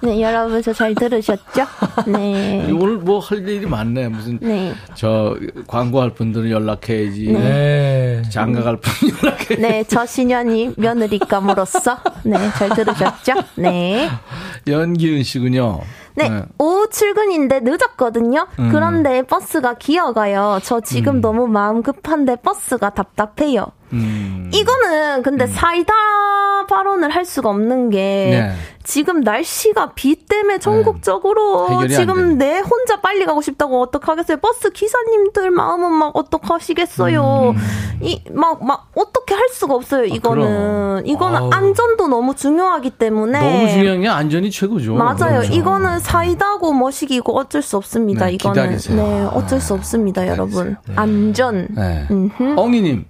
네, 0.00 0.20
여러분 0.22 0.62
저잘 0.62 0.94
들으셨죠? 0.94 1.64
네. 2.06 2.70
오늘 2.72 2.96
뭐 2.98 3.18
할 3.20 3.46
일이 3.48 3.66
많네. 3.66 4.08
무슨 4.08 4.38
네. 4.40 4.72
저 4.94 5.36
광고할 5.66 6.10
분들은 6.14 6.50
연락해야지. 6.50 7.32
네. 7.32 8.22
장가 8.30 8.62
갈 8.62 8.76
분 8.76 9.10
연락해. 9.22 9.56
네, 9.56 9.84
저 9.88 10.06
신현이 10.06 10.74
며느리감으로서 10.76 11.98
네, 12.24 12.36
잘 12.56 12.68
들으셨죠? 12.70 13.34
네. 13.56 14.08
연기은 14.66 15.22
씨군요. 15.24 15.80
네, 16.14 16.42
오후 16.58 16.88
출근인데 16.90 17.60
늦었거든요. 17.60 18.46
음. 18.58 18.70
그런데 18.72 19.22
버스가 19.22 19.74
기어가요. 19.74 20.58
저 20.64 20.80
지금 20.80 21.20
너무 21.20 21.46
마음 21.46 21.82
급한데 21.82 22.36
버스가 22.36 22.90
답답해요. 22.90 23.66
음. 23.92 24.50
이거는 24.52 25.22
근데 25.22 25.46
사이다 25.46 25.92
발언을 26.68 27.10
할 27.10 27.24
수가 27.24 27.48
없는 27.50 27.90
게 27.90 27.98
네. 27.98 28.52
지금 28.84 29.20
날씨가 29.20 29.92
비 29.94 30.14
때문에 30.26 30.58
전국적으로 30.58 31.68
해결이 31.68 31.94
안 31.94 32.00
지금 32.00 32.38
내 32.38 32.58
혼자 32.58 33.00
빨리 33.00 33.24
가고 33.26 33.42
싶다고 33.42 33.80
어떡하겠어요? 33.82 34.38
버스 34.38 34.70
기사님들 34.70 35.50
마음은 35.50 35.92
막 35.92 36.16
어떡하시겠어요? 36.16 37.54
이막막 38.00 38.90
어떻게 38.94 39.34
할 39.34 39.48
수가 39.50 39.74
없어요. 39.74 40.04
이거는 40.04 40.42
음. 40.46 41.02
그럼. 41.02 41.06
이거는 41.06 41.36
아우. 41.36 41.50
안전도 41.52 42.08
너무 42.08 42.34
중요하기 42.34 42.90
때문에 42.90 43.38
너무 43.40 43.68
중요한 43.70 44.00
게 44.00 44.08
안전이 44.08 44.50
최고죠. 44.50 44.94
맞아요. 44.94 45.16
그렇죠. 45.40 45.52
이거는 45.52 45.98
사이다고 45.98 46.72
머시기고 46.72 47.36
어쩔 47.36 47.60
수 47.62 47.76
없습니다. 47.76 48.26
네, 48.26 48.32
이거는 48.32 48.62
기다리세요. 48.62 48.96
네 48.96 49.24
어쩔 49.32 49.60
수 49.60 49.74
없습니다, 49.74 50.26
여러분. 50.26 50.76
안전. 50.96 51.68
네. 51.70 52.06
엉이님. 52.56 53.04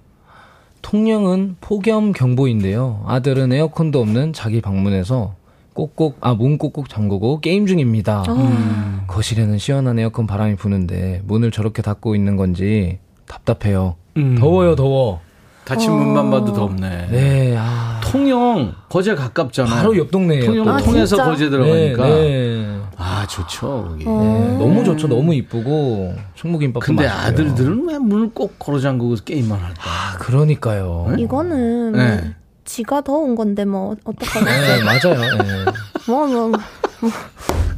통영은 0.81 1.57
폭염 1.61 2.11
경보인데요. 2.13 3.03
아들은 3.07 3.51
에어컨도 3.51 3.99
없는 3.99 4.33
자기 4.33 4.61
방문에서 4.61 5.35
꼭꼭 5.73 6.17
아 6.21 6.33
문 6.33 6.57
꼭꼭 6.57 6.89
잠그고 6.89 7.39
게임 7.41 7.65
중입니다. 7.65 8.23
음. 8.29 9.01
거실에는 9.07 9.57
시원한 9.57 9.99
에어컨 9.99 10.27
바람이 10.27 10.55
부는데 10.55 11.21
문을 11.25 11.51
저렇게 11.51 11.81
닫고 11.81 12.15
있는 12.15 12.35
건지 12.35 12.99
답답해요. 13.27 13.95
음. 14.17 14.35
더워요, 14.39 14.75
더워. 14.75 15.21
닫힌 15.69 15.91
문만 15.91 16.31
봐도 16.31 16.51
덥네. 16.51 17.09
네, 17.11 17.55
아, 17.55 18.01
통영 18.03 18.73
거제 18.89 19.13
가깝잖아요. 19.13 19.75
바로 19.75 19.95
옆 19.97 20.09
동네예요. 20.09 20.45
통영 20.45 20.65
또. 20.65 20.71
아, 20.71 20.77
통해서 20.77 21.15
진짜? 21.15 21.25
거제 21.25 21.49
들어가니까. 21.51 22.03
네, 22.07 22.21
네. 22.21 22.79
아 22.97 23.25
좋죠 23.29 23.85
거기. 23.87 24.03
어. 24.07 24.47
네, 24.49 24.57
너무 24.57 24.83
좋죠. 24.83 25.07
너무 25.07 25.35
이쁘고 25.35 26.15
충무김밥도 26.33 26.83
근데 26.83 27.05
맛있고요. 27.05 27.27
아들들은 27.27 27.87
왜 27.87 27.99
문을 27.99 28.31
꼭 28.33 28.57
걸어 28.57 28.79
잠그고 28.79 29.15
게임만 29.23 29.59
할까? 29.59 29.75
아, 29.83 30.17
그러니까요. 30.17 31.13
이거는 31.19 31.91
네. 31.91 32.35
지가 32.65 33.01
더운 33.01 33.35
건데 33.35 33.63
뭐 33.63 33.95
어떡하겠어요? 34.03 34.45
네, 34.45 34.83
맞아요. 34.83 35.19
네. 35.37 35.71
뭐, 36.07 36.25
뭐, 36.25 36.47
뭐, 36.49 36.59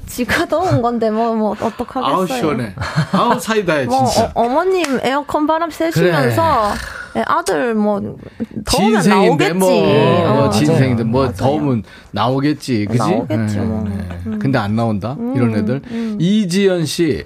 지가 0.08 0.46
더운 0.46 0.82
건데 0.82 1.10
뭐, 1.10 1.34
뭐, 1.36 1.52
어떡하겠어요. 1.52 2.06
아우 2.06 2.26
시원해. 2.26 2.74
아우 3.12 3.38
사이다해 3.38 3.86
뭐, 3.86 4.06
진짜. 4.06 4.32
어, 4.34 4.48
머님 4.48 5.00
에어컨 5.04 5.46
바람 5.46 5.70
쐬시면서 5.70 6.72
네, 7.14 7.24
아들 7.26 7.76
뭐, 7.76 8.00
더우면 8.66 9.02
진생인데 9.02 9.54
나오겠지. 9.54 9.54
뭐, 9.54 10.30
어, 10.30 10.34
뭐 10.36 10.50
진생인데 10.50 11.04
뭐 11.04 11.22
맞아요. 11.24 11.36
더우면 11.36 11.84
나오겠지, 12.12 12.86
그지? 12.86 12.98
나오겠지, 12.98 13.58
뭐. 13.58 13.86
근데 14.40 14.58
안 14.58 14.76
나온다 14.76 15.16
이런 15.36 15.56
애들. 15.56 15.82
음. 15.92 16.18
이지연 16.20 16.86
씨. 16.86 17.26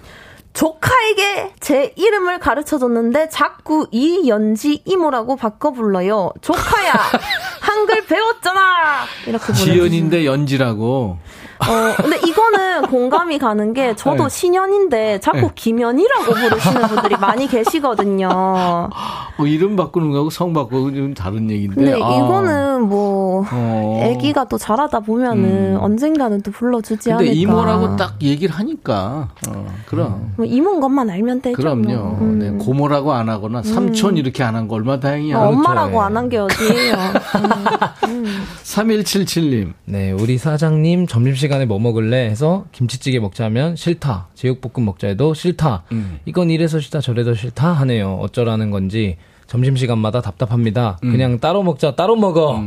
조카에게 0.53 1.51
제 1.59 1.93
이름을 1.97 2.39
가르쳐 2.39 2.77
줬는데 2.79 3.27
자꾸 3.27 3.87
이연지 3.91 4.81
이모라고 4.85 5.35
바꿔 5.35 5.71
불러요. 5.71 6.31
조카야, 6.39 6.93
한글 7.59 8.05
배웠잖아! 8.05 9.03
이렇게 9.27 9.45
보내주세요. 9.47 9.73
지연인데 9.75 10.25
연지라고. 10.25 11.17
어, 11.59 11.95
근데 12.01 12.17
이거는 12.27 12.83
공감이 12.91 13.37
가는 13.39 13.73
게 13.73 13.95
저도 13.95 14.23
네. 14.23 14.29
신현인데 14.29 15.19
자꾸 15.21 15.39
네. 15.39 15.49
김연이라고 15.55 16.33
부르시는 16.33 16.81
분들이 16.87 17.15
많이 17.17 17.47
계시거든요. 17.47 18.27
뭐 19.37 19.47
이름 19.47 19.75
바꾸는 19.75 20.11
거하고 20.11 20.29
성 20.29 20.53
바꾸고 20.53 20.93
좀 20.93 21.13
다른 21.13 21.49
얘기인데. 21.49 21.75
근데 21.75 21.93
아. 21.93 21.95
이거는 21.97 22.81
뭐 22.83 23.45
어. 23.51 24.01
아기가 24.17 24.45
또 24.45 24.57
자라다 24.57 24.99
보면은 25.01 25.75
음. 25.75 25.77
언젠가는 25.81 26.41
또 26.41 26.51
불러주지 26.51 27.09
근데 27.09 27.25
않을까. 27.25 27.33
이모라고 27.33 27.95
딱 27.95 28.15
얘기를 28.21 28.53
하니까. 28.55 29.29
어, 29.49 29.65
그럼. 29.85 30.33
뭐 30.37 30.45
이모인 30.45 30.79
것만 30.79 31.09
알면 31.09 31.41
되죠. 31.41 31.55
그럼요. 31.55 31.83
뭐. 31.95 32.17
음. 32.21 32.39
네, 32.39 32.51
고모라고 32.65 33.13
안 33.13 33.29
하거나 33.29 33.61
삼촌 33.63 34.17
이렇게 34.17 34.43
안 34.43 34.55
한 34.55 34.67
거 34.67 34.75
얼마 34.75 34.99
다행이야. 34.99 35.37
어, 35.37 35.49
엄마라고. 35.49 36.01
안 36.01 36.15
한 36.17 36.29
게 36.29 36.37
어디예요. 36.37 36.95
3177님. 38.63 39.73
네, 39.85 40.11
우리 40.11 40.37
사장님 40.37 41.07
점심시간 41.07 41.44
에 41.45 41.65
뭐 41.65 41.79
먹을래 41.79 42.25
해서 42.29 42.65
김치찌개 42.71 43.19
먹자면 43.19 43.75
싫다. 43.75 44.27
제육볶음 44.35 44.85
먹자 44.85 45.07
해도 45.07 45.33
싫다. 45.33 45.83
음. 45.91 46.19
이건 46.25 46.49
이래서 46.49 46.79
싫다 46.79 47.01
저래도 47.01 47.33
싫다 47.33 47.71
하네요. 47.73 48.15
어쩌라는 48.21 48.71
건지 48.71 49.17
점심시간마다 49.47 50.21
답답합니다. 50.21 50.97
음. 51.03 51.11
그냥 51.11 51.39
따로 51.39 51.61
먹자 51.63 51.95
따로 51.95 52.15
먹어. 52.15 52.59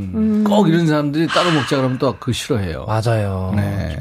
꼭 0.47 0.69
이런 0.69 0.87
사람들이 0.87 1.27
따로 1.29 1.51
먹자 1.51 1.77
그러면 1.77 1.99
또 1.99 2.15
그거 2.19 2.33
싫어해요. 2.33 2.87
맞아요. 2.87 3.53
네. 3.57 3.99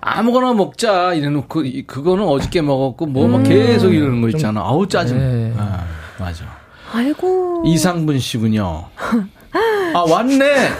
아무거나 0.00 0.54
먹자 0.54 1.12
이래놓고 1.14 1.64
이- 1.64 1.82
그거는 1.86 2.24
어저께 2.24 2.62
먹었고 2.62 3.06
뭐막 3.06 3.42
계속 3.42 3.92
이러는 3.92 4.20
거 4.22 4.28
있잖아. 4.30 4.60
아우 4.62 4.86
짜증. 4.88 5.18
네. 5.18 5.52
아, 5.58 5.84
맞아. 6.18 6.44
아이고. 6.92 7.64
이상분 7.66 8.18
씨군요. 8.18 8.84
아 9.94 10.00
왔네. 10.00 10.70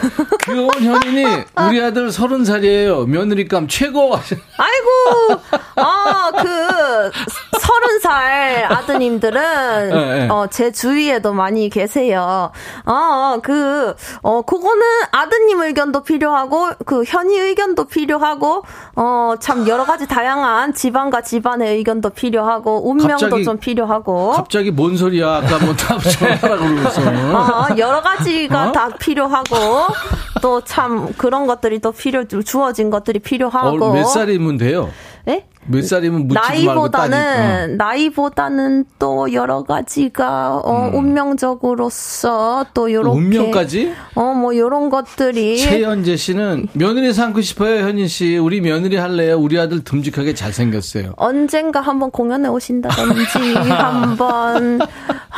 귀여운 0.45 0.69
현인이 0.79 1.25
우리 1.67 1.81
아들 1.83 2.11
서른 2.11 2.45
살이에요. 2.45 3.05
며느리감 3.05 3.67
최고. 3.67 4.15
아이고, 4.15 5.41
아, 5.75 6.31
그, 6.37 7.11
서른 7.59 7.99
살 7.99 8.65
아드님들은, 8.69 9.89
네, 9.89 10.19
네. 10.19 10.27
어, 10.29 10.47
제 10.51 10.71
주위에도 10.71 11.33
많이 11.33 11.69
계세요. 11.69 12.51
아, 12.85 13.39
그, 13.41 13.95
어, 14.21 14.41
그거는 14.43 14.85
아드님 15.11 15.61
의견도 15.61 16.03
필요하고, 16.03 16.69
그, 16.85 17.03
현이 17.03 17.35
의견도 17.37 17.85
필요하고, 17.85 18.63
어, 18.95 19.33
참 19.39 19.67
여러 19.67 19.85
가지 19.85 20.07
다양한 20.07 20.73
집안과 20.73 21.21
집안의 21.21 21.77
의견도 21.77 22.11
필요하고, 22.11 22.89
운명도 22.89 23.13
갑자기- 23.25 23.43
좀 23.43 23.57
필요하고. 23.57 24.31
갑자기 24.33 24.71
뭔 24.71 24.95
소리야? 24.97 25.37
아까 25.37 25.57
뭐답 25.65 25.99
전화라고 26.03 26.65
그러고서. 26.65 27.01
어, 27.01 27.67
여러 27.77 28.01
가지가 28.01 28.58
어? 28.67 28.71
다 28.71 28.89
필요하고, 28.99 29.55
또 30.41 30.61
참 30.61 31.11
그런 31.17 31.47
것들이 31.47 31.79
또 31.79 31.91
필요, 31.91 32.25
주어진 32.25 32.89
것들이 32.89 33.19
필요하고. 33.19 33.85
어, 33.85 33.93
몇 33.93 34.03
살이면 34.05 34.57
돼요? 34.57 34.89
예? 35.27 35.45
몇 35.65 35.83
살이면 35.85 36.27
말고 36.29 36.33
따지. 36.33 36.65
나이보다는 36.65 37.77
나이보다는 37.77 38.85
또 38.97 39.31
여러 39.33 39.63
가지가 39.63 40.61
어 40.63 40.89
운명적으로서 40.93 42.65
또 42.73 42.91
요렇게 42.91 43.17
음. 43.19 43.25
운명까지? 43.25 43.93
어뭐 44.15 44.55
요런 44.57 44.89
것들이 44.89 45.57
최현재 45.59 46.15
씨는 46.15 46.67
며느리 46.73 47.13
삼고 47.13 47.41
싶어요, 47.41 47.81
현인 47.85 48.07
씨. 48.07 48.37
우리 48.37 48.61
며느리 48.61 48.95
할래요. 48.95 49.37
우리 49.37 49.59
아들 49.59 49.83
듬직하게 49.83 50.33
잘 50.33 50.51
생겼어요. 50.53 51.13
언젠가 51.17 51.81
한번 51.81 52.09
공연에 52.09 52.47
오신다든지 52.47 53.53
한번 53.69 54.79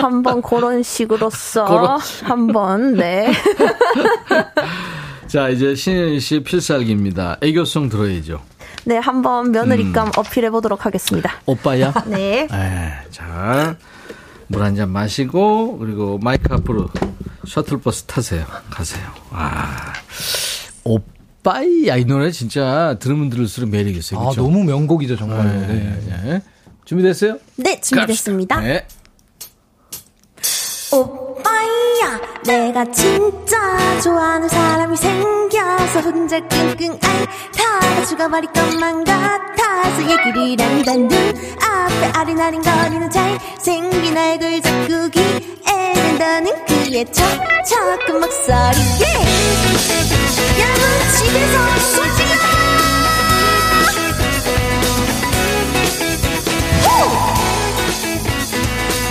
한번 0.02 0.42
그런 0.42 0.84
식으로서 0.84 1.66
그런 1.66 2.00
한번 2.24 2.94
네. 2.96 3.32
자, 5.28 5.50
이제 5.50 5.76
신현 5.76 6.20
씨 6.20 6.42
필살기입니다. 6.42 7.38
애교송 7.42 7.90
들어야죠. 7.90 8.42
네, 8.84 8.98
한번 8.98 9.52
며느리감 9.52 10.08
음. 10.08 10.12
어필해 10.18 10.50
보도록 10.50 10.86
하겠습니다. 10.86 11.34
오빠야? 11.46 11.94
네. 12.08 12.48
에, 12.52 12.92
자. 13.12 13.76
물 14.48 14.62
한 14.64 14.76
잔 14.76 14.90
마시고 14.92 15.78
그리고 15.78 16.18
마이크 16.22 16.54
앞으로 16.54 16.90
셔틀버스 17.48 18.04
타세요. 18.04 18.46
가세요. 18.70 19.02
아 19.32 19.94
오빠이야 20.84 21.96
이 21.96 22.04
노래 22.04 22.32
진짜 22.32 22.98
들으면 23.00 23.30
들을수록 23.30 23.70
매력 23.70 23.96
있어요. 23.96 24.20
아, 24.20 24.24
그렇죠? 24.24 24.42
너무 24.42 24.66
명곡이죠, 24.66 25.16
정말. 25.16 25.46
네, 25.48 25.68
네, 25.68 26.22
네. 26.24 26.42
준비됐어요? 26.84 27.38
네, 27.56 27.80
준비됐습니다. 27.80 28.60
네. 28.60 28.86
오빠야 30.94 32.20
내가 32.44 32.84
진짜 32.92 33.58
좋아하는 34.02 34.50
사람이 34.50 34.98
생겨서 34.98 36.02
혼자 36.02 36.38
끙끙 36.42 37.00
앓다가 37.02 38.06
죽어버릴 38.06 38.52
것만 38.52 39.06
같아서 39.06 40.02
얘기를 40.02 40.60
한단 40.60 41.08
눈 41.08 41.18
앞에 41.62 42.12
아른아른거리는 42.14 43.10
잘생긴 43.10 44.18
얼굴 44.18 44.62
자꾸 44.62 45.10
귀에 45.12 45.94
든다는 45.94 46.66
그의 46.66 47.06
척척한 47.06 48.20
목소리에 48.20 49.08
여러분 50.60 50.84
집에서 51.16 51.80
솔직히 51.96 52.32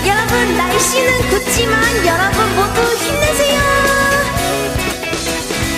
여러분 0.07 0.57
날씨는 0.57 1.31
덥지만 1.61 2.07
여러분 2.07 2.57
모두 2.57 2.81
힘내세요. 2.97 3.61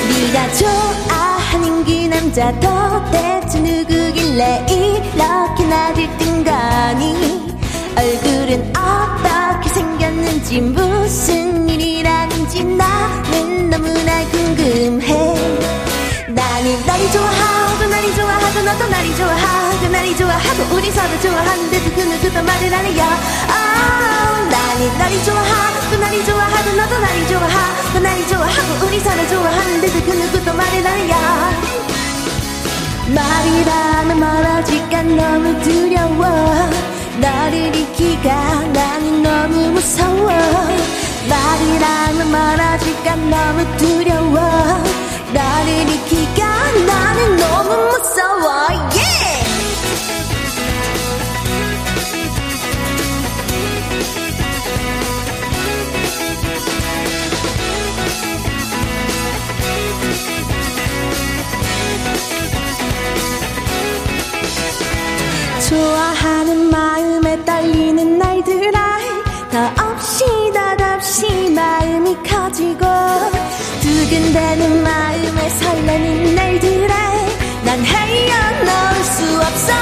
네가 0.08 0.52
좋아하는 0.52 1.84
그 1.84 1.90
남자 2.08 2.52
도대체 2.60 3.58
누구길래 3.58 4.66
이렇게 4.68 5.64
나를 5.64 6.16
뜬 6.18 6.44
거니? 6.44 7.52
얼굴은 7.96 8.72
어떻게 8.76 9.68
생겼는지 9.70 10.60
무슨 10.60 11.68
일이라는지 11.68 12.64
나는 12.64 13.70
너무나 13.70 14.24
궁금해. 14.30 15.06
나는 16.28 16.86
너를 16.86 17.10
좋아하고 17.12 17.51
너도 18.72 18.88
나를 18.88 19.14
좋아하고 19.16 19.88
나를 19.88 20.16
좋아하고 20.16 20.74
우리 20.74 20.90
서로 20.90 21.20
좋아하는데도 21.20 21.94
그 21.94 22.00
누구도 22.00 22.42
말을 22.42 22.74
안 22.74 22.84
해요. 22.86 23.04
Oh, 23.52 24.48
너를 24.98 25.24
좋아하고 25.24 25.96
나를 26.00 26.24
좋아하고 26.24 26.70
너도 26.70 26.98
나를 26.98 27.28
좋아하고 27.28 27.98
나를 28.00 28.26
좋아하고 28.28 28.86
우리 28.86 28.98
서로 29.00 29.28
좋아하는데도 29.28 30.00
그 30.06 30.10
누구도 30.12 30.54
말을 30.54 30.86
안 30.86 30.98
해요. 31.00 31.16
말이라면 33.08 34.20
멀어질까 34.20 35.02
너무 35.02 35.60
두려워. 35.60 36.70
너를 37.20 37.76
잃기가 37.76 38.34
나는 38.72 39.22
너무 39.22 39.70
무서워. 39.72 40.32
말이라면 41.28 42.30
멀어질까 42.30 43.16
너무 43.16 43.76
두려워 43.76 44.91
너를 45.42 45.90
잃기가 45.90 46.72
나는 46.86 47.36
너무 47.36 47.70
무서워! 47.88 48.62
좋아하는 65.68 66.68
마음에 66.70 67.42
떨리는 67.46 68.18
날들아 68.18 68.98
더 69.50 69.84
없이 69.84 70.24
더없이 70.52 71.50
마음이 71.50 72.14
커지고 72.22 72.84
두근대는 74.02 74.82
마음에 74.82 75.48
설레는 75.48 76.34
날들아 76.34 76.94
난 77.64 77.84
헤어놓을 77.84 79.04
수 79.04 79.36
없어. 79.36 79.72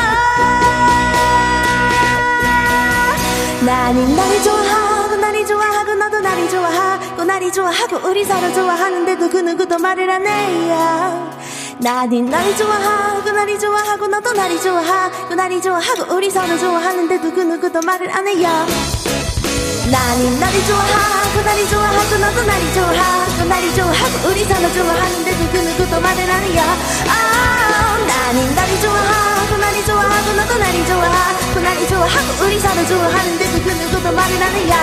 나는 3.65 4.17
너를 4.17 4.43
좋아하고 4.43 5.17
나를 5.17 5.47
좋아하고 5.47 5.95
너도 5.95 6.21
나를 6.21 6.51
좋아하고 6.51 7.25
나를 7.25 7.51
좋아하고 7.51 8.09
우리 8.09 8.23
서로 8.25 8.53
좋아하는데도 8.53 9.31
그 9.31 9.39
누구도 9.39 9.79
말을 9.79 10.11
안 10.11 10.27
해요. 10.27 11.31
나는 11.79 12.27
나를 12.27 12.55
좋아하고 12.59 13.33
나를 13.33 13.59
좋아하고 13.59 14.07
너도 14.07 14.33
나를 14.35 14.61
좋아하고 14.61 15.35
나를 15.35 15.63
좋아하고 15.63 16.15
우리 16.15 16.29
서로 16.29 16.59
좋아하는데도 16.59 17.33
그 17.33 17.41
누구도 17.41 17.81
말을 17.81 18.11
안 18.15 18.29
해요. 18.29 18.67
나는 19.91 20.41
나를 20.41 20.65
좋아하고 20.67 21.20
나를 21.43 21.69
좋아하고 21.69 22.17
너도 22.19 22.43
나를 22.45 22.75
좋아하고 22.75 23.45
나를 23.45 23.75
좋아하고 23.75 24.29
우리 24.29 24.45
서로 24.45 24.73
좋아하는데도 24.73 25.53
그 25.53 25.59
누구도 25.59 26.01
말을 26.01 26.31
안 26.31 26.43
해요. 26.43 26.63
oh, 27.07 28.07
나는 28.07 28.55
나를 28.55 28.81
좋아하고 28.81 29.57
나를 29.57 29.85
좋아하고 29.85 30.33
너도 30.33 30.59
나를 30.59 30.87
좋아하고 30.87 31.61
나를 31.61 31.89
좋아하고 31.89 32.45
우리 32.45 32.61
서로 32.61 32.87
좋아하는데도 32.87 33.63
그 33.63 33.71
누구도 33.71 34.13
말을 34.13 34.43
안 34.43 34.55
해요. 34.55 34.75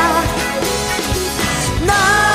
여 1.88 2.27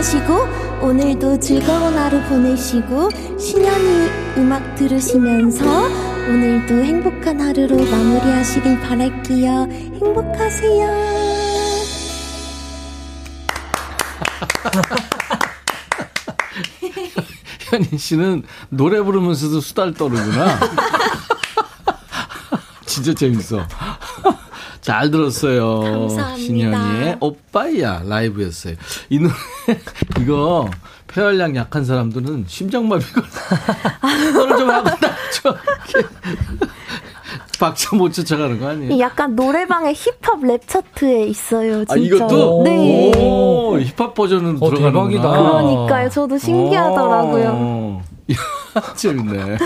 조심하시고 0.00 0.80
오늘도 0.80 1.38
즐거운 1.40 1.96
하루 1.96 2.20
보내시고 2.22 3.10
신현이 3.38 4.08
음악 4.38 4.74
들으시면서 4.74 5.64
오늘도 6.26 6.82
행복한 6.82 7.40
하루로 7.40 7.76
마무리하시길 7.76 8.80
바랄게요. 8.80 9.68
행복하세요. 9.70 10.90
현인 17.60 17.96
씨는 17.98 18.42
노래 18.70 19.02
부르면서도 19.02 19.60
수달 19.60 19.92
떠르구나. 19.92 20.58
진짜 22.86 23.12
재밌어. 23.14 23.68
잘 24.80 25.10
들었어요. 25.10 25.80
감사합니다. 25.80 26.36
신현이의 26.36 27.16
오빠야 27.20 28.02
라이브였어요. 28.06 28.74
이 29.10 29.18
노래 29.18 29.32
이거 30.20 30.68
폐활량 31.08 31.54
약한 31.56 31.84
사람들은 31.84 32.44
심장마비가 32.46 33.22
너를 34.34 34.56
좀 34.58 34.70
하고 34.70 34.88
나좀 34.90 35.54
박자 37.60 37.94
못 37.94 38.10
쫓아가는 38.12 38.58
거 38.58 38.68
아니에요? 38.68 38.98
약간 38.98 39.36
노래방의 39.36 39.94
힙합 39.94 40.42
랩 40.42 40.66
차트에 40.66 41.24
있어요. 41.24 41.84
진짜. 41.84 41.92
아 41.94 41.96
이것도 41.98 42.62
네. 42.64 43.12
오, 43.18 43.78
힙합 43.78 44.14
버전은 44.14 44.56
어, 44.60 44.70
들어가는구나. 44.70 44.90
대박이다. 45.22 45.28
그러니까요. 45.30 46.08
저도 46.08 46.38
신기하더라고요. 46.38 47.48
오. 47.50 48.00
재밌네. 48.96 49.58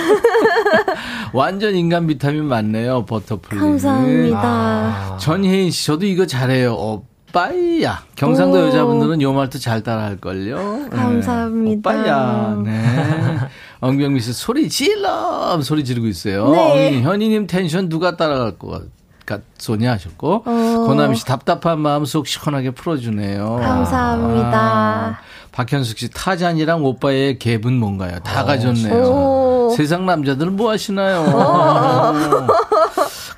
완전 1.32 1.74
인간 1.74 2.06
비타민 2.06 2.44
맞네요, 2.46 3.04
버터플리. 3.06 3.58
감사합니다. 3.60 4.40
아. 4.42 5.16
전혜인 5.20 5.70
씨, 5.70 5.86
저도 5.86 6.06
이거 6.06 6.26
잘해요. 6.26 6.74
오빠야. 6.74 8.02
경상도 8.16 8.58
오. 8.58 8.60
여자분들은 8.66 9.20
요 9.22 9.32
말도 9.32 9.58
잘 9.58 9.82
따라할걸요. 9.82 10.88
네. 10.90 10.96
감사합니다. 10.96 11.90
오빠야. 11.90 12.62
네. 12.64 13.38
엉병미 13.80 14.20
씨, 14.20 14.32
소리 14.32 14.68
질러! 14.68 15.60
소리 15.62 15.84
지르고 15.84 16.06
있어요. 16.06 16.50
네. 16.50 17.02
현이님 17.02 17.46
텐션 17.46 17.88
누가 17.88 18.16
따라갈 18.16 18.56
것 18.58 18.82
같, 19.26 19.42
소냐 19.58 19.92
하셨고. 19.92 20.42
어. 20.46 20.84
고남희 20.86 21.16
씨, 21.16 21.24
답답한 21.26 21.80
마음 21.80 22.04
속 22.04 22.26
시원하게 22.26 22.70
풀어주네요. 22.72 23.56
감사합니다. 23.60 24.58
아. 24.58 25.18
박현숙 25.54 25.98
씨, 25.98 26.10
타잔이랑 26.10 26.84
오빠의 26.84 27.38
갭은 27.38 27.74
뭔가요? 27.78 28.18
다 28.24 28.42
가졌네요. 28.44 28.92
오. 28.92 29.70
세상 29.76 30.04
남자들은 30.04 30.56
뭐 30.56 30.70
하시나요? 30.72 31.24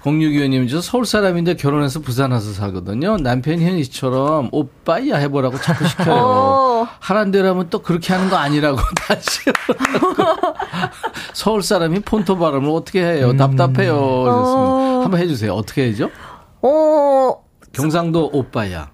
0625님, 0.03 0.71
저 0.71 0.81
서울 0.81 1.05
사람인데 1.05 1.57
결혼해서 1.57 2.01
부산 2.01 2.33
와서 2.33 2.53
살거든요. 2.53 3.19
남편이 3.19 3.63
현희 3.63 3.85
씨처럼 3.85 4.49
오빠야 4.51 5.17
해보라고 5.17 5.61
자꾸 5.61 5.87
시켜요. 5.87 6.15
어. 6.15 6.89
하란 7.01 7.31
대로 7.33 7.49
하면 7.51 7.67
또 7.69 7.81
그렇게 7.83 8.15
하는 8.15 8.31
거 8.31 8.37
아니라고 8.37 8.79
다시. 9.07 9.41
서울 11.35 11.63
사람이 11.63 12.01
폰토 12.01 12.39
발음을 12.39 12.71
어떻게 12.71 13.05
해요? 13.05 13.37
답답해요. 13.37 13.95
어. 13.99 15.01
한번 15.03 15.21
해주세요. 15.21 15.53
어떻게 15.53 15.89
해죠? 15.89 16.09
어, 16.63 17.35
경상도 17.73 18.31
오빠야. 18.33 18.91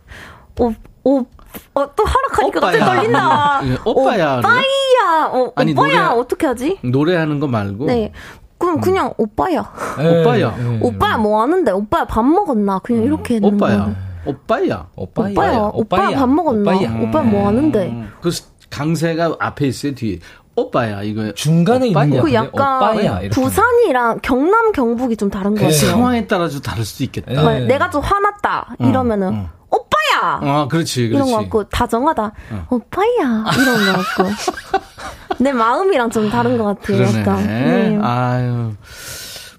오, 0.58 0.72
오, 1.04 1.24
어, 1.74 1.94
또 1.94 2.04
하락하니까 2.04 2.60
갑자기 2.60 2.82
오빠야. 2.84 2.94
떨린다. 2.96 3.60
예, 3.66 3.78
오빠야. 3.84 4.38
오빠야. 4.38 5.26
어, 5.32 5.52
아니, 5.56 5.72
오빠야. 5.72 6.08
노래- 6.08 6.20
어떻게 6.20 6.46
하지? 6.46 6.78
노래하는 6.82 7.40
거 7.40 7.46
말고. 7.46 7.86
네. 7.86 8.12
그럼 8.58 8.80
그냥 8.80 9.12
오빠야. 9.18 9.60
오빠야. 9.98 10.54
예, 10.58 10.74
예. 10.74 10.78
오빠야 10.82 11.16
뭐 11.18 11.42
하는데? 11.42 11.70
오빠야 11.72 12.04
밥 12.04 12.24
먹었나? 12.24 12.78
그냥 12.80 13.02
이렇게 13.04 13.34
했는 13.36 13.54
오빠야. 13.54 13.76
거예요. 13.78 13.94
오빠야. 14.24 14.86
오빠야. 14.94 15.30
오빠야. 15.34 15.70
오빠야 15.72 16.10
밥 16.18 16.28
먹었나? 16.28 16.72
오빠야 17.02 17.22
뭐 17.24 17.46
하는데? 17.48 18.04
그 18.20 18.30
강세가 18.70 19.36
앞에 19.40 19.66
있어요, 19.66 19.94
뒤에. 19.94 20.18
오빠야, 20.54 21.02
이거. 21.02 21.32
중간에 21.32 21.86
있는 21.88 21.96
오빠야. 22.12 22.20
거그 22.20 22.32
약간 22.34 22.96
오빠야. 22.98 23.20
부산이랑 23.30 24.18
경남 24.22 24.72
경북이 24.72 25.16
좀 25.16 25.30
다른 25.30 25.52
것그 25.54 25.62
같아요. 25.62 25.90
상황에 25.90 26.26
따라서 26.26 26.60
다를 26.60 26.84
수도 26.84 27.04
있겠다. 27.04 27.32
네. 27.32 27.42
막 27.42 27.58
내가 27.66 27.88
좀 27.90 28.02
화났다 28.02 28.76
이러면은 28.78 29.28
응. 29.28 29.48
오빠야 29.70 30.40
아, 30.42 30.68
그렇지, 30.70 31.04
이런 31.04 31.12
그렇지. 31.22 31.32
거 31.32 31.38
같고 31.38 31.64
다정하다 31.70 32.32
오빠야 32.68 33.06
이런 33.16 33.86
거 33.86 34.02
같고 34.02 34.30
내 35.42 35.52
마음이랑 35.52 36.10
좀 36.10 36.28
다른 36.28 36.58
것 36.58 36.64
같아요. 36.64 36.98
그러네. 36.98 37.20
약간. 37.20 37.46
네. 37.46 37.98
아유. 38.02 38.72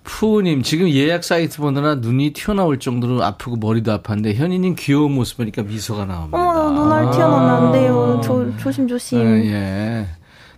푸우님, 0.03 0.61
지금 0.61 0.89
예약 0.89 1.23
사이트 1.23 1.57
보느라 1.57 1.95
눈이 1.95 2.33
튀어나올 2.33 2.77
정도로 2.79 3.23
아프고 3.23 3.55
머리도 3.55 3.97
아팠는데, 3.97 4.35
현이님 4.35 4.75
귀여운 4.77 5.13
모습 5.13 5.37
보니까 5.37 5.63
미소가 5.63 6.05
나옵니다. 6.05 6.37
어머 6.37 6.53
나 6.53 6.69
눈알 6.69 7.11
튀어나오면 7.11 7.49
안 7.49 7.71
돼요. 7.71 8.21
조, 8.23 8.55
조심 8.57 8.87
조심. 8.87 9.19
예, 9.19 9.51
예. 9.51 10.07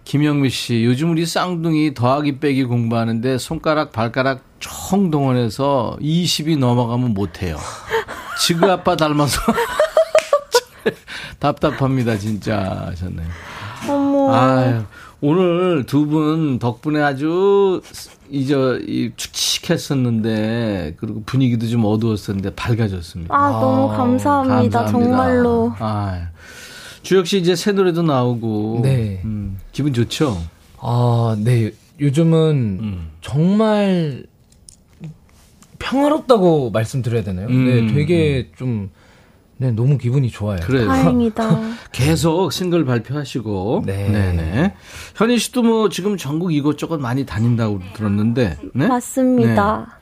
김영미 0.06 0.49
씨, 0.51 0.86
요즘 0.86 1.12
우리 1.12 1.26
쌍둥이 1.26 1.93
더하기 1.95 2.39
빼기 2.39 2.64
공부하는데 2.66 3.38
손가락, 3.39 3.91
발가락 3.91 4.41
총 4.60 5.10
동원해서 5.10 5.97
20이 5.99 6.58
넘어가면 6.60 7.14
못해요. 7.16 7.58
지그 8.39 8.72
아빠 8.72 8.95
닮아서 8.95 9.41
답답합니다, 11.39 12.18
진짜 12.18 12.86
하셨네요. 12.88 13.28
어머. 13.89 14.34
아유, 14.34 14.82
오늘 15.22 15.86
두 15.86 16.06
분 16.06 16.60
덕분에 16.60 17.01
아주 17.01 17.82
이저 18.30 18.78
이 18.80 19.12
축칙했었는데 19.16 20.95
그리고 20.99 21.24
분위기도 21.26 21.68
좀 21.68 21.84
어두웠었는데 21.86 22.53
밝아졌습니다. 22.56 23.36
아 23.36 23.49
너무 23.49 23.88
감사합니다. 23.89 24.56
감사합니다. 24.80 24.86
정말로. 24.88 25.74
아, 25.80 26.28
주혁 27.06 27.28
씨 27.28 27.38
이제 27.38 27.56
새 27.56 27.72
노래도 27.72 28.01
나오고 28.01 28.80
네. 28.82 29.22
음, 29.24 29.60
기분 29.72 29.93
좋죠? 29.93 30.41
아, 30.80 31.38
네. 31.39 31.72
요즘은 31.99 32.80
음. 32.82 33.12
정말 33.22 34.26
평화롭다고 35.78 36.72
말씀드려야 36.72 37.24
되나요? 37.24 37.47
음, 37.47 37.66
네, 37.66 37.93
되게 37.93 38.49
좀 38.58 38.89
네, 39.58 39.72
너무 39.72 39.99
기분이 39.99 40.32
좋아요. 40.32 40.60
그래요. 40.62 40.88
다행이다. 40.89 41.62
계속 41.93 42.51
싱글 42.51 42.86
발표하시고. 42.86 43.84
네. 43.86 44.10
네네. 44.10 44.74
현희 45.16 45.38
씨도 45.38 45.62
뭐 45.62 45.89
지금 45.89 46.18
전국 46.18 46.53
이곳저곳 46.53 46.99
많이 46.99 47.24
다닌다고 47.24 47.82
들었는데. 47.93 48.58
네? 48.74 48.88
맞습니다. 48.88 49.99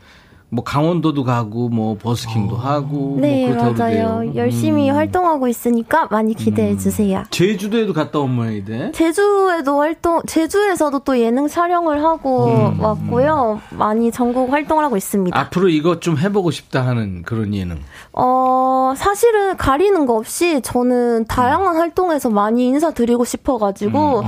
뭐 0.54 0.64
강원도도 0.64 1.24
가고 1.24 1.68
뭐 1.70 1.98
버스킹도 1.98 2.56
하고. 2.56 3.18
네, 3.20 3.48
뭐 3.48 3.56
그렇다고 3.56 3.74
맞아요. 3.80 4.18
그러대요. 4.20 4.36
열심히 4.36 4.92
음. 4.92 4.96
활동하고 4.96 5.48
있으니까 5.48 6.08
많이 6.12 6.36
기대해 6.36 6.78
주세요. 6.78 7.24
제주도에도 7.32 7.92
갔다 7.92 8.20
온 8.20 8.36
모양이데. 8.36 8.92
제주에도 8.92 9.80
활동, 9.80 10.22
제주에서도 10.28 11.00
또 11.00 11.20
예능 11.20 11.48
촬영을 11.48 12.04
하고 12.04 12.46
음. 12.46 12.80
왔고요. 12.80 13.62
많이 13.72 14.12
전국 14.12 14.52
활동을 14.54 14.84
하고 14.86 14.96
있습니다. 14.96 15.38
앞으로 15.40 15.70
이것 15.70 16.02
좀 16.02 16.20
해보고 16.20 16.52
싶다 16.52 16.86
하는 16.86 17.24
그런 17.24 17.56
예능. 17.56 17.80
어, 18.12 18.94
사실은 18.96 19.58
가리는 19.58 20.06
거 20.06 20.14
없이 20.14 20.62
저는 20.62 21.26
다양한 21.26 21.78
활동에서 21.78 22.30
많이 22.30 22.68
인사 22.68 22.92
드리고 22.92 23.26
싶어가지고 23.26 24.24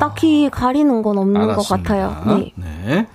딱히 0.00 0.50
가리는 0.50 1.02
건 1.02 1.18
없는 1.18 1.34
것 1.34 1.46
음. 1.46 1.50
알았습니다. 1.50 1.76
같아요. 1.94 2.36
네. 2.36 2.52
네. 2.56 3.06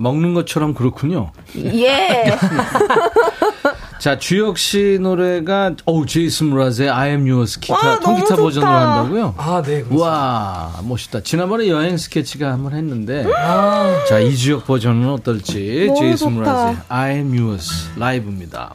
먹는 0.00 0.32
것처럼 0.32 0.72
그렇군요. 0.72 1.30
예. 1.56 2.24
자, 4.00 4.18
주혁 4.18 4.56
씨 4.56 4.96
노래가, 4.98 5.74
어우, 5.84 6.06
제이슨 6.06 6.46
무라즈의 6.46 6.88
I 6.88 7.10
am 7.10 7.28
yours 7.30 7.60
기타, 7.60 7.74
와, 7.74 8.00
너무 8.00 8.16
통기타 8.16 8.36
버전으로. 8.36 8.72
한다고요? 8.72 9.34
아, 9.36 9.60
네. 9.60 9.84
와, 9.90 10.72
멋있다. 10.84 11.20
지난번에 11.22 11.68
여행 11.68 11.98
스케치가 11.98 12.50
한번 12.50 12.72
했는데, 12.72 13.26
아, 13.36 14.02
자, 14.08 14.18
이주혁 14.20 14.66
버전은 14.66 15.06
어떨지, 15.10 15.92
제이슨. 15.98 16.32
무라즈의 16.32 16.76
I 16.88 17.16
am 17.16 17.38
yours 17.38 17.90
라이브입니다. 17.98 18.72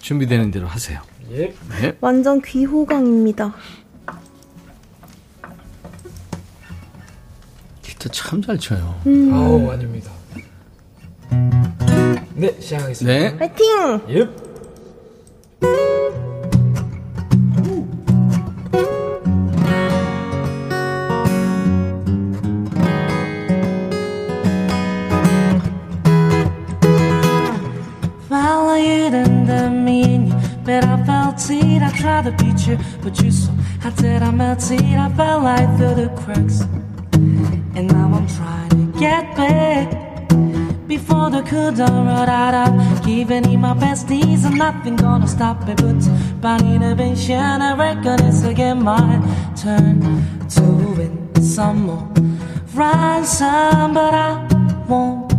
준비되는 0.00 0.50
대로 0.50 0.66
하세요. 0.66 0.98
예. 1.30 1.54
네. 1.80 1.96
완전 2.00 2.42
귀호강입니다. 2.42 3.54
기타 8.02 8.08
참 8.12 8.42
잘 8.42 8.58
쳐요. 8.58 8.96
아우, 9.32 9.70
아닙니다. 9.70 10.10
네, 12.34 12.60
시작하겠습니다. 12.60 13.18
네. 13.18 13.38
파이팅! 13.38 14.00
예. 14.08 14.28
I 30.84 31.04
felt 31.04 31.50
it. 31.50 31.82
I 31.82 31.90
tried 31.90 32.24
to 32.24 32.32
beat 32.32 32.66
you, 32.66 32.78
but 33.02 33.20
you 33.22 33.30
so 33.30 33.50
how 33.80 33.90
did 33.90 34.22
I 34.22 34.30
melt 34.30 34.70
it? 34.70 34.80
I 34.80 35.08
fell 35.16 35.40
right 35.40 35.68
through 35.76 35.94
the 35.96 36.08
cracks, 36.16 36.62
and 37.74 37.88
now 37.88 38.12
I'm 38.12 38.26
trying 38.28 38.70
to 38.70 38.98
get 38.98 39.36
back. 39.36 39.88
Before 40.86 41.30
the 41.30 41.42
could 41.42 41.78
run 41.78 42.28
out 42.28 42.54
of 42.68 43.04
giving 43.04 43.44
it 43.50 43.56
my 43.56 43.74
best 43.74 44.08
knees 44.10 44.44
and 44.44 44.58
nothing 44.58 44.96
gonna 44.96 45.26
stop 45.26 45.66
me. 45.66 45.74
But 45.74 46.02
by 46.40 46.58
intervention 46.58 47.62
I 47.68 47.74
reckon 47.74 48.24
it's 48.26 48.42
again 48.44 48.82
my 48.82 49.20
turn 49.56 50.00
to 50.54 50.62
win 50.96 51.34
some 51.42 51.86
more 51.86 52.08
ransom. 52.74 53.94
But 53.94 54.14
I 54.14 54.46
won't 54.88 55.32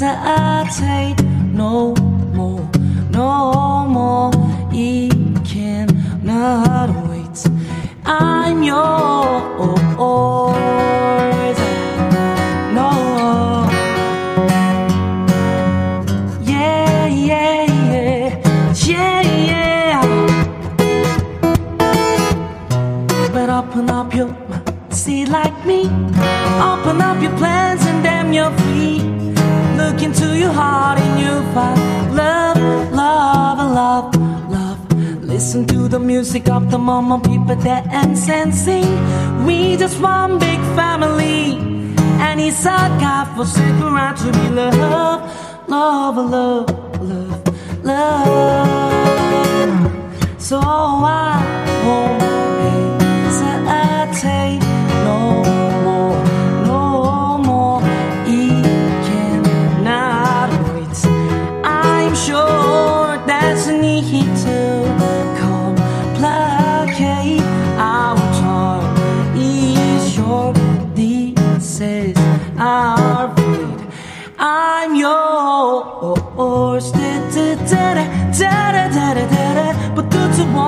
hesitate 0.00 1.22
no 1.52 1.94
more 2.34 2.68
no 3.10 3.86
more. 3.88 4.32
He 4.72 5.10
cannot 5.44 6.88
wait 7.08 7.36
I'm 8.20 8.62
yours 8.62 9.58
no 12.76 12.90
yeah, 16.42 17.06
yeah, 17.06 17.64
yeah, 17.92 18.42
yeah, 18.84 19.22
yeah. 19.50 20.02
But 23.32 23.48
open 23.48 23.88
up 23.90 24.14
your 24.14 24.28
mind, 24.28 24.92
see 24.92 25.24
like 25.26 25.64
me. 25.64 25.80
Open 26.70 27.00
up 27.00 27.22
your 27.22 27.34
plans 27.38 27.84
and 27.86 28.02
damn 28.04 28.32
you're 28.32 28.52
free. 28.62 28.98
Look 29.80 30.02
into 30.02 30.36
your 30.38 30.52
heart 30.52 30.98
and 30.98 31.20
you'll 31.20 31.46
find 31.54 31.80
love, 32.14 32.58
love, 32.92 33.58
love, 33.72 34.14
love. 34.14 34.31
Listen 35.42 35.66
to 35.66 35.88
the 35.88 35.98
music 35.98 36.48
of 36.48 36.70
the 36.70 36.78
moment 36.78 37.24
people 37.24 37.56
dance 37.56 38.28
and 38.28 38.54
sing. 38.54 38.86
We 39.44 39.76
just 39.76 40.00
one 40.00 40.38
big 40.38 40.60
family. 40.78 41.56
And 42.22 42.40
it's 42.40 42.64
our 42.64 42.88
God 43.00 43.24
for 43.30 43.44
forsaken 43.44 43.92
right 43.92 44.16
to 44.18 44.30
be 44.30 44.48
loved, 44.50 44.78
love, 45.68 46.16
love, 46.16 46.70
love, 47.02 47.84
love. 47.84 48.62
So 50.38 50.60
I 50.60 51.42
won't 51.84 52.31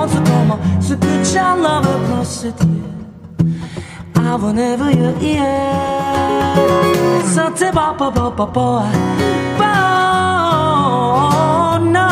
så 0.09 0.17
kommer 0.17 0.81
Så 0.81 0.97
bitcharna 0.97 1.79
öppnar 1.79 2.23
sitt 2.23 2.61
I 4.17 4.37
will 4.37 4.53
never 4.53 4.91
you 4.91 5.13
igen 5.21 6.15
Så 7.35 7.41
tillbaka, 7.57 8.11
ba, 8.11 8.31
ba, 8.37 8.45
ba, 8.47 8.91
ba, 9.57 9.69
no. 11.79 12.07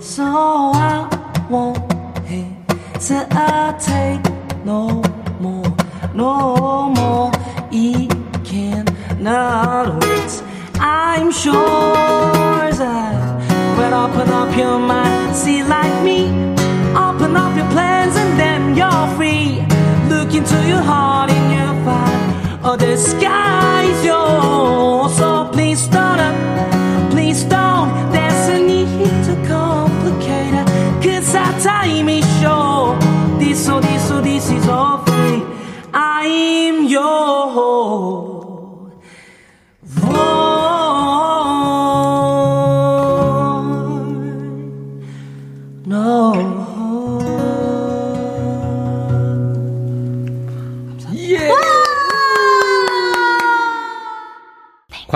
So 0.00 0.24
I 0.74 1.08
won't 1.50 1.78
hesitate 2.98 4.20
no 4.64 5.02
more, 5.40 5.76
no 6.14 6.88
more. 6.90 7.33
Wait. 9.24 10.42
I'm 10.78 11.32
sure 11.32 11.54
that 11.54 13.78
when 13.78 13.94
open 13.94 14.28
up 14.28 14.54
your 14.54 14.78
mind, 14.78 15.34
see 15.34 15.62
like 15.62 16.04
me, 16.04 16.26
open 16.94 17.34
up 17.34 17.56
your 17.56 17.66
plans 17.70 18.16
and 18.16 18.38
then 18.38 18.76
you're 18.76 19.16
free. 19.16 19.64
Look 20.10 20.34
into 20.34 20.68
your 20.68 20.82
heart 20.82 21.30
and 21.30 21.52
you'll 21.54 21.84
find, 21.86 22.66
oh, 22.66 22.76
the 22.76 22.98
sky 22.98 23.84
is 23.84 24.04
yours. 24.04 25.16
So 25.16 25.48
please 25.50 25.88
don't 25.88 26.03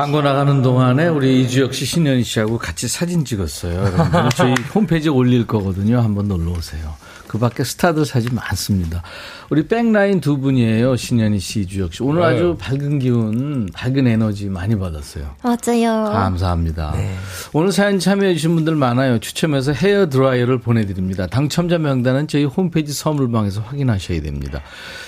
광고 0.09 0.23
나가는 0.23 0.63
동안에 0.63 1.07
우리 1.09 1.43
이주혁 1.43 1.75
씨, 1.75 1.85
신현희 1.85 2.25
씨하고 2.25 2.57
같이 2.57 2.89
사진 2.89 3.27
찍었어요. 3.27 4.31
저희 4.35 4.55
홈페이지에 4.75 5.11
올릴 5.11 5.47
거거든요. 5.47 6.01
한번 6.01 6.29
놀러 6.29 6.53
오세요. 6.53 6.95
그 7.29 7.39
밖에 7.39 7.63
스타들 7.63 8.05
사진 8.07 8.35
많습니다. 8.35 9.03
우리 9.51 9.67
백라인 9.69 10.21
두 10.21 10.39
분이에요. 10.39 10.97
신현희 10.97 11.39
씨, 11.39 11.61
이주혁 11.61 11.95
씨. 11.95 12.03
오늘 12.03 12.23
네. 12.23 12.27
아주 12.29 12.57
밝은 12.59 12.99
기운, 12.99 13.69
밝은 13.73 14.07
에너지 14.07 14.49
많이 14.49 14.77
받았어요. 14.79 15.35
맞아요. 15.43 16.11
감사합니다. 16.11 16.95
오늘 17.53 17.73
사연 17.73 17.99
참여해주신 17.99 18.55
분들 18.55 18.75
많아요. 18.75 19.19
추첨해서 19.19 19.73
헤어 19.73 20.09
드라이어를 20.09 20.59
보내드립니다. 20.59 21.27
당첨자 21.27 21.79
명단은 21.79 22.29
저희 22.29 22.45
홈페이지 22.45 22.93
선물방에서 22.93 23.61
확인하셔야 23.61 24.21
됩니다. 24.23 24.61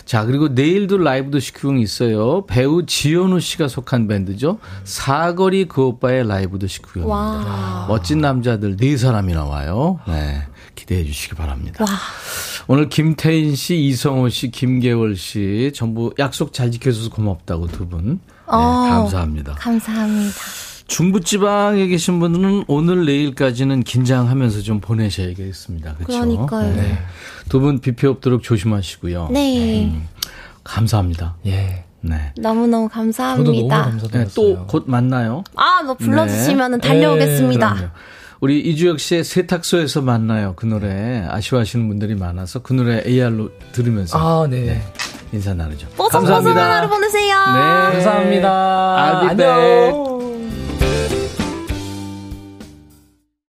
자, 0.05 0.25
그리고 0.25 0.49
내일도 0.49 0.99
라이브 0.99 1.31
도시큐이 1.31 1.81
있어요. 1.83 2.45
배우 2.47 2.85
지현우 2.87 3.41
씨가 3.41 3.69
속한 3.69 4.09
밴드죠. 4.09 4.59
사거리 4.85 5.67
그 5.67 5.83
오빠의 5.83 6.27
라이브 6.27 6.59
도시큐입니다. 6.59 7.15
와. 7.15 7.87
멋진 7.89 8.21
남자들 8.21 8.77
네 8.77 8.97
사람이 8.97 9.33
나와요. 9.33 10.01
네. 10.07 10.43
기대해 10.81 11.05
주시기 11.05 11.35
바랍니다. 11.35 11.85
오늘 12.67 12.89
김태인 12.89 13.55
씨, 13.55 13.77
이성호 13.77 14.31
씨, 14.31 14.51
김계월 14.51 15.17
씨 15.17 15.73
전부 15.75 16.15
약속 16.19 16.55
잘 16.55 16.71
지켜줘서 16.71 17.11
고맙다고 17.11 17.67
두 17.67 17.87
분. 17.87 18.15
네, 18.15 18.19
어, 18.47 18.59
감사합니다. 18.59 19.55
감사합니다. 19.55 20.35
중부지방에 20.87 21.87
계신 21.87 22.19
분들은 22.19 22.65
오늘 22.67 23.05
내일까지는 23.05 23.83
긴장하면서 23.85 24.63
좀 24.63 24.81
보내셔야겠습니다. 24.81 25.95
그렇죠? 25.97 26.13
그러니까요. 26.13 26.99
두분 27.49 27.79
비피 27.81 28.07
없도록 28.07 28.43
조심하시고요. 28.43 29.29
네. 29.31 30.03
감사합니다. 30.65 31.37
예. 31.47 31.85
네. 32.01 32.33
너무너무 32.39 32.89
감사합니다. 32.89 33.93
네, 34.13 34.27
또곧 34.35 34.85
만나요. 34.87 35.45
아, 35.55 35.83
너 35.85 35.95
불러주시면 35.95 36.73
네. 36.73 36.79
달려오겠습니다. 36.79 37.75
그럼요. 37.75 37.91
우리 38.41 38.59
이주혁 38.61 39.01
씨의 39.01 39.25
세탁소에서 39.25 40.01
만나요. 40.01 40.55
그 40.57 40.65
노래 40.65 41.25
아쉬워하시는 41.29 41.87
분들이 41.89 42.15
많아서 42.15 42.61
그 42.61 42.73
노래 42.73 43.03
AR로 43.07 43.51
들으면서 43.73 44.19
아, 44.19 44.47
네. 44.49 44.83
인사 45.33 45.53
나누죠. 45.53 45.87
뽀송뽀송한 45.97 46.57
하루 46.57 46.89
보내세요. 46.89 47.37
네. 47.53 47.61
감사합니다. 47.93 48.97
I'll 48.97 49.21
be 49.21 49.29
안녕. 49.31 49.37
back. 49.37 50.10